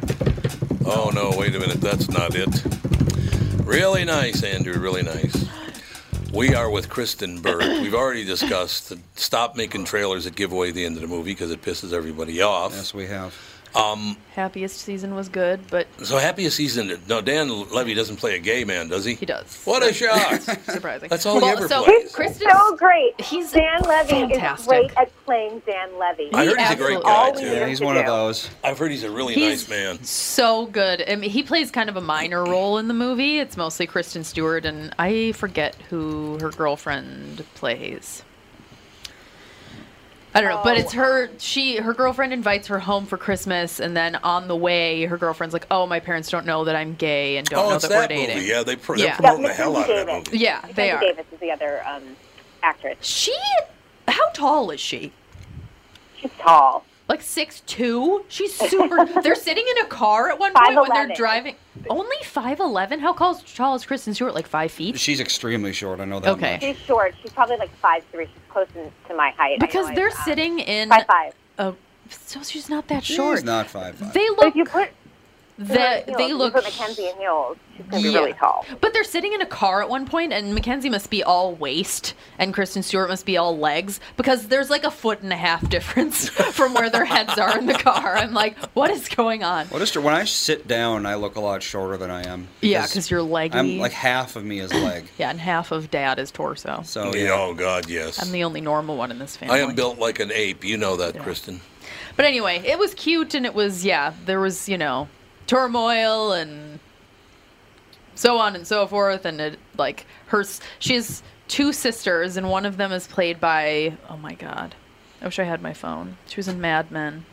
Oh, 0.93 1.09
no, 1.13 1.31
wait 1.37 1.55
a 1.55 1.59
minute. 1.59 1.79
That's 1.79 2.09
not 2.09 2.35
it. 2.35 2.63
Really 3.65 4.03
nice, 4.03 4.43
Andrew. 4.43 4.77
Really 4.77 5.03
nice. 5.03 5.45
We 6.33 6.53
are 6.53 6.69
with 6.69 6.89
Kristyn 6.89 7.41
Burtt. 7.41 7.81
We've 7.81 7.95
already 7.95 8.25
discussed 8.25 8.89
to 8.89 8.99
stop 9.15 9.55
making 9.55 9.85
trailers 9.85 10.25
that 10.25 10.35
give 10.35 10.51
away 10.51 10.71
the 10.71 10.85
end 10.85 10.97
of 10.97 11.01
the 11.01 11.07
movie 11.07 11.31
because 11.31 11.49
it 11.49 11.61
pisses 11.61 11.93
everybody 11.93 12.41
off. 12.41 12.73
Yes, 12.73 12.93
we 12.93 13.05
have. 13.05 13.33
Um, 13.75 14.17
Happiest 14.33 14.79
season 14.79 15.15
was 15.15 15.29
good, 15.29 15.59
but 15.69 15.87
so 16.03 16.17
happiest 16.17 16.55
season. 16.55 16.99
No, 17.07 17.21
Dan 17.21 17.69
Levy 17.69 17.93
doesn't 17.93 18.15
play 18.17 18.35
a 18.35 18.39
gay 18.39 18.63
man, 18.63 18.87
does 18.87 19.03
he? 19.05 19.15
he 19.15 19.25
does. 19.25 19.61
What 19.65 19.83
a 19.83 19.93
shock! 19.93 20.41
Surprising. 20.65 21.09
That's 21.09 21.25
all 21.25 21.39
he 21.39 21.47
ever 21.47 21.67
so 21.67 21.83
plays. 21.83 22.13
Kristen, 22.13 22.49
so 22.49 22.75
great. 22.77 23.19
He's 23.19 23.51
Dan 23.51 23.81
Levy 23.81 24.33
is 24.33 24.65
great 24.65 24.91
at 24.97 25.11
playing 25.25 25.61
Dan 25.65 25.97
Levy. 25.99 26.29
I 26.33 26.45
heard 26.45 26.59
he's 26.59 26.71
a 26.71 26.75
great 26.75 27.01
guy 27.03 27.31
too. 27.31 27.45
Yeah, 27.45 27.67
he's 27.67 27.79
to 27.79 27.85
one 27.85 27.97
of 27.97 28.05
those. 28.05 28.49
I've 28.63 28.77
heard 28.77 28.91
he's 28.91 29.03
a 29.03 29.11
really 29.11 29.33
He's 29.33 29.67
nice 29.67 29.69
man. 29.69 30.03
so 30.03 30.65
good. 30.65 31.03
I 31.09 31.15
mean, 31.15 31.29
he 31.29 31.43
plays 31.43 31.71
kind 31.71 31.89
of 31.89 31.97
a 31.97 32.01
minor 32.01 32.43
role 32.43 32.77
in 32.77 32.87
the 32.87 32.93
movie. 32.93 33.39
It's 33.39 33.57
mostly 33.57 33.87
Kristen 33.87 34.23
Stewart, 34.23 34.65
and 34.65 34.93
I 34.97 35.33
forget 35.33 35.75
who 35.89 36.37
her 36.39 36.51
girlfriend 36.51 37.43
plays. 37.55 38.23
I 40.33 40.39
don't 40.41 40.49
know, 40.49 40.61
but 40.63 40.77
Oh. 40.77 40.79
it's 40.79 40.93
her. 40.93 41.29
She 41.39 41.75
her 41.77 41.93
girlfriend 41.93 42.31
invites 42.31 42.67
her 42.67 42.79
home 42.79 43.05
for 43.05 43.17
Christmas, 43.17 43.79
and 43.81 43.95
then 43.97 44.15
on 44.23 44.47
the 44.47 44.55
way, 44.55 45.05
her 45.05 45.17
girlfriend's 45.17 45.51
like, 45.53 45.67
"Oh, 45.69 45.85
my 45.85 45.99
parents 45.99 46.29
don't 46.29 46.45
know 46.45 46.63
that 46.63 46.75
I'm 46.75 46.95
gay 46.95 47.35
and 47.37 47.45
don't 47.47 47.65
Oh, 47.65 47.69
know 47.69 47.75
it's 47.75 47.83
that, 47.83 47.89
that 47.89 48.09
we're 48.09 48.15
dating." 48.15 48.35
movie. 48.37 48.47
Yeah, 48.47 48.63
they 48.63 48.75
pr- 48.77 48.95
they're 48.95 49.07
Yeah. 49.07 49.15
promoting 49.17 49.41
Yeah, 49.43 49.47
the 49.49 49.53
hell 49.55 49.75
out 49.77 49.89
of 49.89 49.95
that 50.07 50.07
movie. 50.07 50.37
Yeah, 50.37 50.61
they 50.61 50.67
Mackenzie 50.67 50.91
are. 50.91 50.99
Davis 51.01 51.25
is 51.33 51.39
the 51.41 51.51
other 51.51 51.83
um, 51.85 52.15
actress. 52.63 52.97
She, 53.01 53.35
how 54.07 54.29
tall 54.29 54.71
is 54.71 54.79
she? 54.79 55.11
She's 56.21 56.31
tall. 56.39 56.85
Like 57.11 57.21
six 57.21 57.59
two. 57.65 58.23
She's 58.29 58.55
super. 58.55 59.05
they're 59.21 59.35
sitting 59.35 59.65
in 59.69 59.83
a 59.83 59.87
car 59.87 60.29
at 60.29 60.39
one 60.39 60.53
point 60.53 60.77
when 60.77 60.89
they're 60.93 61.13
driving. 61.13 61.57
Only 61.89 62.15
five 62.23 62.61
eleven. 62.61 63.01
How 63.01 63.11
tall 63.11 63.35
is, 63.35 63.41
tall 63.53 63.75
is 63.75 63.85
Kristen 63.85 64.13
Stewart? 64.13 64.33
Like 64.33 64.47
five 64.47 64.71
feet. 64.71 64.97
She's 64.97 65.19
extremely 65.19 65.73
short. 65.73 65.99
I 65.99 66.05
know 66.05 66.21
that. 66.21 66.31
Okay. 66.31 66.53
much. 66.53 66.61
She's 66.61 66.77
short. 66.77 67.13
She's 67.21 67.33
probably 67.33 67.57
like 67.57 67.75
five 67.79 68.05
three. 68.13 68.27
She's 68.27 68.35
close 68.47 68.67
to 68.73 69.13
my 69.13 69.31
height. 69.31 69.59
Because 69.59 69.87
they're 69.93 70.07
it's, 70.07 70.19
uh, 70.19 70.23
sitting 70.23 70.59
in 70.59 70.87
five 70.87 71.05
five. 71.05 71.33
a. 71.57 71.73
So 72.09 72.41
she's 72.43 72.69
not 72.69 72.87
that 72.87 73.03
short. 73.03 73.39
She's 73.39 73.43
not 73.43 73.67
five 73.67 73.95
five. 73.95 74.13
They 74.13 74.29
But 74.29 74.37
look. 74.37 74.47
if 74.47 74.55
you 74.55 74.63
put 74.63 74.91
The, 75.67 76.03
heels, 76.05 76.17
they 76.17 76.25
if 76.31 76.37
look. 76.37 76.53
put 76.53 76.63
Mackenzie 76.63 77.07
in 77.07 77.15
heels. 77.17 77.57
She's 77.77 77.85
gonna 77.87 78.03
be 78.03 78.09
Yeah. 78.09 78.19
really 78.19 78.33
tall. 78.33 78.65
But 78.81 78.93
they're 78.93 79.03
sitting 79.03 79.33
in 79.33 79.41
a 79.41 79.45
car 79.45 79.81
at 79.81 79.89
one 79.89 80.05
point, 80.05 80.33
and 80.33 80.53
Mackenzie 80.53 80.89
must 80.89 81.09
be 81.09 81.23
all 81.23 81.53
waist, 81.55 82.13
and 82.37 82.53
Kristen 82.53 82.83
Stewart 82.83 83.09
must 83.09 83.25
be 83.25 83.37
all 83.37 83.57
legs, 83.57 83.99
because 84.17 84.47
there's 84.47 84.69
like 84.69 84.83
a 84.83 84.91
foot 84.91 85.21
and 85.21 85.31
a 85.31 85.37
half 85.37 85.67
difference 85.69 86.29
from 86.51 86.73
where 86.73 86.89
their 86.89 87.05
heads 87.05 87.37
are 87.37 87.57
in 87.57 87.65
the 87.65 87.73
car. 87.73 88.15
I'm 88.17 88.33
like, 88.33 88.57
what 88.73 88.91
is 88.91 89.07
going 89.09 89.43
on? 89.43 89.67
Well, 89.69 89.79
What 89.79 89.81
is 89.83 89.95
when 89.97 90.13
I 90.13 90.25
sit 90.25 90.67
down, 90.67 91.05
I 91.05 91.15
look 91.15 91.35
a 91.35 91.39
lot 91.41 91.63
shorter 91.63 91.97
than 91.97 92.11
I 92.11 92.27
am. 92.27 92.47
Yeah, 92.61 92.85
because 92.85 93.09
you're 93.09 93.21
leggy. 93.21 93.57
I'm 93.57 93.77
like 93.77 93.91
half 93.93 94.35
of 94.35 94.43
me 94.43 94.59
is 94.59 94.73
leg. 94.73 95.05
yeah, 95.17 95.29
and 95.29 95.39
half 95.39 95.71
of 95.71 95.89
dad 95.91 96.19
is 96.19 96.29
torso. 96.31 96.81
So 96.85 97.13
Yeah, 97.13 97.23
yeah. 97.23 97.31
Oh 97.33 97.53
God, 97.53 97.89
yes. 97.89 98.21
I'm 98.21 98.31
the 98.31 98.43
only 98.43 98.61
normal 98.61 98.97
one 98.97 99.11
in 99.11 99.19
this 99.19 99.37
family. 99.37 99.59
I 99.59 99.63
am 99.63 99.75
built 99.75 99.97
like 99.99 100.19
an 100.19 100.31
ape. 100.33 100.63
You 100.63 100.77
know 100.77 100.95
that, 100.97 101.17
Kristyn. 101.19 101.61
But 102.15 102.25
anyway, 102.25 102.61
it 102.65 102.77
was 102.77 102.93
cute, 102.93 103.33
and 103.33 103.45
it 103.45 103.53
was 103.55 103.83
yeah. 103.85 104.13
There 104.25 104.39
was 104.39 104.67
you 104.69 104.77
know 104.77 105.07
turmoil 105.51 106.31
and 106.31 106.79
so 108.15 108.37
on 108.37 108.55
and 108.55 108.65
so 108.65 108.87
forth, 108.87 109.25
and 109.25 109.41
it 109.41 109.59
like 109.77 110.05
her. 110.27 110.45
She 110.79 110.95
has 110.95 111.21
two 111.49 111.73
sisters, 111.73 112.37
and 112.37 112.49
one 112.49 112.65
of 112.65 112.77
them 112.77 112.93
is 112.93 113.05
played 113.05 113.41
by 113.41 113.97
oh 114.09 114.15
my 114.15 114.33
god, 114.33 114.75
I 115.21 115.25
wish 115.25 115.39
I 115.39 115.43
had 115.43 115.61
my 115.61 115.73
phone. 115.73 116.17
She 116.27 116.37
was 116.37 116.47
in 116.47 116.61
Mad 116.61 116.89
Men. 116.89 117.25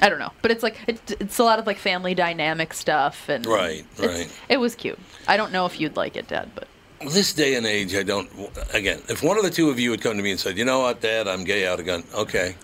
I 0.00 0.08
don't 0.08 0.20
know, 0.20 0.32
but 0.40 0.52
it's 0.52 0.62
like 0.62 0.76
it, 0.86 1.16
it's 1.18 1.38
a 1.38 1.44
lot 1.44 1.58
of 1.58 1.66
like 1.66 1.78
family 1.78 2.14
dynamic 2.14 2.72
stuff, 2.72 3.28
and 3.28 3.44
Right, 3.44 3.84
right. 3.98 4.30
It 4.48 4.58
was 4.58 4.76
cute. 4.76 4.98
I 5.26 5.36
don't 5.36 5.50
know 5.50 5.66
if 5.66 5.80
you'd 5.80 5.96
like 5.96 6.16
it, 6.16 6.28
Dad, 6.28 6.50
but 6.54 6.68
This 7.12 7.32
day 7.32 7.56
and 7.56 7.66
age, 7.66 7.92
I 7.96 8.04
don't. 8.04 8.30
Again, 8.72 9.02
if 9.08 9.24
one 9.24 9.36
of 9.36 9.42
the 9.42 9.50
two 9.50 9.68
of 9.70 9.80
you 9.80 9.90
had 9.90 10.00
come 10.00 10.16
to 10.16 10.22
me 10.22 10.30
and 10.30 10.38
said, 10.38 10.56
"You 10.56 10.64
know 10.64 10.80
what, 10.80 11.00
Dad, 11.00 11.26
I'm 11.26 11.42
gay 11.42 11.66
out 11.66 11.80
of 11.80 11.86
gun," 11.86 12.04
okay, 12.14 12.54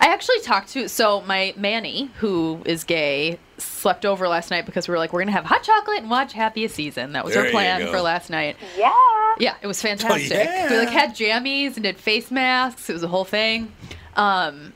I 0.00 0.12
actually 0.12 0.40
talked 0.40 0.68
to 0.70 0.88
so 0.88 1.22
my 1.22 1.54
Manny, 1.56 2.10
who 2.18 2.62
is 2.64 2.84
gay, 2.84 3.38
slept 3.62 4.04
over 4.04 4.28
last 4.28 4.50
night 4.50 4.66
because 4.66 4.88
we 4.88 4.92
were 4.92 4.98
like, 4.98 5.12
we're 5.12 5.20
gonna 5.20 5.32
have 5.32 5.44
hot 5.44 5.62
chocolate 5.62 5.98
and 5.98 6.10
watch 6.10 6.32
Happiest 6.32 6.74
Season. 6.74 7.12
That 7.12 7.24
was 7.24 7.34
There 7.34 7.44
our 7.44 7.50
plan 7.50 7.86
for 7.88 8.00
last 8.00 8.30
night. 8.30 8.56
Yeah. 8.76 8.92
Yeah, 9.38 9.54
it 9.62 9.66
was 9.66 9.80
fantastic. 9.80 10.30
yeah. 10.30 10.70
We 10.70 10.78
like 10.78 10.90
had 10.90 11.14
jammies 11.16 11.74
and 11.74 11.82
did 11.84 11.96
face 11.96 12.30
masks. 12.30 12.88
It 12.90 12.92
was 12.92 13.02
a 13.02 13.08
whole 13.08 13.24
thing. 13.24 13.72
Um, 14.16 14.72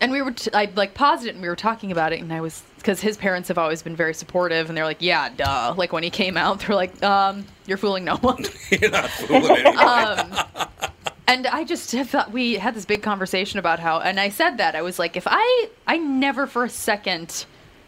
and 0.00 0.12
we 0.12 0.22
were 0.22 0.30
t- 0.32 0.50
I 0.54 0.70
like 0.76 0.94
paused 0.94 1.26
it 1.26 1.30
and 1.34 1.42
we 1.42 1.48
were 1.48 1.56
talking 1.56 1.90
about 1.90 2.12
it 2.12 2.20
and 2.20 2.32
I 2.32 2.40
was 2.40 2.62
because 2.76 3.00
his 3.00 3.16
parents 3.16 3.48
have 3.48 3.58
always 3.58 3.82
been 3.82 3.96
very 3.96 4.14
supportive 4.14 4.68
and 4.68 4.76
they're 4.76 4.84
like, 4.84 5.00
yeah, 5.00 5.28
duh. 5.30 5.74
Like 5.76 5.92
when 5.92 6.04
he 6.04 6.10
came 6.10 6.36
out, 6.36 6.60
they're 6.60 6.76
like, 6.76 7.02
um, 7.02 7.44
you're 7.66 7.78
fooling 7.78 8.04
no 8.04 8.16
one. 8.18 8.44
you're 8.70 8.90
not 8.90 9.10
fooling 9.10 9.44
anybody. 9.56 9.76
um, 9.76 10.68
and 11.26 11.46
I 11.48 11.64
just 11.64 11.90
thought 11.90 12.30
we 12.30 12.54
had 12.54 12.74
this 12.74 12.84
big 12.84 13.02
conversation 13.02 13.58
about 13.58 13.80
how, 13.80 13.98
and 14.00 14.20
I 14.20 14.28
said 14.28 14.58
that 14.58 14.76
I 14.76 14.82
was 14.82 15.00
like, 15.00 15.16
if 15.16 15.24
I, 15.26 15.68
I 15.86 15.96
never 15.98 16.46
for 16.46 16.62
a 16.64 16.68
second 16.70 17.46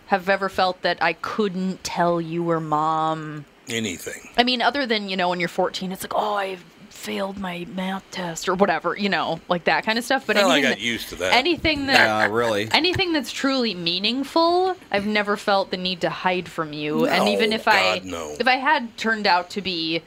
have 0.08 0.28
ever 0.28 0.48
felt 0.48 0.82
that 0.82 0.98
I 1.02 1.14
couldn't 1.14 1.82
tell 1.84 2.20
you 2.20 2.42
were 2.42 2.60
mom. 2.60 3.44
Anything. 3.68 4.28
I 4.36 4.44
mean, 4.44 4.60
other 4.62 4.84
than 4.86 5.08
you 5.08 5.16
know, 5.16 5.28
when 5.28 5.40
you're 5.40 5.48
14, 5.48 5.92
it's 5.92 6.02
like, 6.02 6.14
oh, 6.14 6.34
I 6.34 6.56
failed 6.90 7.38
my 7.38 7.64
math 7.74 8.02
test 8.10 8.48
or 8.48 8.54
whatever, 8.54 8.96
you 8.96 9.08
know, 9.08 9.40
like 9.48 9.64
that 9.64 9.84
kind 9.84 9.98
of 9.98 10.04
stuff. 10.04 10.26
But 10.26 10.36
Well, 10.36 10.48
I 10.50 10.54
anything 10.56 10.70
got 10.70 10.78
that- 10.78 10.84
used 10.84 11.08
to 11.10 11.14
that. 11.16 11.32
Anything 11.32 11.86
that 11.86 11.98
Yeah, 11.98 12.26
really. 12.34 12.68
anything 12.72 13.12
that's 13.12 13.30
truly 13.30 13.74
meaningful, 13.74 14.74
I've 14.90 15.06
never 15.06 15.36
felt 15.36 15.70
the 15.70 15.76
need 15.76 16.00
to 16.00 16.10
hide 16.10 16.48
from 16.48 16.72
you. 16.72 17.06
and 17.06 17.28
even 17.28 17.52
if 17.52 17.68
I 17.68 18.00
no. 18.02 18.34
if 18.40 18.48
I 18.48 18.56
had 18.56 18.96
turned 18.96 19.26
out 19.26 19.50
to 19.50 19.60
be 19.62 20.02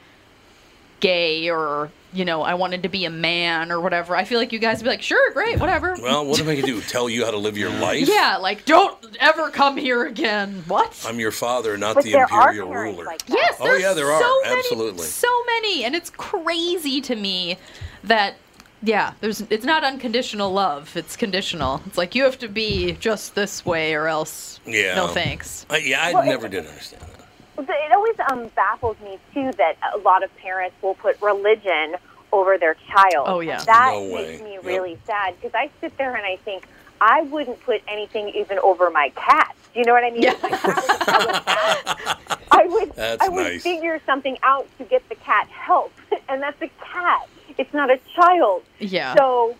gay 1.00 1.48
or 1.48 1.90
you 2.12 2.24
know 2.24 2.42
I 2.42 2.54
wanted 2.54 2.82
to 2.82 2.88
be 2.88 3.04
a 3.04 3.10
man 3.10 3.72
or 3.72 3.80
whatever, 3.80 4.14
I 4.16 4.24
feel 4.24 4.38
like 4.38 4.52
you 4.52 4.58
guys 4.58 4.78
would 4.78 4.84
be 4.84 4.90
like, 4.90 5.02
sure, 5.02 5.32
great, 5.32 5.58
whatever. 5.60 5.96
Well, 6.00 6.26
what 6.26 6.38
am 6.40 6.48
I 6.48 6.54
going 6.54 6.66
to 6.66 6.72
do? 6.72 6.80
Tell 6.82 7.08
you 7.08 7.24
how 7.24 7.30
to 7.30 7.38
live 7.38 7.56
your 7.56 7.70
life? 7.70 8.08
yeah, 8.08 8.36
like 8.36 8.64
don't 8.64 9.16
ever 9.20 9.50
come 9.50 9.76
here 9.76 10.04
again. 10.06 10.64
What? 10.68 11.04
I'm 11.08 11.18
your 11.18 11.32
father, 11.32 11.76
not 11.76 11.94
But 11.94 12.04
the 12.04 12.12
there 12.12 12.22
imperial 12.24 12.68
parents 12.68 12.96
ruler. 12.98 13.06
like 13.06 13.26
that. 13.26 13.34
Yes, 13.36 13.56
Oh, 13.60 13.74
yeah, 13.76 13.92
there 13.94 14.10
are. 14.10 14.20
so 14.20 14.40
many, 14.44 14.58
Absolutely. 14.58 15.06
so 15.06 15.44
many, 15.46 15.84
and 15.84 15.94
it's 15.94 16.10
crazy 16.10 17.00
to 17.02 17.16
me 17.16 17.58
that 18.04 18.34
yeah, 18.84 19.12
there's 19.20 19.40
it's 19.42 19.64
not 19.64 19.84
unconditional 19.84 20.52
love; 20.52 20.96
it's 20.96 21.14
conditional. 21.16 21.80
It's 21.86 21.96
like 21.96 22.16
you 22.16 22.24
have 22.24 22.38
to 22.40 22.48
be 22.48 22.92
just 22.94 23.36
this 23.36 23.64
way, 23.64 23.94
or 23.94 24.08
else 24.08 24.58
Yeah. 24.66 24.96
no 24.96 25.06
thanks. 25.06 25.64
I, 25.70 25.76
yeah, 25.78 26.02
I 26.02 26.12
Well, 26.12 26.24
never 26.26 26.48
did 26.48 26.66
understand 26.66 27.02
that. 27.02 27.11
It 27.58 27.92
always 27.92 28.16
um, 28.30 28.48
baffles 28.56 28.96
me 29.04 29.18
too 29.34 29.50
that 29.58 29.76
a 29.94 29.98
lot 29.98 30.22
of 30.24 30.34
parents 30.36 30.74
will 30.82 30.94
put 30.94 31.20
religion 31.20 31.96
over 32.32 32.56
their 32.56 32.76
child. 32.90 33.26
Oh, 33.28 33.40
yeah. 33.40 33.62
that 33.64 33.90
No 33.92 34.02
way. 34.04 34.26
makes 34.32 34.42
me 34.42 34.52
Yep. 34.54 34.64
really 34.64 34.98
sad 35.06 35.34
because 35.40 35.54
I 35.54 35.70
sit 35.80 35.96
there 35.98 36.14
and 36.14 36.24
I 36.24 36.36
think 36.36 36.64
I 37.00 37.22
wouldn't 37.22 37.60
put 37.62 37.82
anything 37.88 38.30
even 38.30 38.58
over 38.60 38.88
my 38.90 39.10
cat. 39.16 39.54
Do 39.74 39.80
you 39.80 39.84
know 39.86 39.92
what 39.92 40.04
I 40.04 40.10
mean? 40.10 40.22
Yeah. 40.22 40.32
If 40.32 40.42
my 40.42 40.50
cat 40.50 40.76
was 40.76 40.88
a 40.88 41.04
fellow 41.04 41.32
cat, 41.40 42.18
I 42.52 42.66
would 42.66 42.92
That's 42.96 43.22
I 43.22 43.28
would 43.28 43.42
nice. 43.44 43.62
figure 43.62 44.00
something 44.06 44.38
out 44.42 44.66
to 44.78 44.84
get 44.84 45.06
the 45.08 45.14
cat 45.16 45.48
help, 45.48 45.92
and 46.28 46.40
that's 46.42 46.60
a 46.62 46.68
cat. 46.82 47.28
It's 47.58 47.72
not 47.74 47.90
a 47.90 47.98
child. 48.14 48.62
Yeah. 48.78 49.14
So 49.16 49.50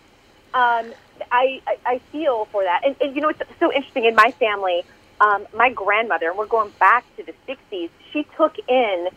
um, 0.53 0.93
I, 1.31 1.61
I 1.67 1.77
I 1.85 1.97
feel 2.11 2.45
for 2.45 2.63
that, 2.63 2.81
and, 2.85 2.95
and 3.01 3.15
you 3.15 3.21
know 3.21 3.29
it's 3.29 3.41
so 3.59 3.71
interesting 3.71 4.05
in 4.05 4.15
my 4.15 4.31
family. 4.39 4.83
Um, 5.23 5.47
my 5.55 5.71
grandmother, 5.71 6.29
and 6.29 6.37
we're 6.37 6.47
going 6.47 6.71
back 6.79 7.05
to 7.15 7.23
the 7.23 7.33
'60s. 7.47 7.89
She 8.11 8.27
took 8.35 8.57
in 8.67 9.07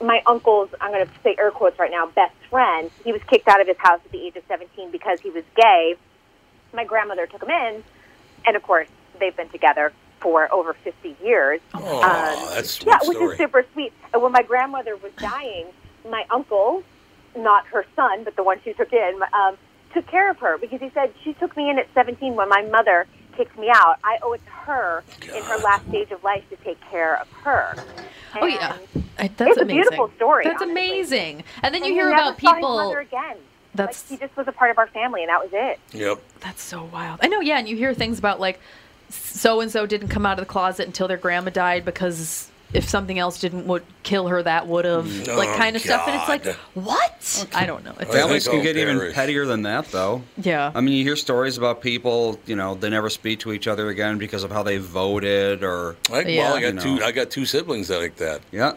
my 0.00 0.22
uncle's. 0.26 0.70
I'm 0.80 0.90
going 0.90 1.06
to 1.06 1.12
say 1.22 1.36
air 1.38 1.50
quotes 1.50 1.78
right 1.78 1.90
now. 1.90 2.06
Best 2.06 2.34
friend. 2.48 2.90
He 3.04 3.12
was 3.12 3.22
kicked 3.24 3.46
out 3.46 3.60
of 3.60 3.66
his 3.66 3.76
house 3.78 4.00
at 4.04 4.10
the 4.10 4.24
age 4.26 4.36
of 4.36 4.42
17 4.48 4.90
because 4.90 5.20
he 5.20 5.30
was 5.30 5.44
gay. 5.54 5.96
My 6.72 6.84
grandmother 6.84 7.26
took 7.26 7.42
him 7.42 7.50
in, 7.50 7.84
and 8.46 8.56
of 8.56 8.62
course 8.62 8.88
they've 9.18 9.36
been 9.36 9.50
together 9.50 9.92
for 10.20 10.52
over 10.52 10.72
50 10.72 11.16
years. 11.22 11.60
Oh, 11.74 12.00
that's 12.54 12.60
a 12.60 12.72
sweet 12.72 12.86
yeah, 12.86 12.98
which 13.04 13.16
story. 13.16 13.32
is 13.32 13.38
super 13.38 13.66
sweet. 13.72 13.92
And 14.12 14.22
when 14.22 14.32
my 14.32 14.42
grandmother 14.42 14.96
was 14.96 15.12
dying, 15.16 15.66
my 16.08 16.24
uncle, 16.30 16.82
not 17.36 17.66
her 17.66 17.84
son, 17.96 18.24
but 18.24 18.36
the 18.36 18.42
one 18.42 18.60
she 18.64 18.72
took 18.72 18.92
in, 18.92 19.20
um, 19.32 19.56
took 19.92 20.06
care 20.06 20.30
of 20.30 20.38
her 20.38 20.56
because 20.58 20.80
he 20.80 20.90
said 20.90 21.12
she 21.22 21.32
took 21.34 21.56
me 21.56 21.68
in 21.68 21.78
at 21.78 21.88
17 21.94 22.34
when 22.34 22.48
my 22.48 22.62
mother 22.62 23.06
kicked 23.44 23.58
me 23.58 23.70
out. 23.74 23.96
I 24.04 24.18
owe 24.22 24.32
it 24.34 24.44
to 24.44 24.50
her 24.50 25.02
in 25.22 25.42
her 25.44 25.56
last 25.58 25.86
stage 25.88 26.10
of 26.10 26.22
life 26.22 26.44
to 26.50 26.56
take 26.56 26.78
care 26.90 27.18
of 27.18 27.28
her. 27.42 27.74
Oh 28.40 28.46
yeah, 28.46 28.76
And 28.94 29.04
I, 29.18 29.28
that's 29.28 29.52
it's 29.52 29.60
a 29.62 29.64
beautiful 29.64 30.10
story, 30.16 30.44
That's 30.44 30.60
honestly. 30.62 30.72
amazing. 30.90 31.44
And 31.62 31.74
then 31.74 31.82
and 31.82 31.86
you 31.86 31.92
he 31.92 31.98
hear 32.00 32.10
never 32.10 32.20
about 32.30 32.40
saw 32.40 32.48
his 32.50 32.56
people. 32.56 32.76
mother 32.76 33.00
again. 33.00 33.36
That's- 33.74 34.10
like, 34.10 34.20
he 34.20 34.24
just 34.26 34.36
was 34.36 34.46
a 34.48 34.52
part 34.52 34.70
of 34.70 34.78
our 34.78 34.88
family, 34.88 35.22
and 35.22 35.30
that 35.30 35.40
was 35.40 35.50
it. 35.52 35.78
Yep. 35.96 36.20
That's 36.40 36.62
so 36.62 36.84
wild. 36.92 37.20
I 37.22 37.28
know, 37.28 37.40
yeah, 37.40 37.58
and 37.58 37.68
you 37.68 37.76
hear 37.76 37.94
things 37.94 38.18
about 38.18 38.40
like 38.40 38.60
so 39.08 39.60
and 39.60 39.70
so 39.70 39.86
didn't 39.86 40.08
come 40.08 40.26
out 40.26 40.38
of 40.38 40.46
the 40.46 40.50
closet 40.52 40.86
until 40.86 41.08
their 41.08 41.16
grandma 41.16 41.50
died 41.50 41.84
because 41.84 42.50
if 42.72 42.88
something 42.88 43.18
else 43.18 43.40
didn't 43.40 43.66
would 43.66 43.82
kill 44.02 44.28
her, 44.28 44.42
that 44.42 44.66
would 44.66 44.84
have 44.84 45.04
mm. 45.06 45.28
Oh, 45.28 45.36
like 45.36 45.56
kind 45.56 45.74
of 45.76 45.82
stuff. 45.82 46.06
And 46.06 46.16
it's 46.16 46.28
like, 46.28 46.44
God. 46.44 46.56
what? 46.74 47.48
I 47.54 47.66
don't 47.66 47.84
know. 47.84 47.90
It's, 47.98 48.10
Well, 48.10 48.22
Families 48.22 48.46
can 48.46 48.58
I'll 48.58 48.62
get 48.62 48.76
even 48.76 49.12
pettier 49.12 49.44
than 49.46 49.62
that, 49.62 49.86
though. 49.86 50.22
yeah. 50.38 50.70
I 50.74 50.80
mean, 50.80 50.94
you 50.94 51.02
hear 51.04 51.16
stories 51.16 51.58
about 51.58 51.80
people, 51.80 52.38
you 52.46 52.54
know, 52.56 52.74
they 52.76 52.88
never 52.90 53.10
speak 53.10 53.40
to 53.40 53.52
each 53.52 53.66
other 53.66 53.88
again 53.88 54.18
because 54.18 54.44
of 54.44 54.50
how 54.52 54.62
they 54.62 54.78
voted 54.78 55.64
or, 55.64 55.96
I, 56.12 56.20
Yeah. 56.22 56.42
Well, 56.44 56.56
I 56.56 56.60
got 56.60 56.74
You 56.74 56.98
two. 56.98 57.04
I 57.04 57.12
got 57.12 57.30
two 57.30 57.44
siblings 57.46 57.90
like 57.90 58.16
that. 58.16 58.40
yeah. 58.52 58.74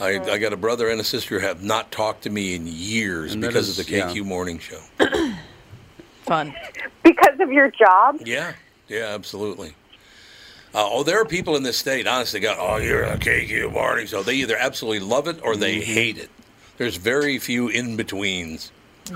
I, 0.00 0.20
I 0.20 0.38
got 0.38 0.52
a 0.52 0.56
brother 0.56 0.88
and 0.90 1.00
a 1.00 1.04
sister 1.04 1.40
who 1.40 1.44
have 1.46 1.60
not 1.64 1.90
talked 1.90 2.22
to 2.22 2.30
me 2.30 2.54
in 2.54 2.68
years 2.68 3.32
And 3.32 3.42
because 3.42 3.68
is- 3.68 3.80
of 3.80 3.86
the 3.86 3.92
KQ 3.92 4.14
yeah. 4.14 4.22
morning 4.22 4.60
show. 4.60 4.78
Fun. 6.22 6.54
Because 7.02 7.40
of 7.40 7.50
your 7.50 7.70
job? 7.70 8.20
Yeah, 8.24 8.52
yeah, 8.86 9.06
absolutely. 9.14 9.74
Uh, 10.74 10.86
oh, 10.90 11.02
there 11.02 11.20
are 11.20 11.24
people 11.24 11.56
in 11.56 11.62
this 11.62 11.78
state, 11.78 12.06
honestly, 12.06 12.40
God, 12.40 12.56
oh, 12.60 12.76
you're 12.76 13.02
a 13.02 13.16
KQ 13.16 13.72
morning 13.72 14.06
show. 14.06 14.22
They 14.22 14.34
either 14.34 14.56
absolutely 14.56 15.00
love 15.00 15.26
it 15.26 15.40
or 15.42 15.56
they 15.56 15.76
Mm-hmm. 15.76 15.92
hate 15.92 16.18
it. 16.18 16.30
There's 16.76 16.96
very 16.96 17.38
few 17.38 17.68
in 17.68 17.96
betweens. 17.96 18.70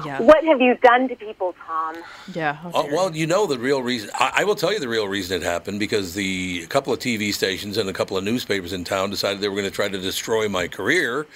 Yeah. 0.05 0.21
What 0.23 0.43
have 0.45 0.61
you 0.61 0.75
done 0.83 1.07
to 1.09 1.17
people, 1.17 1.55
Tom? 1.67 1.97
Yeah. 2.35 2.55
how 2.55 2.71
Oh, 2.73 2.87
well, 2.91 3.15
you 3.15 3.27
know 3.27 3.47
the 3.47 3.59
real 3.59 3.83
reason. 3.83 4.11
I, 4.15 4.33
I 4.37 4.45
will 4.45 4.55
tell 4.55 4.73
you 4.73 4.81
the 4.81 4.89
real 4.89 5.07
reason 5.07 5.41
it 5.41 5.45
happened 5.45 5.79
because 5.79 6.15
the 6.15 6.63
a 6.65 6.67
couple 6.67 6.95
of 6.95 6.99
TV 6.99 7.33
stations 7.33 7.77
and 7.77 7.89
a 7.91 7.93
couple 7.93 8.17
of 8.17 8.25
newspapers 8.25 8.73
in 8.73 8.85
town 8.85 9.11
decided 9.11 9.43
they 9.43 9.49
were 9.49 9.55
going 9.55 9.69
to 9.69 9.71
try 9.71 9.89
to 9.89 9.99
destroy 9.99 10.49
my 10.49 10.67
career. 10.67 11.27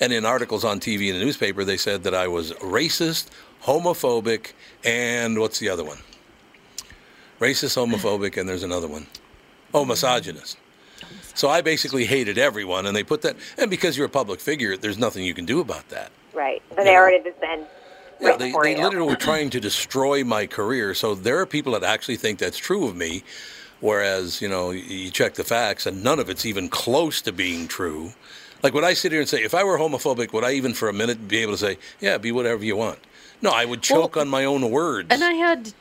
And 0.00 0.12
in 0.12 0.24
articles 0.26 0.64
on 0.64 0.80
TV 0.80 1.10
and 1.12 1.20
the 1.20 1.24
newspaper, 1.24 1.62
they 1.62 1.76
said 1.76 2.02
that 2.02 2.14
I 2.14 2.26
was 2.26 2.50
racist, 2.54 3.26
homophobic, 3.62 4.52
and 4.84 5.38
what's 5.38 5.60
the 5.60 5.68
other 5.68 5.84
one? 5.84 5.98
Racist, 7.38 7.76
homophobic, 7.76 8.36
and 8.36 8.48
there's 8.48 8.64
another 8.64 8.88
one. 8.88 9.06
Oh, 9.72 9.84
misogynist. 9.84 10.58
So 11.34 11.48
I 11.48 11.60
basically 11.60 12.04
hated 12.04 12.38
everyone, 12.38 12.86
and 12.86 12.94
they 12.94 13.04
put 13.04 13.22
that. 13.22 13.36
And 13.56 13.70
because 13.70 13.96
you're 13.96 14.06
a 14.06 14.10
public 14.10 14.40
figure, 14.40 14.76
there's 14.76 14.98
nothing 14.98 15.24
you 15.24 15.34
can 15.34 15.46
do 15.46 15.60
about 15.60 15.88
that. 15.90 16.10
Right. 16.34 16.62
The 16.76 16.84
narrative 16.84 17.24
has 17.24 17.34
been 17.40 17.64
Yeah, 18.20 18.36
they, 18.36 18.52
they 18.52 18.76
literally 18.76 19.08
were 19.08 19.16
trying 19.16 19.50
to 19.50 19.60
destroy 19.60 20.24
my 20.24 20.46
career. 20.46 20.94
So 20.94 21.14
there 21.14 21.38
are 21.40 21.46
people 21.46 21.72
that 21.72 21.82
actually 21.84 22.16
think 22.16 22.38
that's 22.38 22.58
true 22.58 22.86
of 22.86 22.94
me, 22.96 23.22
whereas 23.80 24.42
you 24.42 24.48
know 24.48 24.70
you- 24.70 24.80
you 24.82 25.10
check 25.10 25.34
the 25.34 25.44
facts 25.44 25.86
and 25.86 26.04
none 26.04 26.18
of 26.18 26.28
it's 26.28 26.44
even 26.44 26.68
close 26.68 27.22
to 27.22 27.32
being 27.32 27.66
true. 27.66 28.12
Like 28.62 28.74
would 28.74 28.84
I 28.84 28.92
sit 28.92 29.10
here 29.12 29.20
and 29.22 29.28
say 29.28 29.42
if 29.42 29.54
I 29.54 29.64
were 29.64 29.78
homophobic, 29.78 30.32
would 30.34 30.44
I 30.44 30.52
even 30.52 30.74
for 30.74 30.88
a 30.88 30.92
minute 30.92 31.26
be 31.28 31.38
able 31.38 31.52
to 31.52 31.58
say, 31.58 31.78
yeah, 32.00 32.18
be 32.18 32.30
whatever 32.30 32.62
you 32.62 32.76
want? 32.76 32.98
No, 33.40 33.50
I 33.50 33.64
would 33.64 33.80
choke 33.82 34.18
on 34.18 34.28
my 34.28 34.44
own 34.44 34.70
words. 34.70 35.08
And 35.10 35.24
I 35.24 35.32
had 35.32 35.72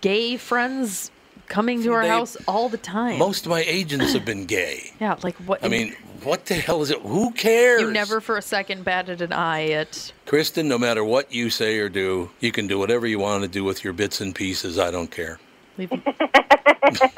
gay 0.00 0.36
friends 0.36 1.10
coming 1.48 1.82
to 1.82 1.92
our 1.92 2.02
They- 2.02 2.08
house 2.08 2.36
all 2.48 2.68
the 2.68 2.78
time. 2.78 3.18
Most 3.18 3.46
of 3.46 3.50
my 3.50 3.62
agents 3.62 4.12
have 4.12 4.24
been 4.24 4.46
gay. 4.46 4.92
yeah, 5.00 5.16
like 5.22 5.36
what? 5.46 5.64
I 5.64 5.68
mean, 5.68 5.94
what 6.22 6.46
the 6.46 6.54
hell 6.54 6.82
is 6.82 6.90
it? 6.90 7.00
Who 7.00 7.30
cares? 7.32 7.80
you 7.80 7.90
never 7.90 8.20
for 8.20 8.36
a 8.36 8.42
second 8.42 8.84
batted 8.84 9.20
an 9.22 9.32
eye 9.32 9.70
at. 9.70 10.12
Kristyn, 10.26 10.68
no 10.68 10.78
matter 10.78 11.04
what 11.04 11.32
you 11.32 11.50
say 11.50 11.78
or 11.78 11.88
do, 11.88 12.30
you 12.40 12.50
can 12.52 12.66
do 12.66 12.78
whatever 12.78 13.06
you 13.06 13.18
want 13.18 13.42
to 13.42 13.48
do 13.48 13.64
with 13.64 13.84
your 13.84 13.92
bits 13.92 14.20
and 14.20 14.34
pieces. 14.34 14.78
I 14.78 14.90
don't 14.90 15.10
care. 15.10 15.38
Leave, 15.76 15.90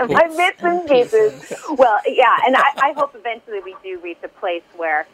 my 0.08 0.28
bits 0.36 0.62
and 0.62 0.88
pieces. 0.88 1.52
Well, 1.70 1.98
yeah, 2.06 2.36
and 2.46 2.56
I, 2.56 2.64
I 2.76 2.92
hope 2.96 3.14
eventually 3.14 3.60
we 3.60 3.76
do 3.82 3.98
reach 4.00 4.18
a 4.22 4.28
place 4.28 4.62
where 4.76 5.06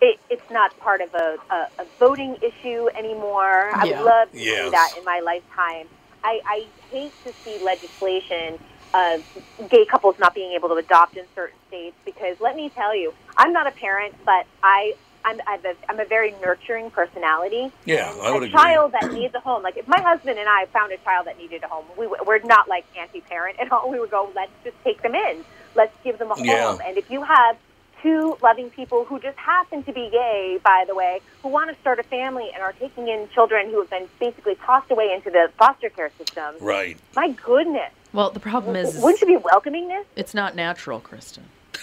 it, 0.00 0.18
it's 0.30 0.50
not 0.50 0.78
part 0.80 1.00
of 1.00 1.12
a, 1.14 1.36
a, 1.50 1.68
a 1.82 1.86
voting 1.98 2.36
issue 2.42 2.88
anymore. 2.96 3.70
I 3.74 3.84
would 3.84 4.00
love 4.00 4.32
to 4.32 4.38
Yes. 4.38 4.64
see 4.64 4.70
that 4.70 4.94
in 4.98 5.04
my 5.04 5.20
lifetime. 5.20 5.88
I, 6.26 6.40
I 6.44 6.66
hate 6.90 7.12
to 7.24 7.32
see 7.44 7.58
legislation 7.62 8.58
of 8.92 9.22
gay 9.70 9.84
couples 9.90 10.16
not 10.18 10.34
being 10.34 10.52
able 10.52 10.68
to 10.70 10.74
adopt 10.74 11.16
in 11.16 11.24
certain 11.34 11.58
states 11.68 11.96
because 12.04 12.36
let 12.40 12.56
me 12.56 12.70
tell 12.70 12.96
you, 12.96 13.14
I'm 13.36 13.52
not 13.52 13.66
a 13.66 13.70
parent, 13.70 14.14
but 14.24 14.46
I. 14.62 14.94
I'm, 15.28 15.40
I'm, 15.44 15.58
a, 15.66 15.74
I'm 15.88 15.98
a 15.98 16.04
very 16.04 16.36
nurturing 16.40 16.88
personality. 16.92 17.72
Yeah, 17.84 18.14
I 18.22 18.30
would 18.30 18.44
a 18.44 18.46
agree. 18.46 18.50
child 18.52 18.92
that 18.92 19.12
needs 19.12 19.34
a 19.34 19.40
home. 19.40 19.60
Like 19.60 19.76
if 19.76 19.88
my 19.88 20.00
husband 20.00 20.38
and 20.38 20.48
I 20.48 20.66
found 20.66 20.92
a 20.92 20.98
child 20.98 21.26
that 21.26 21.36
needed 21.36 21.64
a 21.64 21.66
home, 21.66 21.84
we 21.98 22.06
we're 22.06 22.38
not 22.44 22.68
like 22.68 22.84
anti-parent 22.96 23.58
at 23.58 23.72
all. 23.72 23.90
We 23.90 23.98
would 23.98 24.12
go, 24.12 24.30
let's 24.36 24.52
just 24.62 24.76
take 24.84 25.02
them 25.02 25.16
in. 25.16 25.44
Let's 25.74 25.92
give 26.04 26.20
them 26.20 26.30
a 26.30 26.36
home. 26.36 26.46
Yeah. 26.46 26.78
And 26.86 26.96
if 26.96 27.10
you 27.10 27.24
have 27.24 27.56
two 28.06 28.38
loving 28.40 28.70
people 28.70 29.04
who 29.04 29.18
just 29.18 29.36
happen 29.36 29.82
to 29.82 29.92
be 29.92 30.08
gay, 30.10 30.58
by 30.62 30.84
the 30.86 30.94
way, 30.94 31.20
who 31.42 31.48
want 31.48 31.68
to 31.74 31.76
start 31.80 31.98
a 31.98 32.04
family 32.04 32.48
and 32.54 32.62
are 32.62 32.72
taking 32.74 33.08
in 33.08 33.28
children 33.34 33.68
who 33.70 33.80
have 33.80 33.90
been 33.90 34.06
basically 34.20 34.54
tossed 34.64 34.90
away 34.92 35.12
into 35.12 35.28
the 35.30 35.50
foster 35.58 35.88
care 35.90 36.10
system, 36.16 36.54
Right. 36.60 36.96
my 37.16 37.30
goodness, 37.30 37.90
well, 38.12 38.30
the 38.30 38.38
problem 38.40 38.76
is, 38.76 38.94
is 38.94 39.02
wouldn't 39.02 39.20
you 39.22 39.26
be 39.26 39.36
welcoming 39.38 39.88
this? 39.88 40.06
it's 40.14 40.34
not 40.34 40.54
natural, 40.54 41.00
Kristyn. 41.00 41.44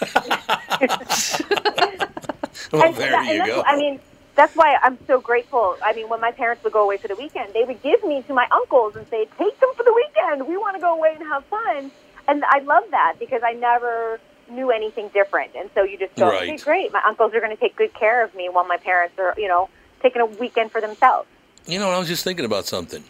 Well, 2.72 2.84
And 2.84 2.94
there 2.96 3.10
that- 3.10 3.26
you 3.26 3.42
and 3.42 3.46
go. 3.46 3.62
I 3.66 3.76
mean, 3.76 4.00
that's 4.36 4.54
why 4.56 4.76
I'm 4.82 4.96
so 5.06 5.20
grateful. 5.20 5.76
I 5.84 5.92
mean, 5.92 6.08
when 6.08 6.20
my 6.20 6.30
parents 6.30 6.62
would 6.64 6.72
go 6.72 6.82
away 6.82 6.96
for 6.96 7.08
the 7.08 7.16
weekend, 7.16 7.52
they 7.52 7.64
would 7.64 7.82
give 7.82 8.02
me 8.04 8.22
to 8.22 8.32
my 8.32 8.46
uncles 8.52 8.96
and 8.96 9.06
say, 9.08 9.26
"Take 9.38 9.58
them 9.60 9.70
for 9.76 9.82
the 9.82 9.92
weekend. 9.92 10.46
We 10.48 10.56
want 10.56 10.74
to 10.76 10.80
go 10.80 10.94
away 10.94 11.14
and 11.18 11.26
have 11.28 11.44
fun." 11.46 11.90
And 12.28 12.44
I 12.44 12.60
love 12.60 12.84
that 12.90 13.14
because 13.18 13.42
I 13.44 13.52
never 13.52 14.18
knew 14.50 14.70
anything 14.70 15.08
different. 15.14 15.52
And 15.56 15.70
so 15.74 15.82
you 15.82 15.98
just 15.98 16.14
go, 16.16 16.28
"Okay, 16.28 16.56
great. 16.56 16.92
My 16.92 17.02
uncles 17.06 17.34
are 17.34 17.40
going 17.40 17.54
to 17.54 17.60
take 17.60 17.76
good 17.76 17.94
care 17.94 18.22
of 18.24 18.34
me 18.34 18.48
while 18.48 18.64
my 18.66 18.76
parents 18.76 19.18
are, 19.18 19.34
you 19.36 19.48
know, 19.48 19.68
taking 20.02 20.20
a 20.22 20.26
weekend 20.26 20.72
for 20.72 20.80
themselves." 20.80 21.28
You 21.66 21.78
know, 21.78 21.90
I 21.90 21.98
was 21.98 22.08
just 22.08 22.24
thinking 22.24 22.44
about 22.44 22.66
something. 22.66 23.04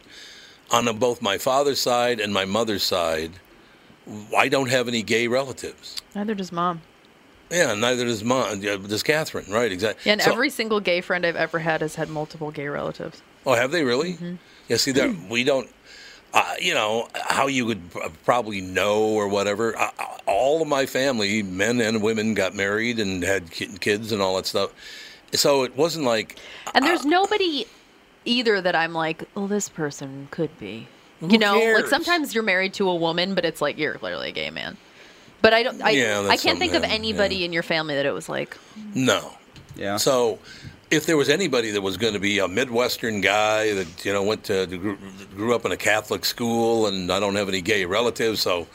On 0.71 0.85
both 0.99 1.21
my 1.21 1.39
father's 1.39 1.81
side 1.81 2.21
and 2.21 2.33
my 2.33 2.45
mother's 2.45 2.83
side, 2.83 3.33
I 4.37 4.49
don't 4.49 4.71
have 4.71 4.89
any 4.89 5.03
gay 5.03 5.27
relatives. 5.27 5.97
Neither 6.15 6.35
does 6.35 6.53
mom. 6.53 6.83
Yeah, 7.51 7.75
neither 7.75 8.05
does 8.05 8.25
mom. 8.25 8.61
Does 8.61 9.03
Catherine. 9.03 9.47
Right, 9.51 9.71
exactly. 9.71 10.03
Yeah, 10.07 10.13
and 10.15 10.23
So- 10.23 10.33
every 10.33 10.51
single 10.51 10.81
gay 10.81 11.01
friend 11.01 11.25
I've 11.27 11.37
ever 11.37 11.59
had 11.61 11.81
has 11.83 11.95
had 11.97 12.09
multiple 12.09 12.51
gay 12.51 12.69
relatives. 12.69 13.23
Oh, 13.47 13.55
have 13.55 13.71
they 13.71 13.85
really? 13.85 14.15
Mm-hmm. 14.15 14.35
Yeah. 14.69 14.77
See, 14.79 14.93
that 14.93 15.15
we 15.29 15.45
don't. 15.45 15.69
Uh, 16.35 16.55
you 16.61 16.75
know 16.75 17.09
how 17.15 17.47
you 17.47 17.65
would 17.65 17.81
probably 18.25 18.61
know 18.61 19.05
or 19.05 19.29
whatever. 19.29 19.79
Uh, 19.79 19.91
all 20.27 20.61
of 20.61 20.67
my 20.67 20.85
family, 20.85 21.45
men 21.45 21.81
and 21.81 22.03
women, 22.03 22.35
got 22.35 22.55
married 22.55 22.99
and 22.99 23.23
had 23.23 23.51
kids 23.53 24.11
and 24.11 24.21
all 24.21 24.35
that 24.35 24.45
stuff. 24.45 24.73
So 25.33 25.63
it 25.63 25.77
wasn't 25.77 26.05
like 26.05 26.37
And 26.75 26.85
Uh, 26.85 26.89
there's 26.89 27.05
nobody 27.05 27.67
either 28.25 28.61
that 28.61 28.75
I'm 28.75 28.93
like, 28.93 29.23
oh, 29.37 29.47
this 29.47 29.69
person 29.69 30.27
could 30.33 30.59
be. 30.59 30.89
you 31.21 31.39
know, 31.39 31.55
cares? 31.55 31.83
like 31.83 31.87
sometimes 31.89 32.35
you're 32.35 32.43
married 32.43 32.75
to 32.75 32.89
a 32.89 32.95
woman, 32.97 33.35
but 33.37 33.45
it's 33.45 33.63
like 33.63 33.79
you're 33.79 33.95
clearly 33.95 34.31
a 34.31 34.33
gay 34.33 34.51
man. 34.51 34.77
But 35.41 35.55
I 35.55 35.63
don't. 35.63 35.81
I, 35.83 35.91
Yeah, 35.91 36.27
I 36.29 36.37
can't 36.37 36.59
think 36.59 36.75
of 36.75 36.83
anybody 36.83 37.37
yeah. 37.37 37.45
in 37.45 37.53
your 37.53 37.63
family 37.63 37.95
that 37.95 38.07
it 38.07 38.13
was 38.13 38.29
like. 38.29 38.59
no. 38.95 39.35
Yeah. 39.77 39.99
So, 39.99 40.39
if 40.95 41.07
there 41.07 41.17
was 41.17 41.29
anybody 41.29 41.71
that 41.73 41.83
was 41.83 41.97
going 41.97 42.15
to 42.15 42.21
be 42.21 42.39
a 42.39 42.49
Midwestern 42.49 43.21
guy 43.21 43.75
that 43.75 44.05
you 44.05 44.13
know 44.13 44.23
went 44.23 44.45
to 44.45 44.67
grew, 44.67 44.99
grew 45.35 45.55
up 45.55 45.65
in 45.65 45.73
a 45.73 45.77
Catholic 45.77 46.25
school, 46.25 46.87
and 46.87 47.11
I 47.11 47.21
don't 47.21 47.35
have 47.37 47.49
any 47.49 47.61
gay 47.61 47.85
relatives, 47.85 48.41
so 48.41 48.67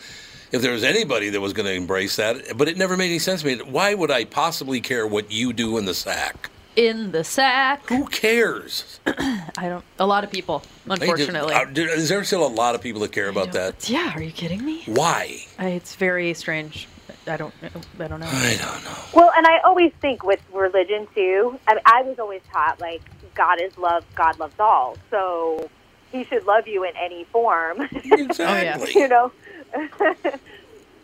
if 0.52 0.62
there 0.62 0.72
was 0.72 0.84
anybody 0.84 1.30
that 1.30 1.42
was 1.42 1.54
going 1.54 1.68
to 1.68 1.74
embrace 1.74 2.16
that, 2.16 2.58
but 2.58 2.68
it 2.68 2.78
never 2.78 2.98
made 2.98 3.08
any 3.08 3.20
sense 3.20 3.42
to 3.42 3.48
me. 3.48 3.64
Why 3.64 3.94
would 3.94 4.12
I 4.12 4.26
possibly 4.26 4.82
care 4.82 5.06
what 5.06 5.32
you 5.32 5.54
do 5.54 5.78
in 5.78 5.86
the 5.86 5.94
sack? 5.94 6.50
In 6.76 7.12
the 7.12 7.24
sack. 7.24 7.88
Who 7.90 8.06
cares? 8.08 9.00
I 9.08 9.48
don't. 9.70 9.84
A 10.00 10.06
lot 10.06 10.24
of 10.24 10.32
people, 10.32 10.64
unfortunately. 10.88 11.54
Is 11.76 12.10
there 12.10 12.24
still 12.24 12.46
a 12.46 12.48
lot 12.48 12.76
of 12.76 12.82
people 12.82 13.02
that 13.02 13.12
care 13.12 13.28
about 13.28 13.52
that? 13.54 13.90
yeah, 13.90 14.14
are 14.16 14.22
you 14.22 14.32
kidding 14.32 14.64
me? 14.64 14.84
Why? 14.86 15.46
I, 15.58 15.70
it's 15.70 15.96
very 15.96 16.34
strange. 16.34 16.88
I 17.28 17.38
don't. 17.38 17.54
I 17.64 18.08
don't 18.08 18.20
know. 18.20 18.28
I 18.28 18.58
don't 18.62 18.84
know. 18.84 18.98
Well, 19.14 19.32
and 19.36 19.46
I 19.46 19.60
always 19.60 19.92
think 20.02 20.24
with 20.24 20.42
religion 20.54 21.08
too. 21.16 21.60
I, 21.68 21.76
mean, 21.76 21.84
I 21.86 22.02
was 22.04 22.20
always 22.20 22.42
taught 22.52 22.80
like 22.80 23.02
God 23.36 23.62
is 23.62 23.78
love, 23.78 24.06
God 24.16 24.40
loves 24.40 24.60
all, 24.60 24.98
so 25.10 25.70
He 26.12 26.24
should 26.26 26.46
love 26.46 26.68
you 26.68 26.84
in 26.84 26.96
any 26.98 27.24
form. 27.26 27.88
Exactly. 28.04 28.94
you 28.96 29.08
know, 29.08 29.32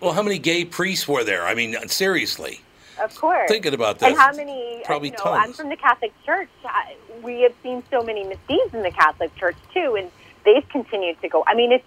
Well, 0.02 0.14
how 0.14 0.22
many 0.22 0.38
gay 0.38 0.66
priests 0.66 1.08
were 1.08 1.24
there? 1.24 1.46
I 1.46 1.56
mean, 1.56 1.76
seriously. 1.88 2.62
of 3.02 3.16
course. 3.16 3.50
Thinking 3.50 3.74
about 3.74 4.00
that. 4.00 4.10
And 4.12 4.18
how 4.18 4.34
many? 4.34 4.82
Probably 4.86 5.10
you 5.10 5.16
know, 5.24 5.32
I'm 5.32 5.54
from 5.54 5.70
the 5.70 5.78
Catholic 5.78 6.12
Church. 6.26 6.50
I, 6.66 6.96
we 7.24 7.42
have 7.42 7.54
seen 7.64 7.84
so 7.90 8.04
many 8.04 8.24
misdeeds 8.24 8.74
in 8.74 8.84
the 8.84 8.92
Catholic 8.92 9.36
Church 9.36 9.56
too, 9.74 9.96
and 9.98 10.12
they've 10.44 10.68
continued 10.70 11.20
to 11.22 11.30
go. 11.30 11.44
I 11.48 11.56
mean, 11.56 11.72
it's 11.72 11.86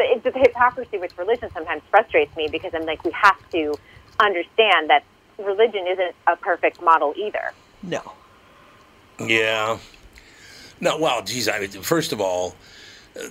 the, 0.00 0.28
it, 0.28 0.34
the 0.34 0.38
hypocrisy 0.38 0.98
with 0.98 1.16
religion 1.18 1.50
sometimes 1.52 1.82
frustrates 1.90 2.34
me 2.36 2.48
because 2.50 2.72
I'm 2.74 2.86
like, 2.86 3.04
we 3.04 3.12
have 3.12 3.38
to 3.50 3.74
understand 4.18 4.88
that 4.88 5.04
religion 5.38 5.86
isn't 5.86 6.14
a 6.26 6.36
perfect 6.36 6.82
model 6.82 7.12
either. 7.16 7.52
No. 7.82 8.12
Yeah. 9.18 9.78
No, 10.80 10.98
well, 10.98 11.22
geez, 11.22 11.48
I 11.48 11.60
mean, 11.60 11.70
first 11.70 12.12
of 12.12 12.20
all, 12.20 12.54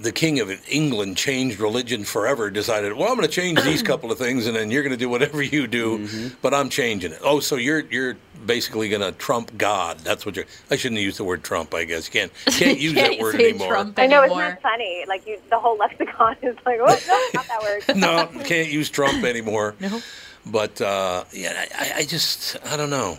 the 0.02 0.12
king 0.12 0.40
of 0.40 0.52
England 0.70 1.18
changed 1.18 1.60
religion 1.60 2.04
forever, 2.04 2.50
decided, 2.50 2.94
well, 2.94 3.10
I'm 3.10 3.16
going 3.16 3.28
to 3.28 3.34
change 3.34 3.62
these 3.64 3.82
couple 3.92 4.12
of 4.12 4.18
things, 4.18 4.46
and 4.46 4.56
then 4.56 4.72
you're 4.72 4.84
going 4.84 4.92
to 4.92 4.98
do 4.98 5.10
whatever 5.10 5.42
you 5.42 5.68
do, 5.68 6.32
but 6.42 6.54
I'm 6.54 6.70
changing 6.70 7.14
it. 7.14 7.20
Oh, 7.24 7.40
so 7.40 7.56
you're 7.56 7.82
you're 7.82 8.18
basically 8.46 8.90
going 8.90 9.02
to 9.02 9.12
trump 9.14 9.58
God. 9.58 10.00
That's 10.00 10.26
what 10.26 10.36
you're. 10.36 10.46
I 10.70 10.76
shouldn't 10.76 11.02
use 11.02 11.18
the 11.18 11.24
word 11.24 11.44
Trump. 11.44 11.74
I 11.74 11.86
guess 11.86 12.08
you 12.08 12.12
can't 12.12 12.32
can't 12.46 12.80
use 12.80 12.94
Can't 12.94 13.14
that 13.14 13.22
word 13.22 13.36
say 13.36 13.50
anymore. 13.50 13.68
Trump 13.68 14.00
I 14.00 14.08
know 14.08 14.24
it's 14.24 14.36
not 14.36 14.62
funny. 14.62 15.06
Like 15.08 15.26
you, 15.26 15.40
the 15.50 15.60
whole 15.60 15.78
lexicon 15.78 16.36
is 16.42 16.58
like, 16.66 16.80
oh 16.82 16.86
no, 16.86 17.30
not 17.34 17.48
that 17.48 17.62
word. 17.62 17.96
no, 17.96 18.44
can't 18.44 18.70
use 18.70 18.90
Trump 18.90 19.24
anymore. 19.24 19.76
No. 19.90 20.02
But 20.46 20.82
uh, 20.82 21.26
yeah, 21.34 21.66
I, 21.78 21.92
I 21.98 22.06
just 22.06 22.58
I 22.66 22.78
don't 22.78 22.90
know. 22.90 23.18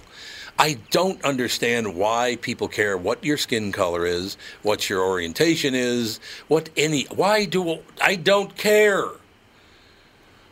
I 0.61 0.77
don't 0.91 1.25
understand 1.25 1.97
why 1.97 2.37
people 2.43 2.69
care 2.69 2.95
what 2.99 3.25
your 3.25 3.39
skin 3.39 3.73
color 3.73 4.05
is, 4.05 4.37
what 4.61 4.91
your 4.91 5.03
orientation 5.03 5.75
is, 5.75 6.21
what 6.49 6.69
any. 6.77 7.05
Why 7.05 7.47
do 7.47 7.79
I 7.99 8.17
don't 8.17 8.55
care? 8.59 9.07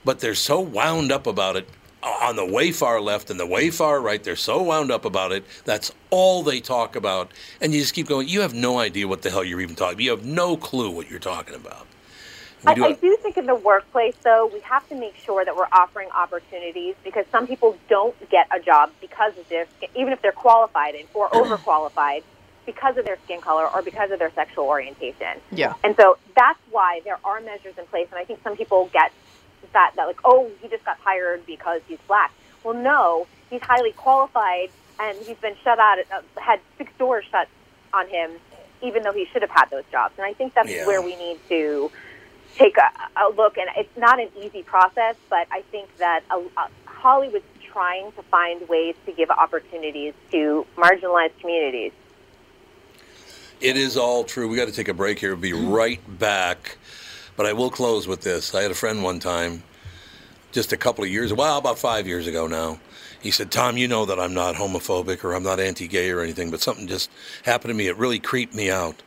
But 0.07 0.21
they're 0.21 0.35
so 0.35 0.61
wound 0.61 1.13
up 1.13 1.27
about 1.27 1.57
it 1.57 1.69
on 2.03 2.37
the 2.37 2.47
way 2.47 2.73
far 2.73 3.03
left 3.03 3.29
and 3.29 3.39
the 3.39 3.47
way 3.47 3.69
far 3.69 4.01
right. 4.01 4.25
They're 4.25 4.35
so 4.35 4.63
wound 4.63 4.91
up 4.91 5.05
about 5.05 5.31
it. 5.31 5.45
That's 5.67 5.93
all 6.09 6.43
they 6.43 6.61
talk 6.61 6.97
about, 6.97 7.31
and 7.61 7.75
you 7.75 7.81
just 7.81 7.93
keep 7.93 8.07
going. 8.07 8.29
You 8.29 8.41
have 8.41 8.55
no 8.55 8.79
idea 8.79 9.07
what 9.07 9.21
the 9.21 9.29
hell 9.29 9.45
you're 9.45 9.61
even 9.61 9.77
talking. 9.77 10.01
You 10.01 10.13
have 10.13 10.25
no 10.25 10.57
clue 10.57 10.91
what 10.91 11.11
you're 11.11 11.19
talking 11.19 11.55
about. 11.55 11.87
I, 12.67 12.75
do 12.75 12.85
I 12.85 12.93
do 12.93 13.17
think 13.23 13.37
in 13.37 13.47
the 13.47 13.55
workplace, 13.55 14.15
though, 14.25 14.51
we 14.53 14.61
have 14.61 14.87
to 14.89 14.95
make 14.95 15.15
sure 15.17 15.45
that 15.45 15.57
we're 15.57 15.69
offering 15.73 16.09
opportunities 16.11 16.97
because 17.05 17.25
some 17.31 17.47
people 17.47 17.77
don't 17.89 18.15
get 18.31 18.49
a 18.55 18.61
job 18.61 18.91
because 19.01 19.37
of 19.39 19.49
their 19.49 19.67
even 19.95 20.13
if 20.13 20.21
they're 20.23 20.33
qualified 20.33 20.95
or 21.15 21.29
overqualified 21.31 22.23
because 22.67 22.97
of 22.99 23.05
their 23.05 23.17
skin 23.25 23.41
color 23.41 23.67
or 23.67 23.83
because 23.83 24.11
of 24.11 24.19
their 24.19 24.31
sexual 24.35 24.65
orientation. 24.65 25.41
Yeah. 25.53 25.75
And 25.83 25.97
so 25.97 26.19
that's 26.37 26.59
why 26.71 27.01
there 27.05 27.19
are 27.25 27.41
measures 27.41 27.75
in 27.79 27.87
place. 27.87 28.09
And 28.11 28.21
I 28.21 28.25
think 28.25 28.41
some 28.43 28.57
people 28.57 28.91
get 28.93 29.11
that, 29.73 29.93
that 29.97 30.07
like, 30.07 30.21
oh, 30.25 30.51
he 30.61 30.69
just 30.69 30.85
got 30.85 30.99
hired 30.99 31.47
because 31.47 31.81
he's 31.89 31.99
black. 32.07 32.31
Well, 32.65 32.75
no, 32.75 33.27
he's 33.49 33.63
highly 33.63 33.93
qualified 33.93 34.71
and 35.01 35.17
he's 35.27 35.39
been 35.39 35.55
shut 35.65 35.79
out, 35.79 35.99
uh, 36.13 36.21
had 36.37 36.61
six 36.77 36.93
doors 36.99 37.25
shut 37.31 37.49
on 37.95 38.07
him, 38.09 38.33
even 38.83 39.03
though 39.03 39.13
he 39.13 39.27
should 39.33 39.43
have 39.43 39.51
had 39.51 39.71
those 39.71 39.85
jobs. 39.91 40.15
And 40.19 40.27
I 40.27 40.35
think 40.35 40.55
that's 40.55 40.69
Yeah. 40.69 40.87
where 40.87 41.01
we 41.01 41.17
need 41.17 41.39
to 41.49 41.91
take 42.57 42.77
a, 42.77 43.21
a 43.21 43.31
look. 43.31 43.59
And 43.59 43.69
it's 43.77 43.97
not 43.97 44.21
an 44.21 44.29
easy 44.43 44.63
process, 44.63 45.17
but 45.29 45.47
I 45.51 45.63
think 45.71 45.97
that 45.99 46.23
a, 46.31 46.39
a, 46.57 46.69
Hollywood's 46.87 47.45
trying 47.73 48.13
to 48.13 48.23
find 48.25 48.69
ways 48.69 48.95
to 49.07 49.13
give 49.13 49.31
opportunities 49.31 50.15
to 50.33 50.67
marginalized 50.77 51.39
communities. 51.41 51.93
It 53.61 53.77
is 53.77 53.97
all 53.97 54.25
true. 54.25 54.49
We 54.49 54.57
got 54.57 54.67
to 54.67 54.73
take 54.73 54.89
a 54.89 54.95
break 54.95 55.19
here. 55.19 55.31
We'll 55.31 55.43
be 55.43 55.53
mm-hmm. 55.53 55.71
right 55.71 56.19
back. 56.19 56.79
But 57.37 57.47
I 57.47 57.53
will 57.53 57.71
close 57.71 58.09
with 58.09 58.23
this. 58.23 58.55
I 58.55 58.63
had 58.63 58.71
a 58.71 58.75
friend 58.75 59.03
one 59.03 59.21
time, 59.21 59.63
just 60.51 60.73
a 60.73 60.77
couple 60.77 61.05
of 61.05 61.11
years, 61.11 61.33
well, 61.33 61.59
about 61.59 61.79
five 61.79 62.07
years 62.07 62.27
ago 62.27 62.47
now. 62.47 62.81
He 63.21 63.31
said, 63.31 63.51
Tom, 63.51 63.77
you 63.77 63.89
know 63.89 64.07
that 64.07 64.19
I'm 64.19 64.35
not 64.35 64.55
homophobic 64.55 65.25
or 65.25 65.35
I'm 65.35 65.43
not 65.43 65.59
anti 65.59 65.89
gay 65.89 66.11
or 66.11 66.21
anything, 66.21 66.51
but 66.51 66.61
something 66.61 66.87
just 66.87 67.11
happened 67.45 67.71
to 67.71 67.75
me. 67.75 67.89
It 67.89 67.97
really 67.97 68.21
creeped 68.21 68.55
me 68.55 68.71
out. 68.71 69.03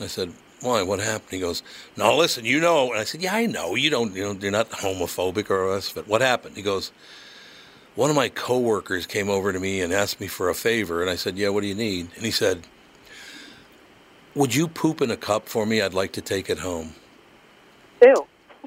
I 0.00 0.06
said, 0.06 0.32
why? 0.64 0.82
What 0.82 0.98
happened? 1.00 1.30
He 1.30 1.38
goes, 1.40 1.62
no, 1.96 2.16
listen, 2.16 2.44
you 2.44 2.60
know. 2.60 2.90
And 2.90 3.00
I 3.00 3.04
said, 3.04 3.22
yeah, 3.22 3.34
I 3.34 3.46
know. 3.46 3.74
You 3.74 3.90
don't, 3.90 4.14
you 4.14 4.22
know, 4.24 4.32
you're 4.32 4.50
not 4.50 4.70
homophobic 4.70 5.50
or 5.50 5.70
us, 5.70 5.92
but 5.92 6.08
what 6.08 6.20
happened? 6.20 6.56
He 6.56 6.62
goes, 6.62 6.90
one 7.94 8.10
of 8.10 8.16
my 8.16 8.28
coworkers 8.28 9.06
came 9.06 9.28
over 9.30 9.52
to 9.52 9.60
me 9.60 9.80
and 9.80 9.92
asked 9.92 10.20
me 10.20 10.26
for 10.26 10.48
a 10.48 10.54
favor. 10.54 11.00
And 11.02 11.10
I 11.10 11.16
said, 11.16 11.36
yeah, 11.36 11.50
what 11.50 11.60
do 11.60 11.68
you 11.68 11.74
need? 11.74 12.08
And 12.16 12.24
he 12.24 12.30
said, 12.32 12.62
would 14.34 14.54
you 14.54 14.66
poop 14.66 15.00
in 15.00 15.10
a 15.10 15.16
cup 15.16 15.48
for 15.48 15.64
me? 15.64 15.80
I'd 15.80 15.94
like 15.94 16.12
to 16.12 16.20
take 16.20 16.50
it 16.50 16.58
home. 16.58 16.94
Ew. 18.02 18.26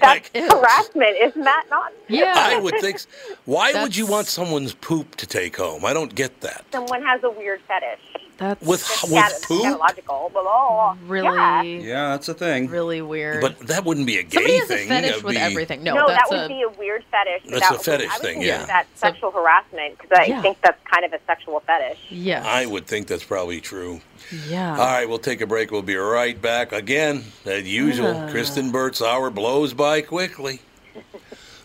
That's 0.00 0.30
Ew. 0.34 0.48
harassment, 0.48 1.16
isn't 1.20 1.44
that 1.44 1.66
not? 1.70 1.92
Yeah. 2.08 2.32
I 2.36 2.58
would 2.58 2.74
think. 2.80 2.96
s- 2.96 3.06
Why 3.44 3.72
would 3.82 3.94
you 3.96 4.06
want 4.06 4.26
someone's 4.26 4.74
poop 4.74 5.14
to 5.16 5.26
take 5.26 5.56
home? 5.56 5.84
I 5.84 5.92
don't 5.92 6.12
get 6.14 6.40
that. 6.40 6.64
Someone 6.72 7.02
has 7.02 7.22
a 7.22 7.30
weird 7.30 7.60
fetish. 7.68 8.00
That's 8.40 8.60
With 8.66 8.80
It's 8.80 9.02
with 9.02 9.10
scat- 9.12 9.42
poop, 9.42 9.62
scatological, 9.62 10.32
but 10.32 10.44
oh, 10.46 10.96
really, 11.06 11.36
yeah. 11.36 11.62
Yeah, 11.62 12.08
that's 12.12 12.26
a 12.30 12.34
thing. 12.34 12.68
really 12.68 13.02
weird. 13.02 13.42
but 13.42 13.58
that 13.68 13.84
wouldn't 13.84 14.06
be 14.06 14.16
a 14.16 14.22
gay 14.22 14.30
Somebody 14.30 14.56
has 14.56 14.68
thing. 14.68 14.86
a 14.86 14.88
fetish 14.88 15.08
That'd 15.10 15.24
with 15.24 15.34
be- 15.34 15.40
everything. 15.40 15.82
No, 15.82 15.94
No, 15.94 16.08
that 16.08 16.16
that's 16.20 16.30
would 16.30 16.40
a 16.40 16.48
be 16.48 16.62
a 16.62 16.68
weird 16.70 17.04
fetish. 17.10 17.42
but 17.44 17.50
That's 17.60 17.68
that 17.68 17.80
a 17.80 17.84
fetish 17.84 18.10
I 18.10 18.14
would 18.14 18.22
thing, 18.22 18.34
think 18.36 18.46
yeah. 18.46 18.64
That's 18.64 18.88
So- 18.94 19.08
sexual 19.08 19.30
harassment 19.30 19.98
because 19.98 20.18
I 20.18 20.24
Yeah. 20.24 20.40
think 20.40 20.58
that's 20.62 20.82
kind 20.90 21.04
of 21.04 21.12
a 21.12 21.20
sexual 21.26 21.60
fetish. 21.66 21.98
yes. 22.08 22.46
I 22.46 22.64
would 22.64 22.86
think 22.86 23.08
that's 23.08 23.24
probably 23.24 23.60
true. 23.60 24.00
Yeah. 24.48 24.70
All 24.70 24.86
right, 24.86 25.06
we'll 25.06 25.18
take 25.18 25.42
a 25.42 25.46
break. 25.46 25.70
We'll 25.70 25.82
be 25.82 25.96
right 25.96 26.40
back 26.40 26.72
again, 26.72 27.24
as 27.44 27.64
usual. 27.68 28.26
Kristyn 28.30 28.70
Burtt's 28.72 29.02
hour 29.02 29.28
blows 29.30 29.74
by 29.74 30.00
quickly. 30.00 30.60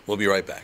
We'll 0.08 0.18
be 0.18 0.28
right 0.28 0.46
back. 0.46 0.64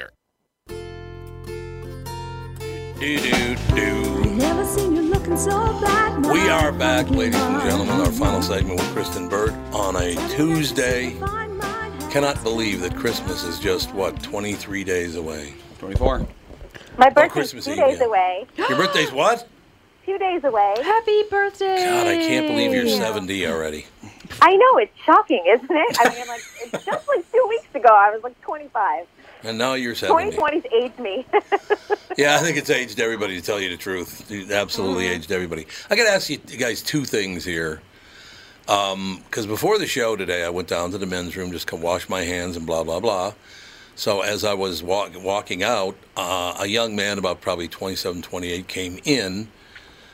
Do 3.01 3.17
do 3.17 3.55
do. 3.73 4.25
Never 4.35 4.63
seen 4.63 4.95
you 4.95 5.01
looking 5.01 5.35
so. 5.35 5.57
We 6.31 6.47
are 6.49 6.71
back, 6.71 7.09
ladies 7.09 7.41
and 7.41 7.59
gentlemen. 7.63 7.99
Our 7.99 8.11
final 8.11 8.43
segment 8.43 8.79
with 8.79 8.87
Kristyn 8.91 9.27
Burtt 9.27 9.53
on 9.73 9.95
a 9.95 10.13
Tuesday. 10.29 11.15
Cannot 12.11 12.43
believe 12.43 12.79
that 12.81 12.95
Christmas 12.95 13.43
is 13.43 13.57
just 13.57 13.91
what 13.95 14.21
23 14.21 14.83
days 14.83 15.15
away. 15.15 15.55
24. 15.79 16.19
My 16.19 16.27
oh, 17.07 17.09
birthday's 17.09 17.31
Christmas 17.31 17.65
two 17.65 17.71
Eve, 17.71 17.77
days 17.77 17.99
yeah. 18.01 18.05
away. 18.05 18.45
Your 18.55 18.77
birthday's 18.77 19.11
what? 19.11 19.47
Two 20.05 20.17
days 20.19 20.43
away. 20.43 20.75
Happy 20.83 21.23
birthday! 21.29 21.85
God, 21.85 22.07
I 22.07 22.17
can't 22.17 22.47
believe 22.47 22.73
you're 22.73 22.87
70 22.87 23.47
already. 23.47 23.85
I 24.41 24.55
know 24.55 24.77
it's 24.77 24.95
shocking, 25.05 25.43
isn't 25.47 25.69
it? 25.69 25.97
I 25.99 26.09
mean, 26.15 26.27
like 26.27 26.41
it's 26.61 26.85
just 26.85 27.07
like 27.07 27.31
two 27.31 27.45
weeks 27.49 27.73
ago, 27.73 27.89
I 27.89 28.11
was 28.11 28.23
like 28.23 28.39
25. 28.41 29.07
And 29.43 29.57
now 29.57 29.73
you're 29.73 29.95
70. 29.95 30.37
2020's 30.37 30.65
aged 30.73 30.99
me. 30.99 31.25
Yeah, 32.17 32.35
I 32.35 32.39
think 32.39 32.57
it's 32.57 32.69
aged 32.69 32.99
everybody, 32.99 33.39
to 33.39 33.41
tell 33.41 33.59
you 33.59 33.69
the 33.69 33.77
truth. 33.77 34.29
It 34.29 34.51
absolutely 34.51 35.07
aged 35.07 35.31
everybody. 35.31 35.65
I 35.89 35.95
got 35.95 36.03
to 36.03 36.09
ask 36.09 36.29
you 36.29 36.37
guys 36.37 36.81
two 36.81 37.05
things 37.05 37.45
here. 37.45 37.81
Because 38.65 39.47
before 39.47 39.79
the 39.79 39.87
show 39.87 40.17
today, 40.17 40.43
I 40.43 40.49
went 40.49 40.67
down 40.67 40.91
to 40.91 40.97
the 40.97 41.05
men's 41.05 41.37
room, 41.37 41.53
just 41.53 41.69
to 41.69 41.77
wash 41.77 42.09
my 42.09 42.21
hands 42.23 42.57
and 42.57 42.67
blah, 42.67 42.83
blah, 42.83 42.99
blah. 42.99 43.33
So 43.95 44.21
as 44.21 44.43
I 44.43 44.53
was 44.53 44.83
walk, 44.83 45.11
walking 45.15 45.63
out, 45.63 45.95
uh, 46.17 46.57
a 46.59 46.67
young 46.67 46.95
man, 46.95 47.17
about 47.17 47.39
probably 47.39 47.69
27, 47.69 48.21
28, 48.21 48.67
came 48.67 48.99
in 49.05 49.47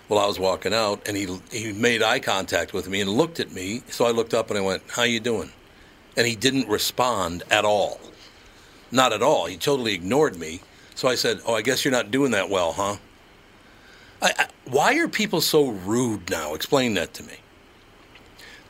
while 0.08 0.24
I 0.24 0.28
was 0.28 0.40
walking 0.40 0.74
out, 0.74 1.08
and 1.08 1.18
he, 1.18 1.28
he 1.52 1.74
made 1.74 2.04
eye 2.04 2.20
contact 2.20 2.74
with 2.74 2.88
me 2.88 3.02
and 3.02 3.10
looked 3.10 3.40
at 3.40 3.52
me. 3.52 3.82
So 3.90 4.06
I 4.06 4.12
looked 4.12 4.34
up 4.36 4.50
and 4.50 4.58
I 4.58 4.62
went, 4.62 4.84
how 4.92 5.04
you 5.04 5.20
doing? 5.20 5.52
And 6.16 6.28
he 6.28 6.36
didn't 6.36 6.70
respond 6.70 7.44
at 7.50 7.66
all. 7.66 8.00
Not 8.92 9.14
at 9.14 9.22
all. 9.22 9.46
He 9.46 9.58
totally 9.58 9.94
ignored 9.94 10.38
me. 10.38 10.62
So 10.96 11.08
I 11.08 11.16
said, 11.16 11.40
"Oh, 11.46 11.54
I 11.54 11.62
guess 11.62 11.84
you're 11.86 11.92
not 11.92 12.12
doing 12.12 12.32
that 12.32 12.50
well, 12.50 12.74
huh?" 12.74 12.98
I, 14.22 14.34
I, 14.38 14.48
why 14.66 14.96
are 14.98 15.08
people 15.08 15.42
so 15.42 15.68
rude 15.70 16.30
now? 16.30 16.54
Explain 16.56 16.96
that 16.96 17.14
to 17.16 17.24
me. 17.24 17.36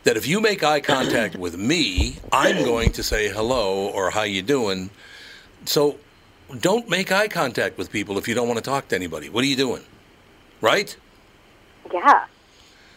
that 0.04 0.18
if 0.18 0.28
you 0.28 0.40
make 0.40 0.64
eye 0.64 0.80
contact 0.80 1.36
with 1.36 1.58
me, 1.58 2.18
I'm 2.32 2.64
going 2.64 2.92
to 2.94 3.04
say 3.04 3.30
hello 3.30 3.88
or 3.88 4.10
how 4.10 4.24
you 4.24 4.42
doing. 4.42 4.90
So 5.66 5.98
don't 6.62 6.90
make 6.90 7.12
eye 7.12 7.28
contact 7.28 7.78
with 7.78 7.92
people 7.92 8.18
if 8.18 8.28
you 8.28 8.34
don't 8.34 8.48
want 8.48 8.58
to 8.58 8.64
talk 8.64 8.88
to 8.90 8.96
anybody. 8.96 9.30
What 9.30 9.44
are 9.44 9.48
you 9.48 9.58
doing? 9.58 9.84
Right? 10.62 10.96
Yeah. 11.94 12.26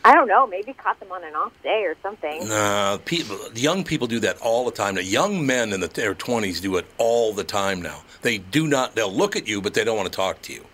I 0.04 0.14
don't 0.14 0.28
know. 0.28 0.46
Maybe 0.46 0.72
caught 0.72 0.98
them 1.00 1.12
on 1.12 1.24
an 1.24 1.34
off 1.34 1.52
day 1.62 1.84
or 1.84 1.94
something. 2.02 2.48
Nah, 2.48 2.98
people, 3.04 3.38
young 3.54 3.84
people 3.84 4.06
do 4.06 4.20
that 4.20 4.38
all 4.40 4.64
the 4.64 4.70
time. 4.70 4.94
Now, 4.94 5.02
young 5.02 5.44
men 5.46 5.72
in 5.72 5.80
the, 5.80 5.88
their 5.88 6.14
20s 6.14 6.60
do 6.60 6.76
it 6.76 6.86
all 6.98 7.32
the 7.32 7.44
time 7.44 7.82
now. 7.82 8.02
They 8.22 8.38
do 8.38 8.66
not, 8.66 8.94
they'll 8.94 9.12
look 9.12 9.36
at 9.36 9.46
you, 9.46 9.60
but 9.60 9.74
they 9.74 9.84
don't 9.84 9.96
want 9.96 10.10
to 10.10 10.16
talk 10.16 10.42
to 10.42 10.52
you. 10.52 10.64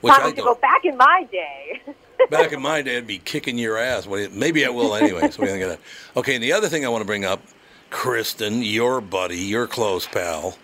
Which 0.00 0.12
I 0.12 0.30
to 0.30 0.42
go 0.42 0.54
back 0.54 0.84
in 0.84 0.96
my 0.98 1.26
day. 1.32 1.80
Back 2.30 2.52
in 2.52 2.62
my 2.62 2.80
day, 2.80 2.96
I'd 2.96 3.06
be 3.06 3.18
kicking 3.18 3.58
your 3.58 3.76
ass. 3.76 4.06
Maybe 4.06 4.64
I 4.64 4.70
will 4.70 4.94
anyway. 4.94 5.20
So 5.22 5.24
what 5.26 5.36
do 5.36 5.42
you 5.44 5.50
think 5.50 5.62
of 5.64 5.68
that? 5.70 5.80
Okay, 6.16 6.34
and 6.34 6.42
the 6.42 6.52
other 6.52 6.68
thing 6.68 6.86
I 6.86 6.88
want 6.88 7.02
to 7.02 7.06
bring 7.06 7.24
up, 7.24 7.42
Kristyn, 7.90 8.62
your 8.62 9.02
buddy, 9.02 9.36
your 9.36 9.66
close 9.66 10.06
pal. 10.06 10.56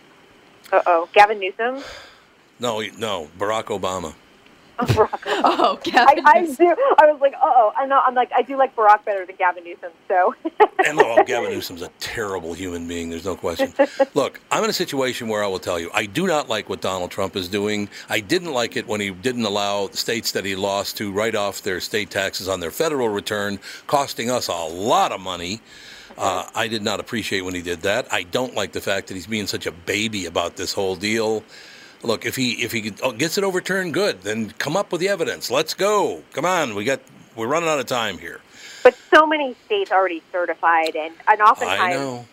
Uh 0.72 0.80
oh. 0.86 1.08
Gavin 1.12 1.38
Newsom. 1.38 1.82
No, 2.60 2.80
no, 2.98 3.28
Barack 3.38 3.64
Obama. 3.64 4.14
Oh, 5.42 5.78
I, 5.86 5.90
Gavin. 5.90 6.26
I 6.26 6.46
do. 6.46 6.76
I 6.98 7.10
was 7.10 7.20
like, 7.20 7.32
uh 7.34 7.38
oh. 7.42 7.72
I 7.76 7.86
know. 7.86 8.00
I'm 8.06 8.14
like, 8.14 8.30
I 8.36 8.42
do 8.42 8.56
like 8.56 8.76
Barack 8.76 9.04
better 9.04 9.24
than 9.24 9.36
Gavin 9.36 9.64
Newsom. 9.64 9.90
So. 10.08 10.34
And 10.86 10.98
oh, 10.98 11.22
Gavin 11.24 11.50
Newsom's 11.50 11.82
a 11.82 11.90
terrible 12.00 12.54
human 12.54 12.88
being. 12.88 13.10
There's 13.10 13.26
no 13.26 13.36
question. 13.36 13.74
Look, 14.14 14.40
I'm 14.50 14.64
in 14.64 14.70
a 14.70 14.74
situation 14.74 15.28
where 15.28 15.44
I 15.44 15.46
will 15.46 15.58
tell 15.58 15.78
you, 15.78 15.90
I 15.92 16.06
do 16.06 16.26
not 16.26 16.48
like 16.48 16.70
what 16.70 16.80
Donald 16.80 17.10
Trump 17.10 17.36
is 17.36 17.48
doing. 17.48 17.90
I 18.08 18.20
didn't 18.20 18.52
like 18.54 18.78
it 18.78 18.86
when 18.86 18.98
he 18.98 19.10
didn't 19.10 19.44
allow 19.44 19.88
states 19.88 20.32
that 20.32 20.46
he 20.46 20.56
lost 20.56 20.96
to 20.96 21.12
write 21.12 21.34
off 21.34 21.60
their 21.60 21.80
state 21.80 22.08
taxes 22.08 22.48
on 22.48 22.60
their 22.60 22.70
federal 22.70 23.10
return, 23.10 23.58
costing 23.86 24.30
us 24.30 24.48
a 24.48 24.54
lot 24.54 25.12
of 25.12 25.20
money. 25.20 25.60
Uh, 26.16 26.48
I 26.54 26.68
did 26.68 26.82
not 26.82 26.98
appreciate 26.98 27.42
when 27.42 27.54
he 27.54 27.62
did 27.62 27.82
that. 27.82 28.10
I 28.10 28.22
don't 28.22 28.54
like 28.54 28.72
the 28.72 28.80
fact 28.80 29.08
that 29.08 29.14
he's 29.14 29.26
being 29.26 29.46
such 29.46 29.66
a 29.66 29.72
baby 29.72 30.26
about 30.26 30.56
this 30.56 30.72
whole 30.72 30.96
deal. 30.96 31.42
Look, 32.02 32.24
if 32.24 32.36
he 32.36 32.62
if 32.62 32.72
he 32.72 32.92
oh, 33.02 33.12
gets 33.12 33.36
it 33.36 33.44
overturned, 33.44 33.94
good. 33.94 34.22
Then 34.22 34.50
come 34.58 34.76
up 34.76 34.92
with 34.92 35.00
the 35.00 35.08
evidence. 35.08 35.50
Let's 35.50 35.74
go. 35.74 36.22
Come 36.32 36.44
on, 36.44 36.74
we 36.74 36.84
got 36.84 37.00
we're 37.36 37.46
running 37.46 37.68
out 37.68 37.78
of 37.78 37.86
time 37.86 38.18
here. 38.18 38.40
but 38.82 38.96
so 39.12 39.26
many 39.26 39.54
states 39.66 39.92
already 39.92 40.22
certified, 40.32 40.96
and 40.96 41.14
and 41.28 41.42
I 41.42 41.44
oftentimes 41.44 41.94
know. 41.94 42.26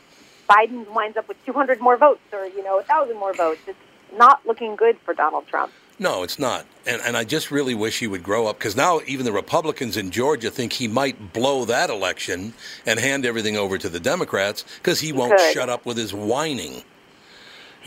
Biden 0.50 0.94
winds 0.94 1.18
up 1.18 1.28
with 1.28 1.44
200 1.46 1.82
more 1.82 1.98
votes, 1.98 2.22
or 2.32 2.46
you 2.48 2.64
know, 2.64 2.76
1,000 2.76 3.18
more 3.18 3.34
votes. 3.34 3.60
It's 3.68 3.78
not 4.18 4.46
looking 4.46 4.78
good 4.78 4.98
for 5.00 5.14
Donald 5.14 5.46
Trump. 5.48 5.74
No, 6.00 6.24
it's 6.24 6.38
not. 6.38 6.66
And, 6.86 7.02
and 7.02 7.18
I 7.18 7.24
just 7.24 7.50
really 7.50 7.74
wish 7.74 8.00
he 8.00 8.08
would 8.08 8.22
grow 8.22 8.48
up 8.48 8.60
because 8.60 8.76
now 8.76 9.02
even 9.08 9.26
the 9.26 9.32
Republicans 9.32 9.98
in 9.98 10.12
Georgia 10.12 10.52
think 10.52 10.74
he 10.74 10.88
might 10.88 11.34
blow 11.34 11.66
that 11.66 11.90
election 11.90 12.54
and 12.86 13.00
hand 13.00 13.26
everything 13.26 13.58
over 13.58 13.78
to 13.78 13.90
the 13.90 14.00
Democrats 14.00 14.64
because 14.78 15.00
he 15.00 15.12
won't 15.12 15.38
could. 15.38 15.54
shut 15.54 15.70
up 15.70 15.86
with 15.86 15.98
his 15.98 16.14
whining. 16.14 16.84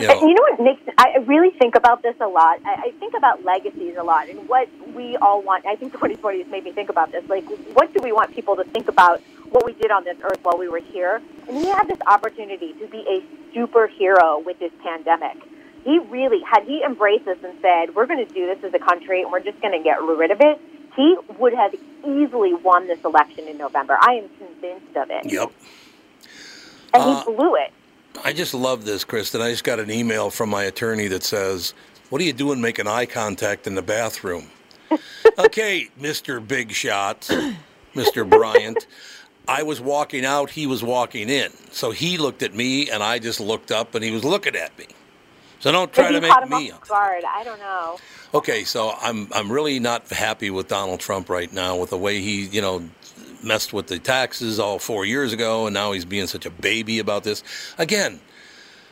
You 0.01 0.09
know, 0.09 0.21
you 0.29 0.35
know 0.35 0.43
what 0.51 0.61
makes 0.61 0.81
I 0.99 1.19
really 1.27 1.51
think 1.59 1.75
about 1.75 2.03
this 2.03 2.15
a 2.21 2.27
lot. 2.27 2.61
I, 2.65 2.89
I 2.89 2.91
think 2.99 3.15
about 3.15 3.45
legacies 3.45 3.97
a 3.99 4.03
lot 4.03 4.29
and 4.29 4.49
what 4.49 4.69
we 4.95 5.17
all 5.19 5.43
want. 5.43 5.67
I 5.67 5.77
think 5.77 5.93
2020 6.01 6.43
has 6.43 6.51
made 6.51 6.65
me 6.65 6.73
think 6.73 6.89
about 6.89 7.13
this. 7.13 7.29
Like, 7.29 7.45
what 7.75 7.93
do 7.93 8.01
we 8.03 8.13
want 8.13 8.35
people 8.35 8.57
to 8.57 8.65
think 8.65 8.89
about 8.89 9.21
what 9.51 9.65
we 9.65 9.73
did 9.75 9.91
on 9.91 10.05
this 10.05 10.17
earth 10.23 10.39
while 10.43 10.59
we 10.59 10.69
were 10.69 10.79
here? 10.81 11.21
And 11.49 11.57
he 11.57 11.67
had 11.67 11.89
this 11.89 11.99
opportunity 12.07 12.73
to 12.75 12.87
be 12.87 13.05
a 13.09 13.57
superhero 13.57 14.45
with 14.45 14.59
this 14.59 14.73
pandemic. 14.83 15.37
He 15.85 15.99
really, 15.99 16.41
had 16.45 16.65
he 16.65 16.83
embraced 16.85 17.25
this 17.25 17.39
and 17.43 17.55
said, 17.63 17.95
we're 17.95 18.07
going 18.07 18.25
to 18.27 18.33
do 18.33 18.47
this 18.47 18.63
as 18.65 18.75
a 18.75 18.79
country 18.79 19.23
and 19.23 19.33
we're 19.33 19.41
just 19.41 19.61
going 19.63 19.77
to 19.77 19.83
get 19.83 20.01
rid 20.03 20.31
of 20.31 20.41
it, 20.41 20.61
he 20.95 21.17
would 21.39 21.55
have 21.55 21.75
easily 22.07 22.53
won 22.55 22.87
this 22.87 23.03
election 23.05 23.49
in 23.49 23.57
November. 23.57 23.97
I 24.01 24.15
am 24.15 24.29
convinced 24.39 24.97
of 24.97 25.09
it. 25.11 25.33
yep. 25.33 25.51
And 26.93 27.03
Uh, 27.03 27.25
he 27.25 27.33
blew 27.35 27.55
it. 27.57 27.73
I 28.25 28.33
just 28.33 28.55
love 28.55 28.85
this, 28.85 29.05
Kristyn. 29.05 29.41
I 29.41 29.51
just 29.51 29.65
got 29.65 29.81
an 29.81 29.91
email 29.91 30.31
from 30.31 30.51
my 30.51 30.65
attorney 30.65 31.09
that 31.09 31.23
says, 31.23 31.75
What 32.11 32.21
are 32.21 32.25
you 32.25 32.33
doing 32.33 32.61
making 32.61 32.87
eye 32.87 33.07
contact 33.07 33.67
in 33.67 33.75
the 33.75 33.83
bathroom? 33.83 34.49
okay, 35.39 35.89
Mr. 35.99 36.47
Big 36.47 36.73
Shot, 36.73 37.23
Mr. 37.95 38.29
Bryant. 38.29 38.87
I 39.49 39.63
was 39.63 39.81
walking 39.81 40.25
out, 40.25 40.51
he 40.51 40.67
was 40.67 40.83
walking 40.83 41.29
in. 41.29 41.51
So 41.73 41.91
he 41.91 42.19
looked 42.19 42.43
at 42.43 42.55
me, 42.55 42.91
and 42.91 43.03
I 43.03 43.19
just 43.19 43.41
looked 43.41 43.73
up, 43.73 43.95
and 43.95 44.05
he 44.05 44.11
was 44.11 44.25
looking 44.25 44.55
at 44.55 44.77
me. 44.79 44.87
So 45.61 45.73
don't 45.73 45.93
try 45.93 46.11
Maybe 46.11 46.27
to 46.27 46.47
make 46.47 46.49
me. 46.49 46.71
off 46.73 46.89
guard. 46.89 47.25
I 47.25 47.45
don't 47.45 47.59
know. 47.59 47.99
Okay, 48.33 48.65
so 48.65 48.95
I'm 49.01 49.29
I'm 49.33 49.51
really 49.51 49.79
not 49.79 50.09
happy 50.09 50.51
with 50.51 50.69
Donald 50.69 51.01
Trump 51.01 51.29
right 51.29 51.53
now 51.53 51.77
with 51.77 51.91
the 51.91 51.99
way 51.99 52.21
he, 52.21 52.47
you 52.47 52.63
know, 52.63 52.89
messed 53.43 53.73
with 53.73 53.87
the 53.87 53.99
taxes 53.99 54.59
all 54.59 54.79
4 54.79 55.05
years 55.05 55.33
ago 55.33 55.67
and 55.67 55.75
now 55.75 55.93
he's 55.93 56.05
being 56.05 56.27
such 56.27 56.47
a 56.47 56.51
baby 56.51 56.99
about 56.99 57.25
this. 57.25 57.43
Again, 57.79 58.21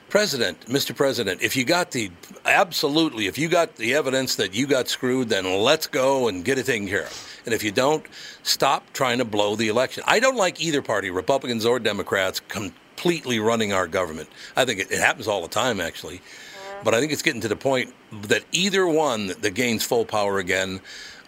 President, 0.08 0.58
Mr. 0.62 0.96
President, 0.96 1.42
if 1.42 1.54
you 1.54 1.64
got 1.64 1.90
the 1.90 2.10
absolutely, 2.46 3.26
if 3.26 3.36
you 3.36 3.48
got 3.48 3.76
the 3.76 3.94
evidence 3.94 4.36
that 4.36 4.54
you 4.54 4.66
got 4.66 4.88
screwed, 4.88 5.28
then 5.28 5.60
let's 5.60 5.86
go 5.86 6.28
and 6.28 6.46
get 6.46 6.56
it 6.56 6.64
taken 6.64 6.88
care 6.88 7.04
of. 7.04 7.40
And 7.44 7.54
if 7.54 7.62
you 7.62 7.70
don't, 7.70 8.06
stop 8.42 8.90
trying 8.94 9.18
to 9.18 9.26
blow 9.26 9.54
the 9.54 9.68
election. 9.68 10.02
I 10.06 10.18
don't 10.18 10.36
like 10.36 10.62
either 10.62 10.80
party, 10.80 11.10
Republicans 11.10 11.66
or 11.66 11.78
Democrats, 11.78 12.40
completely 12.40 13.38
running 13.38 13.74
our 13.74 13.86
government. 13.86 14.30
I 14.56 14.64
think 14.64 14.80
it, 14.80 14.90
it 14.90 14.98
happens 14.98 15.28
all 15.28 15.42
the 15.42 15.48
time, 15.48 15.78
actually. 15.78 16.22
But 16.84 16.94
I 16.94 17.00
think 17.00 17.12
it's 17.12 17.22
getting 17.22 17.42
to 17.42 17.48
the 17.48 17.56
point 17.56 17.92
that 18.28 18.44
either 18.52 18.86
one 18.86 19.28
that 19.40 19.54
gains 19.54 19.84
full 19.84 20.06
power 20.06 20.38
again 20.38 20.80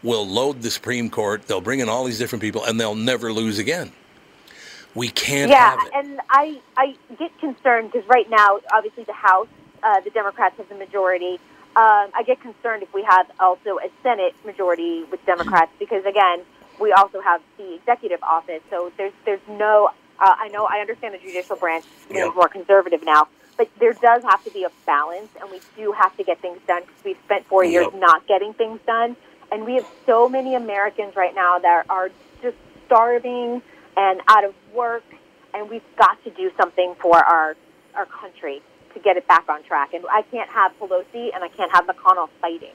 will 0.03 0.27
load 0.27 0.63
the 0.63 0.71
Supreme 0.71 1.11
Court. 1.11 1.47
They'll 1.47 1.61
bring 1.61 1.81
in 1.81 1.89
all 1.89 2.05
these 2.05 2.19
different 2.19 2.43
people, 2.43 2.65
and 2.65 2.81
they'll 2.81 2.95
never 2.95 3.33
lose 3.33 3.59
again. 3.59 3.93
We 4.95 5.09
can't 5.09 5.51
yeah, 5.51 5.71
have 5.71 5.87
it. 5.87 5.93
and 5.95 6.21
I 6.29 6.61
I 6.77 6.97
get 7.19 7.37
concerned 7.39 7.93
because 7.93 8.09
right 8.09 8.29
now, 8.29 8.59
obviously, 8.73 9.05
the 9.05 9.13
House, 9.13 9.47
uh, 9.83 10.01
the 10.01 10.11
Democrats 10.11 10.57
have 10.57 10.69
the 10.69 10.75
majority. 10.75 11.39
Um, 11.77 12.11
I 12.15 12.25
get 12.27 12.41
concerned 12.41 12.83
if 12.83 12.93
we 12.93 13.05
have 13.05 13.31
also 13.39 13.79
a 13.79 13.89
Senate 14.03 14.35
majority 14.45 15.05
with 15.05 15.25
Democrats 15.27 15.71
because 15.79 16.05
again, 16.05 16.43
we 16.81 16.93
also 16.93 17.21
have 17.21 17.41
the 17.57 17.75
executive 17.75 18.21
office. 18.25 18.63
So 18.71 18.91
there's 18.97 19.13
there's 19.25 19.47
no. 19.49 19.91
Uh, 20.19 20.35
I 20.39 20.49
know 20.49 20.67
I 20.67 20.81
understand 20.81 21.15
the 21.15 21.19
judicial 21.19 21.57
branch 21.57 21.85
is 22.11 22.17
Yep. 22.17 22.35
more 22.35 22.49
conservative 22.49 23.03
now, 23.05 23.29
but 23.57 23.69
there 23.79 23.93
does 23.93 24.25
have 24.25 24.43
to 24.45 24.51
be 24.51 24.65
a 24.65 24.71
balance, 24.87 25.29
and 25.41 25.51
we 25.51 25.61
do 25.77 25.93
have 25.93 26.17
to 26.17 26.25
get 26.25 26.41
things 26.41 26.59
done 26.67 26.83
because 26.83 27.05
we've 27.05 27.19
spent 27.25 27.47
four 27.47 27.65
years 27.65 27.87
not 27.95 28.27
getting 28.27 28.53
things 28.55 28.81
done, 28.87 29.17
and 29.51 29.65
we 29.65 29.75
have 29.75 29.87
so 30.07 30.29
many 30.29 30.55
Americans 30.55 31.17
right 31.17 31.35
now 31.35 31.59
that 31.59 31.85
are 31.89 32.11
just 32.43 32.57
starving 32.87 33.63
and 33.97 34.21
out 34.29 34.45
of 34.45 34.55
work, 34.75 35.05
and 35.55 35.69
we've 35.69 35.83
got 35.97 36.23
to 36.25 36.31
do 36.31 36.51
something 36.57 36.95
for 37.01 37.17
our 37.17 37.57
our 37.95 38.07
country 38.07 38.63
to 38.95 39.01
get 39.01 39.17
it 39.17 39.27
back 39.27 39.49
on 39.49 39.63
track. 39.65 39.93
And 39.95 40.05
I 40.11 40.23
can't 40.23 40.49
have 40.51 40.73
Pelosi 40.79 41.31
and 41.35 41.43
I 41.43 41.49
can't 41.49 41.71
have 41.73 41.87
McConnell 41.87 42.29
fighting. 42.41 42.73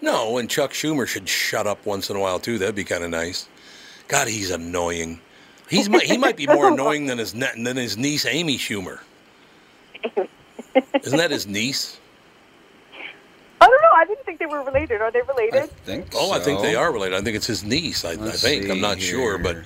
No, 0.00 0.38
and 0.38 0.48
Chuck 0.48 0.72
Schumer 0.72 1.06
should 1.06 1.28
shut 1.28 1.66
up 1.66 1.84
once 1.84 2.08
in 2.08 2.16
a 2.16 2.20
while 2.20 2.38
too. 2.38 2.58
That'd 2.58 2.74
be 2.74 2.84
kind 2.84 3.02
of 3.02 3.10
nice. 3.10 3.48
God, 4.06 4.28
he's 4.28 4.50
annoying. 4.50 5.20
He's 5.68 5.86
he 5.86 6.16
might 6.16 6.36
be 6.36 6.46
more 6.46 6.68
annoying 6.72 7.06
than 7.06 7.18
his 7.18 7.32
than 7.32 7.76
his 7.76 7.96
niece 7.96 8.24
Amy 8.26 8.58
Schumer. 8.58 9.00
Isn't 11.02 11.18
that 11.18 11.30
his 11.30 11.46
niece? 11.46 11.98
I 13.98 14.04
don't 14.04 14.10
know. 14.10 14.14
I 14.14 14.14
didn't 14.14 14.24
think 14.24 14.38
they 14.38 14.46
were 14.46 14.62
related. 14.64 15.00
Are 15.00 15.10
they 15.10 15.22
related? 15.22 15.62
I 15.62 15.66
think 15.66 16.06
Oh, 16.14 16.32
I 16.32 16.38
think 16.38 16.60
they 16.60 16.74
are 16.74 16.92
related. 16.92 17.16
I 17.16 17.22
think 17.22 17.36
it's 17.36 17.46
his 17.46 17.64
niece. 17.64 18.04
I, 18.04 18.12
I 18.12 18.30
think 18.30 18.64
I'm 18.64 18.76
see 18.76 18.80
not 18.80 19.00
sure, 19.00 19.38
but 19.38 19.56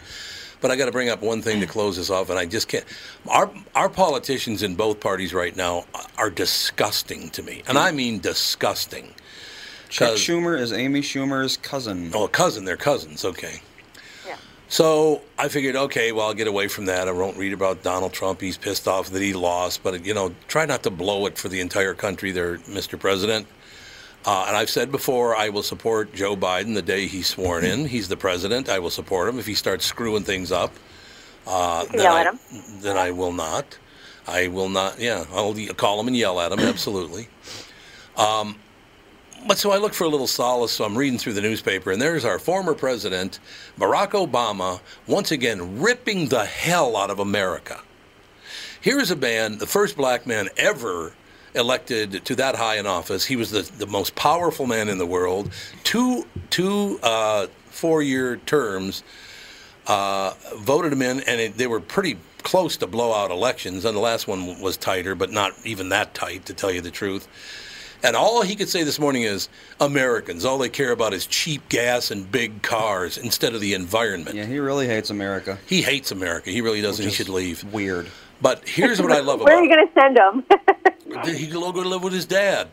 but 0.61 0.71
I 0.71 0.77
got 0.77 0.87
to 0.87 0.93
bring 0.93 1.09
up 1.09 1.23
one 1.23 1.43
thing 1.43 1.61
to 1.61 1.67
close 1.67 1.97
this 1.97 2.09
off, 2.09 2.31
and 2.31 2.39
I 2.39 2.47
just 2.47 2.69
can't. 2.69 2.85
Our 3.29 3.51
our 3.75 3.89
politicians 3.89 4.63
in 4.63 4.77
both 4.77 5.01
parties 5.01 5.35
right 5.35 5.55
now 5.57 5.85
are 6.17 6.31
disgusting 6.31 7.31
to 7.31 7.43
me, 7.43 7.63
and 7.69 7.79
I 7.79 7.91
hmm. 7.91 7.97
mean 7.97 8.21
disgusting. 8.21 9.15
Chuck 9.89 10.11
'Cause- 10.11 10.21
Schumer 10.21 10.59
is 10.59 10.73
Amy 10.73 11.03
Schumer's 11.03 11.57
cousin. 11.59 12.13
Oh, 12.15 12.25
a 12.25 12.29
cousin. 12.29 12.65
They're 12.65 12.79
cousins. 12.79 13.25
Okay. 13.27 13.61
Yeah. 14.27 14.37
So 14.69 15.21
I 15.39 15.49
figured, 15.49 15.77
okay, 15.77 16.13
well, 16.13 16.29
I'll 16.29 16.35
get 16.35 16.47
away 16.47 16.69
from 16.69 16.87
that. 16.87 17.09
I 17.09 17.13
won't 17.13 17.37
read 17.37 17.53
about 17.53 17.83
Donald 17.83 18.15
Trump. 18.15 18.41
He's 18.41 18.57
pissed 18.57 18.89
off 18.89 19.11
that 19.11 19.21
he 19.21 19.35
lost, 19.35 19.83
but 19.83 20.07
you 20.07 20.15
know, 20.15 20.35
try 20.49 20.65
not 20.65 20.83
to 20.85 20.91
blow 20.91 21.27
it 21.27 21.37
for 21.37 21.51
the 21.51 21.61
entire 21.61 21.93
country, 21.93 22.33
there, 22.33 22.57
Mr. 22.59 22.99
President. 22.99 23.47
Uh, 24.25 24.45
and 24.47 24.57
I've 24.57 24.71
said 24.71 24.93
before, 24.93 25.35
I 25.37 25.49
will 25.49 25.65
support 25.65 26.15
Joe 26.15 26.37
Biden 26.37 26.75
the 26.75 26.83
day 26.83 27.07
he's 27.07 27.27
sworn 27.27 27.65
in. 27.65 27.87
He's 27.87 28.09
the 28.09 28.17
president. 28.17 28.69
I 28.69 28.79
will 28.79 28.91
support 28.91 29.29
him 29.29 29.39
if 29.39 29.47
he 29.47 29.55
starts 29.55 29.85
screwing 29.85 30.23
things 30.23 30.53
up. 30.53 30.73
Uh, 31.47 31.85
then 31.87 32.03
yell 32.03 32.15
I, 32.15 32.21
at 32.21 32.27
him. 32.35 32.39
Then 32.81 32.97
I 32.97 33.11
will 33.11 33.33
not. 33.33 33.79
I 34.29 34.47
will 34.47 34.69
not. 34.69 35.01
Yeah, 35.01 35.25
I'll 35.33 35.55
call 35.75 35.99
him 35.99 36.07
and 36.07 36.17
yell 36.17 36.41
at 36.41 36.53
him. 36.53 36.59
Absolutely. 36.61 37.29
Um, 38.17 38.57
but 39.49 39.59
so 39.59 39.73
I 39.73 39.79
look 39.79 39.93
for 39.93 40.05
a 40.05 40.09
little 40.09 40.29
solace. 40.29 40.71
So 40.71 40.85
I'm 40.85 40.97
reading 40.97 41.19
through 41.19 41.33
the 41.33 41.41
newspaper, 41.41 41.91
and 41.91 42.01
there's 42.01 42.25
our 42.25 42.39
former 42.39 42.75
president, 42.75 43.41
Barack 43.77 44.11
Obama, 44.11 44.81
once 45.09 45.33
again 45.33 45.81
ripping 45.81 46.29
the 46.29 46.45
hell 46.45 46.97
out 46.97 47.11
of 47.11 47.19
America. 47.19 47.81
Here 48.81 49.01
is 49.01 49.11
a 49.11 49.17
man, 49.17 49.59
the 49.59 49.67
first 49.67 49.97
black 49.97 50.27
man 50.27 50.49
ever 50.57 51.13
elected 51.55 52.25
to 52.25 52.35
that 52.37 52.57
high 52.57 52.77
in 52.77 52.87
office. 52.87 53.25
He 53.25 53.37
was 53.37 53.51
the, 53.51 53.63
the 53.79 53.87
most 53.87 54.15
powerful 54.15 54.67
man 54.67 54.89
in 54.89 54.99
the 54.99 55.07
world. 55.07 55.53
Two 55.85 56.27
two 56.51 56.99
uh, 57.03 57.47
four 57.71 58.03
year 58.03 58.37
terms. 58.37 59.03
uh, 59.87 60.35
voted 60.57 60.93
him 60.93 61.03
in, 61.03 61.21
and 61.21 61.41
it, 61.41 61.57
they 61.57 61.67
were 61.67 61.81
pretty 61.81 62.17
close 62.43 62.77
to 62.79 62.87
blowout 62.87 63.31
elections. 63.31 63.85
And 63.85 63.97
the 63.97 64.01
last 64.01 64.29
one 64.29 64.61
was 64.61 64.77
tighter, 64.77 65.15
but 65.15 65.31
not 65.31 65.53
even 65.65 65.89
that 65.91 66.15
tight, 66.15 66.47
to 66.47 66.55
tell 66.55 66.71
you 66.71 66.81
the 66.81 66.91
truth. 66.91 67.29
And 68.05 68.17
all 68.17 68.43
he 68.43 68.57
could 68.57 68.69
say 68.69 68.83
this 68.83 68.99
morning 68.99 69.23
is 69.23 69.49
Americans, 69.81 70.45
all 70.45 70.59
they 70.59 70.69
care 70.69 70.91
about 70.91 71.15
is 71.15 71.25
cheap 71.27 71.69
gas 71.69 72.11
and 72.11 72.31
big 72.31 72.63
cars 72.63 73.17
instead 73.17 73.55
of 73.55 73.61
the 73.61 73.75
environment. 73.75 74.35
Yeah, 74.35 74.45
he 74.45 74.59
really 74.59 74.89
hates 74.89 75.11
America. 75.11 75.59
He 75.67 75.83
hates 75.83 76.11
America. 76.11 76.51
He 76.51 76.61
really 76.63 76.81
does, 76.81 76.99
he 76.99 77.11
should 77.11 77.29
leave. 77.29 77.63
Weird. 77.73 78.09
But 78.43 78.69
here's 78.69 79.01
what 79.01 79.13
I 79.13 79.21
love 79.21 79.41
about 79.41 79.45
Where 79.47 79.59
are 79.59 79.63
you 79.63 79.75
going 79.75 79.87
to 79.87 79.93
send 79.95 80.19
him? 80.19 80.45
He 81.25 81.47
could 81.47 81.53
go 81.53 81.71
to 81.71 81.89
live 81.89 82.03
with 82.03 82.15
his 82.15 82.25
dad. 82.25 82.69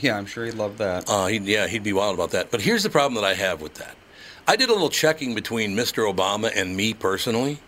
Yeah, 0.00 0.16
I'm 0.16 0.24
sure 0.24 0.46
he'd 0.46 0.54
love 0.54 0.78
that. 0.78 1.04
Uh, 1.06 1.26
he'd, 1.26 1.44
yeah, 1.44 1.66
he'd 1.66 1.82
be 1.82 1.92
wild 1.92 2.14
about 2.14 2.30
that. 2.30 2.50
But 2.50 2.62
here's 2.62 2.82
the 2.82 2.88
problem 2.88 3.20
that 3.20 3.26
I 3.26 3.34
have 3.34 3.60
with 3.60 3.74
that. 3.74 3.96
I 4.48 4.56
did 4.56 4.70
a 4.70 4.72
little 4.72 4.88
checking 4.88 5.34
between 5.34 5.76
Mr. 5.76 6.10
Obama 6.10 6.50
and 6.54 6.74
me 6.74 6.94
personally. 6.94 7.58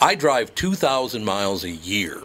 I 0.00 0.14
drive 0.14 0.54
2,000 0.54 1.24
miles 1.24 1.62
a 1.62 1.70
year. 1.70 2.22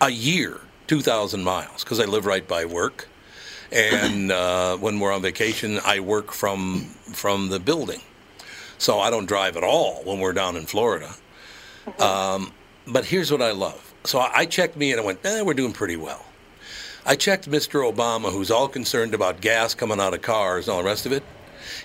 A 0.00 0.10
year, 0.10 0.60
2,000 0.88 1.44
miles, 1.44 1.84
because 1.84 2.00
I 2.00 2.06
live 2.06 2.26
right 2.26 2.46
by 2.46 2.64
work. 2.64 3.08
And 3.70 4.32
uh, 4.32 4.76
when 4.78 4.98
we're 4.98 5.12
on 5.12 5.22
vacation, 5.22 5.78
I 5.84 6.00
work 6.00 6.32
from, 6.32 6.86
from 7.12 7.50
the 7.50 7.60
building. 7.60 8.00
So 8.78 8.98
I 8.98 9.10
don't 9.10 9.26
drive 9.26 9.56
at 9.56 9.62
all 9.62 10.02
when 10.04 10.18
we're 10.18 10.32
down 10.32 10.56
in 10.56 10.66
Florida. 10.66 11.14
Um, 12.00 12.52
but 12.86 13.04
here's 13.04 13.30
what 13.30 13.42
I 13.42 13.52
love. 13.52 13.94
So 14.04 14.18
I 14.18 14.30
I 14.34 14.46
checked 14.46 14.76
me 14.76 14.92
and 14.92 15.00
I 15.00 15.04
went, 15.04 15.24
eh, 15.24 15.42
we're 15.42 15.54
doing 15.54 15.72
pretty 15.72 15.96
well. 15.96 16.24
I 17.04 17.16
checked 17.16 17.50
Mr. 17.50 17.90
Obama, 17.90 18.30
who's 18.30 18.50
all 18.50 18.68
concerned 18.68 19.14
about 19.14 19.40
gas 19.40 19.74
coming 19.74 20.00
out 20.00 20.14
of 20.14 20.22
cars 20.22 20.68
and 20.68 20.74
all 20.74 20.82
the 20.82 20.88
rest 20.88 21.06
of 21.06 21.12
it. 21.12 21.22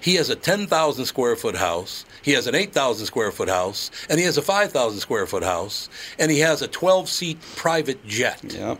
He 0.01 0.15
has 0.15 0.29
a 0.29 0.35
10,000 0.35 1.05
square 1.05 1.35
foot 1.35 1.55
house. 1.55 2.05
He 2.21 2.33
has 2.33 2.45
an 2.45 2.53
8,000 2.55 3.05
square 3.05 3.31
foot 3.31 3.49
house. 3.49 3.89
And 4.09 4.19
he 4.19 4.25
has 4.25 4.37
a 4.37 4.41
5,000 4.41 4.99
square 4.99 5.25
foot 5.25 5.43
house. 5.43 5.89
And 6.19 6.29
he 6.29 6.39
has 6.39 6.61
a 6.61 6.67
12 6.67 7.09
seat 7.09 7.37
private 7.55 8.05
jet. 8.05 8.43
Yep. 8.43 8.79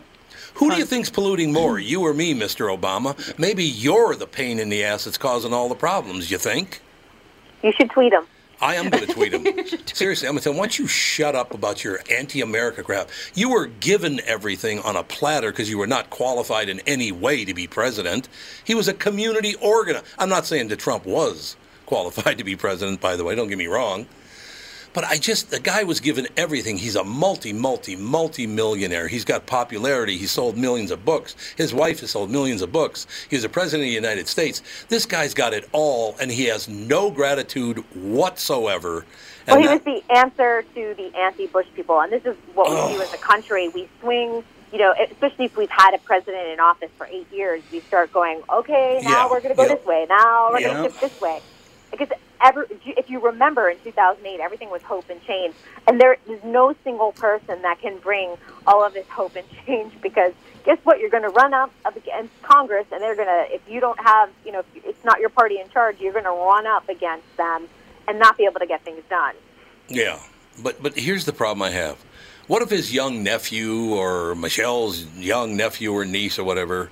Who 0.54 0.70
do 0.70 0.76
you 0.76 0.84
think's 0.84 1.10
polluting 1.10 1.52
more, 1.52 1.78
you 1.78 2.02
or 2.02 2.12
me, 2.14 2.34
Mr. 2.34 2.76
Obama? 2.76 3.16
Maybe 3.38 3.64
you're 3.64 4.16
the 4.16 4.26
pain 4.26 4.58
in 4.58 4.68
the 4.68 4.84
ass 4.84 5.04
that's 5.04 5.18
causing 5.18 5.52
all 5.52 5.68
the 5.68 5.76
problems, 5.76 6.30
you 6.30 6.38
think? 6.38 6.82
you 7.62 7.72
should 7.72 7.90
tweet 7.90 8.12
him. 8.12 8.24
I 8.60 8.74
am 8.74 8.90
going 8.90 9.06
to 9.06 9.12
tweet 9.12 9.32
him. 9.32 9.46
Seriously, 9.86 10.28
I'm 10.28 10.34
going 10.34 10.40
to 10.40 10.44
tell 10.44 10.52
him, 10.52 10.58
why 10.58 10.64
don't 10.64 10.78
you 10.78 10.86
shut 10.86 11.34
up 11.34 11.54
about 11.54 11.84
your 11.84 12.00
anti 12.10 12.40
America 12.40 12.82
crap? 12.82 13.10
You 13.34 13.50
were 13.50 13.66
given 13.66 14.20
everything 14.26 14.80
on 14.80 14.96
a 14.96 15.02
platter 15.02 15.50
because 15.50 15.70
you 15.70 15.78
were 15.78 15.86
not 15.86 16.10
qualified 16.10 16.68
in 16.68 16.80
any 16.86 17.12
way 17.12 17.44
to 17.44 17.54
be 17.54 17.66
president. 17.66 18.28
He 18.64 18.74
was 18.74 18.88
a 18.88 18.94
community 18.94 19.54
organizer. 19.56 20.04
I'm 20.18 20.28
not 20.28 20.46
saying 20.46 20.68
that 20.68 20.78
Trump 20.78 21.06
was 21.06 21.56
qualified 21.86 22.38
to 22.38 22.44
be 22.44 22.54
president, 22.54 23.00
by 23.00 23.16
the 23.16 23.24
way, 23.24 23.34
don't 23.34 23.48
get 23.48 23.58
me 23.58 23.66
wrong. 23.66 24.06
But 24.98 25.04
I 25.04 25.16
just, 25.16 25.52
the 25.52 25.60
guy 25.60 25.84
was 25.84 26.00
given 26.00 26.26
everything. 26.36 26.76
He's 26.76 26.96
a 26.96 27.04
multi, 27.04 27.52
multi, 27.52 27.94
multi 27.94 28.48
millionaire. 28.48 29.06
He's 29.06 29.24
got 29.24 29.46
popularity. 29.46 30.18
He 30.18 30.26
sold 30.26 30.56
millions 30.56 30.90
of 30.90 31.04
books. 31.04 31.36
His 31.56 31.72
wife 31.72 32.00
has 32.00 32.10
sold 32.10 32.32
millions 32.32 32.62
of 32.62 32.72
books. 32.72 33.06
He 33.30 33.36
was 33.36 33.44
a 33.44 33.48
president 33.48 33.84
of 33.84 33.90
the 33.90 33.94
United 33.94 34.26
States. 34.26 34.60
This 34.88 35.06
guy's 35.06 35.34
got 35.34 35.54
it 35.54 35.68
all, 35.70 36.16
and 36.20 36.32
he 36.32 36.46
has 36.46 36.68
no 36.68 37.12
gratitude 37.12 37.78
whatsoever. 37.94 39.06
Well, 39.46 39.58
And 39.58 39.64
he 39.64 39.68
was 39.72 39.82
the 39.82 40.02
answer 40.12 40.62
to 40.74 40.94
the 40.96 41.16
anti-Bush 41.16 41.66
people, 41.76 42.00
and 42.00 42.12
this 42.12 42.26
is 42.26 42.36
what 42.54 42.68
we 42.68 42.96
do 42.96 43.00
as 43.00 43.14
a 43.14 43.18
country. 43.18 43.68
We 43.68 43.88
swing, 44.00 44.42
you 44.72 44.78
know, 44.80 44.92
especially 45.12 45.44
if 45.44 45.56
we've 45.56 45.70
had 45.70 45.94
a 45.94 45.98
president 45.98 46.48
in 46.48 46.58
office 46.58 46.90
for 46.98 47.06
eight 47.06 47.30
years. 47.32 47.62
We 47.70 47.78
start 47.82 48.12
going, 48.12 48.42
okay, 48.50 48.98
now 49.04 49.10
Yeah, 49.10 49.24
we're 49.30 49.42
going 49.42 49.54
to 49.54 49.54
go 49.54 49.62
yeah. 49.62 49.76
this 49.76 49.86
way. 49.86 50.06
Now 50.08 50.48
we're 50.50 50.58
Yeah. 50.58 50.72
going 50.72 50.82
to 50.82 50.90
shift 50.90 51.00
this 51.00 51.20
way. 51.20 51.40
Because 51.92 52.08
ever, 52.40 52.66
if 52.84 53.10
you 53.10 53.20
remember, 53.20 53.68
in 53.68 53.78
2008, 53.80 54.40
everything 54.40 54.70
was 54.70 54.82
hope 54.82 55.08
and 55.10 55.22
change, 55.24 55.54
and 55.86 56.00
there 56.00 56.16
is 56.28 56.42
no 56.44 56.74
single 56.84 57.12
person 57.12 57.62
that 57.62 57.80
can 57.80 57.98
bring 57.98 58.36
all 58.66 58.84
of 58.84 58.94
this 58.94 59.08
hope 59.08 59.36
and 59.36 59.46
change. 59.66 59.92
Because 60.00 60.32
guess 60.64 60.78
what? 60.84 61.00
You're 61.00 61.10
going 61.10 61.22
to 61.22 61.30
run 61.30 61.54
up 61.54 61.72
against 61.84 62.40
Congress, 62.42 62.86
and 62.92 63.02
they're 63.02 63.16
going 63.16 63.28
to, 63.28 63.54
if 63.54 63.62
you 63.68 63.80
don't 63.80 63.98
have, 64.00 64.30
you 64.44 64.52
know, 64.52 64.60
if 64.74 64.84
it's 64.84 65.04
not 65.04 65.20
your 65.20 65.30
party 65.30 65.58
in 65.60 65.68
charge, 65.70 66.00
you're 66.00 66.12
going 66.12 66.24
to 66.24 66.30
run 66.30 66.66
up 66.66 66.88
against 66.88 67.36
them 67.36 67.68
and 68.06 68.18
not 68.18 68.36
be 68.36 68.44
able 68.44 68.60
to 68.60 68.66
get 68.66 68.82
things 68.82 69.02
done. 69.08 69.34
Yeah, 69.88 70.18
but 70.62 70.82
but 70.82 70.98
here's 70.98 71.24
the 71.24 71.32
problem 71.32 71.62
I 71.62 71.70
have. 71.70 71.96
What 72.46 72.62
if 72.62 72.70
his 72.70 72.92
young 72.92 73.22
nephew 73.22 73.94
or 73.94 74.34
Michelle's 74.34 75.04
young 75.16 75.56
nephew 75.56 75.92
or 75.92 76.04
niece 76.04 76.38
or 76.38 76.44
whatever? 76.44 76.90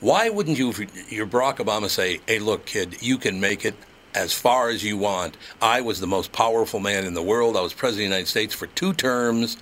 Why 0.00 0.28
wouldn't 0.28 0.56
you, 0.58 0.70
if 0.70 1.12
you're 1.12 1.26
Barack 1.26 1.56
Obama, 1.56 1.90
say, 1.90 2.20
"Hey, 2.26 2.38
look, 2.38 2.66
kid, 2.66 3.02
you 3.02 3.18
can 3.18 3.40
make 3.40 3.64
it 3.64 3.74
as 4.18 4.32
far 4.32 4.68
as 4.68 4.82
you 4.82 4.98
want. 4.98 5.36
I 5.62 5.80
was 5.80 6.00
the 6.00 6.06
most 6.06 6.32
powerful 6.32 6.80
man 6.80 7.04
in 7.04 7.14
the 7.14 7.22
world. 7.22 7.56
I 7.56 7.60
was 7.60 7.72
president 7.72 8.06
of 8.06 8.10
the 8.10 8.16
United 8.16 8.28
States 8.28 8.52
for 8.52 8.66
two 8.66 8.92
terms. 8.92 9.56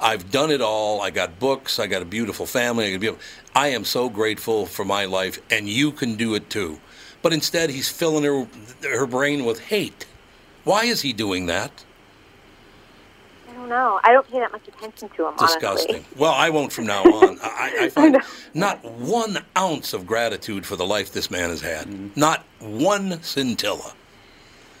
I've 0.00 0.30
done 0.30 0.50
it 0.50 0.62
all. 0.62 1.02
I 1.02 1.10
got 1.10 1.38
books. 1.38 1.78
I 1.78 1.86
got 1.86 2.00
a 2.00 2.06
beautiful 2.06 2.46
family. 2.46 2.94
I, 2.94 2.96
beautiful. 2.96 3.22
I 3.54 3.68
am 3.68 3.84
so 3.84 4.08
grateful 4.08 4.64
for 4.64 4.86
my 4.86 5.04
life, 5.04 5.38
and 5.50 5.68
you 5.68 5.92
can 5.92 6.16
do 6.16 6.34
it 6.34 6.48
too." 6.48 6.80
But 7.20 7.34
instead, 7.34 7.68
he's 7.68 7.90
filling 7.90 8.24
her 8.24 8.46
her 8.82 9.06
brain 9.06 9.44
with 9.44 9.60
hate. 9.60 10.06
Why 10.64 10.84
is 10.84 11.02
he 11.02 11.12
doing 11.12 11.46
that? 11.46 11.84
I 13.70 13.74
know. 13.74 14.00
I 14.02 14.12
don't 14.12 14.28
pay 14.30 14.40
that 14.40 14.52
much 14.52 14.66
attention 14.68 15.08
to 15.10 15.28
him, 15.28 15.34
Disgusting. 15.38 15.96
honestly. 15.96 16.18
Well, 16.18 16.32
I 16.32 16.50
won't 16.50 16.72
from 16.72 16.86
now 16.86 17.02
on. 17.02 17.38
I, 17.42 17.76
I 17.82 17.88
find 17.90 18.18
not 18.52 18.84
one 18.84 19.38
ounce 19.56 19.92
of 19.92 20.06
gratitude 20.06 20.66
for 20.66 20.76
the 20.76 20.86
life 20.86 21.12
this 21.12 21.30
man 21.30 21.50
has 21.50 21.60
had. 21.60 21.86
Mm-hmm. 21.86 22.18
Not 22.18 22.44
one 22.58 23.22
scintilla. 23.22 23.92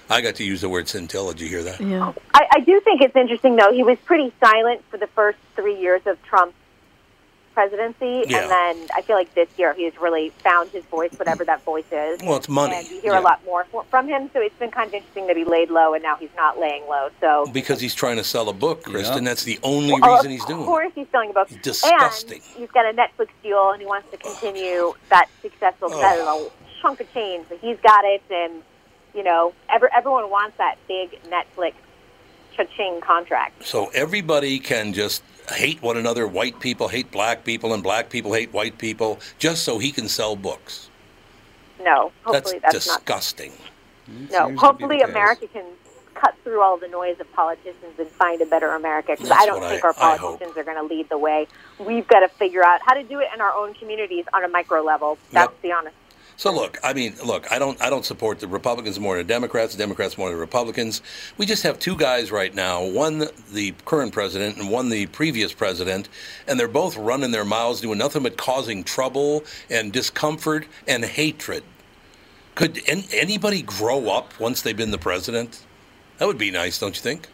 I 0.08 0.20
got 0.20 0.34
to 0.36 0.44
use 0.44 0.60
the 0.60 0.68
word 0.68 0.88
scintilla. 0.88 1.34
Did 1.34 1.42
you 1.42 1.48
hear 1.48 1.62
that? 1.62 1.80
Yeah. 1.80 2.12
I, 2.34 2.46
I 2.56 2.60
do 2.60 2.80
think 2.80 3.00
it's 3.00 3.14
interesting, 3.14 3.54
though. 3.54 3.72
He 3.72 3.84
was 3.84 3.96
pretty 4.04 4.32
silent 4.40 4.82
for 4.90 4.96
the 4.96 5.06
first 5.08 5.38
three 5.54 5.78
years 5.80 6.02
of 6.06 6.20
Trump's 6.24 6.56
presidency, 7.60 8.24
Yeah. 8.26 8.38
and 8.42 8.50
then 8.50 8.88
I 8.94 9.02
feel 9.02 9.16
like 9.16 9.34
this 9.34 9.48
year 9.58 9.74
he's 9.74 9.92
really 10.00 10.30
found 10.42 10.70
his 10.70 10.82
voice, 10.84 11.10
whatever 11.18 11.44
that 11.44 11.62
voice 11.62 11.84
is. 11.92 12.20
Well, 12.22 12.36
it's 12.36 12.48
money. 12.48 12.76
And 12.76 12.88
you 12.88 13.00
hear 13.02 13.12
Yeah. 13.12 13.20
a 13.20 13.30
lot 13.30 13.44
more 13.44 13.66
from 13.90 14.08
him, 14.08 14.30
so 14.32 14.40
it's 14.40 14.58
been 14.58 14.70
kind 14.70 14.88
of 14.88 14.94
interesting 14.94 15.26
that 15.26 15.36
he 15.36 15.44
laid 15.44 15.68
low, 15.70 15.92
and 15.92 16.02
now 16.02 16.16
he's 16.16 16.34
not 16.36 16.58
laying 16.58 16.86
low. 16.88 17.10
So, 17.20 17.44
Because 17.52 17.78
he's 17.80 17.94
trying 17.94 18.16
to 18.16 18.24
sell 18.24 18.48
a 18.48 18.52
book, 18.54 18.82
Kristyn. 18.84 19.24
Yeah. 19.24 19.30
That's 19.30 19.44
the 19.44 19.58
only 19.62 19.94
Oh, 20.02 20.14
reason 20.16 20.30
he's 20.30 20.44
doing 20.46 20.62
it. 20.62 20.64
course, 20.64 20.92
he's 20.94 21.06
selling 21.12 21.30
a 21.30 21.32
book. 21.34 21.48
Disgusting. 21.62 22.40
And 22.42 22.56
he's 22.60 22.70
got 22.70 22.86
a 22.86 22.94
Netflix 22.94 23.28
deal, 23.42 23.70
and 23.72 23.80
he 23.82 23.86
wants 23.86 24.10
to 24.10 24.16
continue 24.16 24.94
that 25.10 25.28
successful. 25.42 25.90
Oh. 25.92 26.00
That 26.00 26.18
is 26.18 26.26
a 26.26 26.50
chunk 26.80 27.00
of 27.00 27.12
change, 27.12 27.44
but 27.50 27.58
he's 27.58 27.78
got 27.80 28.04
it, 28.06 28.22
and 28.30 28.62
you 29.12 29.22
know, 29.24 29.52
every, 29.68 29.88
everyone 29.94 30.30
wants 30.30 30.56
that 30.56 30.76
big 30.88 31.18
Netflix 31.24 31.74
cha-ching 32.56 33.00
contract. 33.00 33.66
So 33.66 33.88
everybody 33.92 34.58
can 34.60 34.92
just 34.92 35.22
hate 35.54 35.82
one 35.82 35.96
another. 35.96 36.26
White 36.26 36.60
people 36.60 36.88
hate 36.88 37.10
black 37.10 37.44
people, 37.44 37.74
and 37.74 37.82
black 37.82 38.08
people 38.10 38.32
hate 38.32 38.52
white 38.52 38.78
people, 38.78 39.18
just 39.38 39.62
so 39.64 39.78
he 39.78 39.90
can 39.92 40.08
sell 40.08 40.36
books. 40.36 40.88
No, 41.82 42.12
hopefully 42.24 42.58
That's 42.60 42.74
that's, 42.74 42.86
not. 42.88 42.98
disgusting. 42.98 43.52
No, 44.08 44.18
Seems 44.18 44.30
to 44.32 44.48
be 44.48 44.56
hopefully. 44.56 45.00
America 45.02 45.46
can 45.46 45.64
cut 46.14 46.34
through 46.44 46.60
all 46.60 46.76
the 46.76 46.88
noise 46.88 47.18
of 47.20 47.32
politicians 47.32 47.98
and 47.98 48.08
find 48.08 48.42
a 48.42 48.46
better 48.46 48.70
America. 48.74 49.12
Because 49.12 49.30
I 49.30 49.46
don't 49.46 49.62
think 49.62 49.82
I- 49.84 49.88
our 49.88 49.94
politicians 49.94 50.56
are 50.58 50.64
going 50.64 50.76
to 50.76 50.82
lead 50.94 51.08
the 51.08 51.16
way. 51.16 51.46
We've 51.78 52.06
got 52.06 52.20
to 52.20 52.28
figure 52.28 52.62
out 52.64 52.80
how 52.84 52.92
to 52.94 53.02
do 53.02 53.20
it 53.20 53.28
in 53.34 53.40
our 53.40 53.52
own 53.52 53.72
communities 53.74 54.26
on 54.34 54.44
a 54.44 54.48
micro 54.48 54.82
level. 54.82 55.16
That's 55.32 55.50
Yep. 55.52 55.62
the 55.62 55.72
honest. 55.72 55.96
So 56.40 56.50
look, 56.50 56.78
I 56.82 56.94
mean, 56.94 57.16
look, 57.22 57.52
I 57.52 57.58
don't, 57.58 57.78
I 57.82 57.90
don't 57.90 58.06
support 58.06 58.38
the 58.38 58.48
Republicans 58.48 58.98
more 58.98 59.18
than 59.18 59.26
the 59.26 59.30
Democrats. 59.30 59.74
The 59.74 59.78
Democrats 59.78 60.16
more 60.16 60.28
than 60.28 60.36
the 60.36 60.40
Republicans. 60.40 61.02
We 61.36 61.44
just 61.44 61.64
have 61.64 61.78
two 61.78 61.94
guys 61.98 62.32
right 62.32 62.54
now, 62.54 62.82
one 62.82 63.26
the 63.52 63.74
current 63.84 64.14
president 64.14 64.56
and 64.56 64.70
one 64.70 64.88
the 64.88 65.04
previous 65.08 65.52
president, 65.52 66.08
and 66.48 66.58
they're 66.58 66.66
both 66.66 66.96
running 66.96 67.30
their 67.30 67.44
mouths, 67.44 67.82
doing 67.82 67.98
nothing 67.98 68.22
but 68.22 68.38
causing 68.38 68.84
trouble 68.84 69.44
and 69.68 69.92
discomfort 69.92 70.66
and 70.88 71.04
hatred. 71.04 71.62
Could 72.54 72.88
an, 72.88 73.04
anybody 73.12 73.60
grow 73.60 74.08
up 74.08 74.40
once 74.40 74.62
they've 74.62 74.74
been 74.74 74.92
the 74.92 74.96
president? 74.96 75.60
That 76.16 76.26
would 76.26 76.38
be 76.38 76.50
nice, 76.50 76.78
don't 76.78 76.96
you 76.96 77.02
think? 77.02 77.28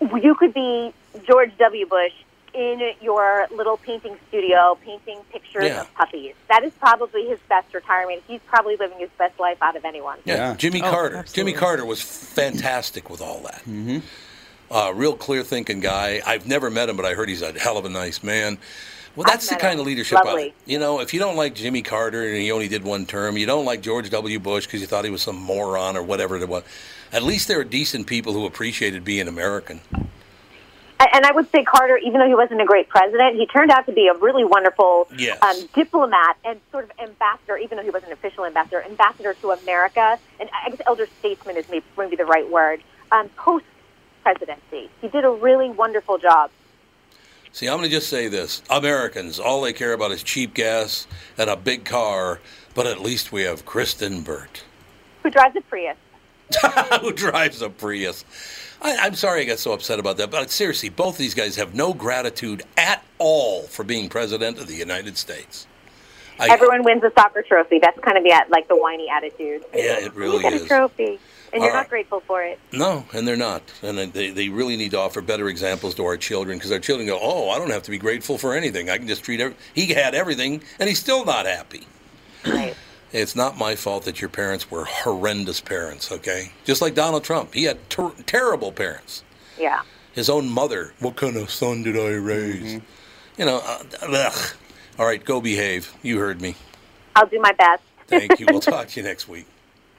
You 0.00 0.34
could 0.36 0.54
be 0.54 0.94
George 1.28 1.52
W. 1.58 1.84
Bush 1.84 2.14
in 2.54 2.92
your 3.00 3.46
little 3.50 3.76
painting 3.76 4.16
studio, 4.28 4.76
painting 4.84 5.18
pictures 5.32 5.64
Yeah. 5.64 5.82
of 5.82 5.94
puppies. 5.94 6.34
That 6.48 6.64
is 6.64 6.72
probably 6.78 7.26
his 7.26 7.38
best 7.48 7.72
retirement. 7.74 8.22
He's 8.28 8.40
probably 8.46 8.76
living 8.76 8.98
his 8.98 9.10
best 9.18 9.38
life 9.40 9.58
out 9.62 9.76
of 9.76 9.84
anyone. 9.84 10.18
Yeah, 10.24 10.36
Yeah. 10.50 10.54
Jimmy 10.56 10.82
Oh, 10.82 10.90
Carter. 10.90 11.16
absolutely. 11.18 11.52
Jimmy 11.52 11.58
Carter 11.60 11.84
was 11.86 12.02
fantastic 12.02 13.08
with 13.10 13.20
all 13.20 13.40
that. 13.40 13.62
Mm-hmm. 13.68 13.98
Uh, 14.70 14.90
real 14.94 15.14
clear 15.16 15.42
thinking 15.42 15.80
guy. 15.80 16.20
I've 16.26 16.46
never 16.46 16.70
met 16.70 16.88
him, 16.88 16.96
but 16.96 17.04
I 17.04 17.14
heard 17.14 17.28
he's 17.28 17.42
a 17.42 17.52
hell 17.58 17.76
of 17.78 17.84
a 17.84 17.90
nice 17.90 18.22
man. 18.22 18.58
Well, 19.14 19.26
that's 19.28 19.46
the 19.48 19.56
kind 19.56 19.74
him. 19.74 19.80
of 19.80 19.86
leadership. 19.86 20.18
I, 20.18 20.22
Lovely. 20.22 20.54
you 20.64 20.78
know, 20.78 21.00
if 21.00 21.12
you 21.12 21.20
don't 21.20 21.36
like 21.36 21.54
Jimmy 21.54 21.82
Carter 21.82 22.26
and 22.26 22.38
he 22.38 22.50
only 22.50 22.68
did 22.68 22.82
one 22.82 23.04
term, 23.04 23.36
you 23.36 23.44
don't 23.44 23.66
like 23.66 23.82
George 23.82 24.08
W. 24.08 24.38
Bush 24.38 24.64
because 24.66 24.80
you 24.80 24.86
thought 24.86 25.04
he 25.04 25.10
was 25.10 25.20
some 25.20 25.36
moron 25.36 25.96
or 25.98 26.02
whatever 26.02 26.36
it 26.38 26.48
was. 26.48 26.62
At 27.12 27.22
least 27.22 27.46
there 27.48 27.60
are 27.60 27.64
decent 27.64 28.06
people 28.06 28.32
who 28.32 28.46
appreciated 28.46 29.04
being 29.04 29.28
American. 29.28 29.82
And 31.12 31.24
I 31.26 31.32
would 31.32 31.50
say 31.50 31.64
Carter, 31.64 31.96
even 31.98 32.20
though 32.20 32.28
he 32.28 32.34
wasn't 32.34 32.60
a 32.60 32.64
great 32.64 32.88
president, 32.88 33.36
he 33.36 33.46
turned 33.46 33.70
out 33.70 33.86
to 33.86 33.92
be 33.92 34.08
a 34.08 34.14
really 34.18 34.44
wonderful 34.44 35.08
Yes. 35.16 35.42
um, 35.42 35.68
diplomat 35.74 36.36
and 36.44 36.60
sort 36.70 36.84
of 36.84 36.90
ambassador, 36.98 37.56
even 37.56 37.78
though 37.78 37.84
he 37.84 37.90
wasn't 37.90 38.12
an 38.12 38.18
official 38.18 38.44
ambassador, 38.44 38.82
ambassador 38.82 39.34
to 39.34 39.50
America. 39.52 40.18
And 40.38 40.48
I 40.64 40.70
guess 40.70 40.80
elder 40.86 41.06
statesman 41.18 41.56
is 41.56 41.68
maybe, 41.68 41.84
maybe 41.98 42.16
the 42.16 42.24
right 42.26 42.48
word. 42.50 42.82
Um, 43.10 43.28
Post 43.36 43.64
presidency, 44.22 44.88
he 45.00 45.08
did 45.08 45.24
a 45.24 45.30
really 45.30 45.68
wonderful 45.70 46.18
job. 46.18 46.50
See, 47.52 47.66
I'm 47.68 47.76
going 47.78 47.88
to 47.90 47.94
just 47.94 48.08
say 48.08 48.28
this. 48.28 48.62
Americans, 48.70 49.38
all 49.38 49.60
they 49.60 49.72
care 49.74 49.92
about 49.92 50.10
is 50.12 50.22
cheap 50.22 50.54
gas 50.54 51.06
and 51.36 51.50
a 51.50 51.56
big 51.56 51.84
car, 51.84 52.40
but 52.74 52.86
at 52.86 53.00
least 53.00 53.30
we 53.32 53.42
have 53.42 53.66
Kristyn 53.66 54.22
Burtt, 54.22 54.64
Who 55.22 55.30
drives 55.30 55.54
a 55.56 55.60
Prius? 55.62 55.96
who 57.00 57.12
drives 57.12 57.62
a 57.62 57.70
Prius. 57.70 58.24
I, 58.80 58.96
I'm 58.96 59.14
sorry 59.14 59.42
I 59.42 59.44
got 59.44 59.58
so 59.58 59.72
upset 59.72 59.98
about 59.98 60.16
that, 60.16 60.30
but 60.30 60.50
seriously, 60.50 60.88
both 60.88 61.16
these 61.16 61.34
guys 61.34 61.56
have 61.56 61.74
no 61.74 61.94
gratitude 61.94 62.62
at 62.76 63.04
all 63.18 63.62
for 63.62 63.84
being 63.84 64.08
president 64.08 64.58
of 64.58 64.66
the 64.66 64.74
United 64.74 65.16
States. 65.16 65.66
I, 66.38 66.48
Everyone 66.48 66.82
wins 66.82 67.02
a 67.04 67.12
soccer 67.14 67.42
trophy. 67.42 67.78
That's 67.78 67.98
kind 68.00 68.18
of 68.18 68.24
the 68.24 68.34
like 68.48 68.66
the 68.68 68.76
whiny 68.76 69.08
attitude. 69.08 69.64
Yeah, 69.72 70.00
it 70.00 70.14
really 70.14 70.36
you 70.36 70.42
get 70.42 70.54
is. 70.54 70.62
a 70.62 70.66
trophy, 70.66 71.20
and 71.52 71.62
you're 71.62 71.70
All 71.70 71.76
not 71.76 71.88
grateful 71.88 72.20
for 72.20 72.42
it. 72.42 72.58
No, 72.72 73.04
and 73.12 73.28
they're 73.28 73.36
not. 73.36 73.62
And 73.82 73.98
they, 73.98 74.30
they 74.30 74.48
really 74.48 74.76
need 74.76 74.92
to 74.92 74.98
offer 74.98 75.20
better 75.20 75.48
examples 75.48 75.94
to 75.96 76.04
our 76.04 76.16
children 76.16 76.58
because 76.58 76.72
our 76.72 76.80
children 76.80 77.06
go, 77.06 77.18
oh, 77.20 77.50
I 77.50 77.58
don't 77.58 77.70
have 77.70 77.82
to 77.84 77.90
be 77.90 77.98
grateful 77.98 78.38
for 78.38 78.54
anything. 78.54 78.90
I 78.90 78.98
can 78.98 79.06
just 79.06 79.22
treat 79.22 79.40
every-. 79.40 79.56
He 79.74 79.92
had 79.92 80.14
everything, 80.14 80.62
and 80.80 80.88
he's 80.88 80.98
still 80.98 81.24
not 81.24 81.46
happy. 81.46 81.86
Right. 82.44 82.74
It's 83.12 83.36
not 83.36 83.58
my 83.58 83.76
fault 83.76 84.04
that 84.04 84.20
your 84.22 84.30
parents 84.30 84.70
were 84.70 84.86
horrendous 84.86 85.60
parents, 85.60 86.10
okay? 86.10 86.52
Just 86.64 86.80
like 86.80 86.94
Donald 86.94 87.24
Trump. 87.24 87.52
He 87.52 87.64
had 87.64 87.90
ter- 87.90 88.12
terrible 88.24 88.72
parents. 88.72 89.22
Yeah. 89.58 89.82
His 90.12 90.30
own 90.30 90.48
mother, 90.48 90.94
what 90.98 91.16
kind 91.16 91.36
of 91.36 91.50
son 91.50 91.82
did 91.82 91.96
I 91.96 92.14
raise? 92.14 92.80
You 93.36 93.44
know, 93.44 93.60
uh, 93.64 93.82
ugh. 94.02 94.54
All 94.98 95.06
right, 95.06 95.22
go 95.22 95.40
behave. 95.40 95.92
You 96.02 96.18
heard 96.18 96.40
me. 96.40 96.54
I'll 97.14 97.26
do 97.26 97.38
my 97.40 97.52
best. 97.52 97.82
Thank 98.08 98.40
you. 98.40 98.46
We'll 98.50 98.60
talk 98.60 98.88
to 98.88 99.00
you 99.00 99.04
next 99.06 99.28
week. 99.28 99.46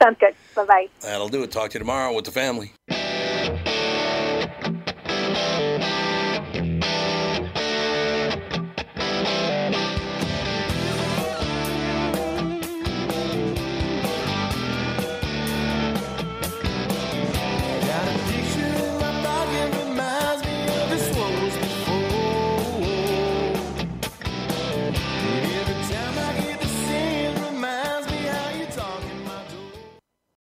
Sounds 0.02 0.16
good. 0.18 0.34
Bye 0.56 0.64
bye. 0.64 0.88
That'll 1.00 1.28
do 1.28 1.42
it. 1.44 1.52
Talk 1.52 1.70
to 1.70 1.74
you 1.74 1.80
tomorrow 1.80 2.12
with 2.14 2.24
the 2.24 2.32
family. 2.32 2.72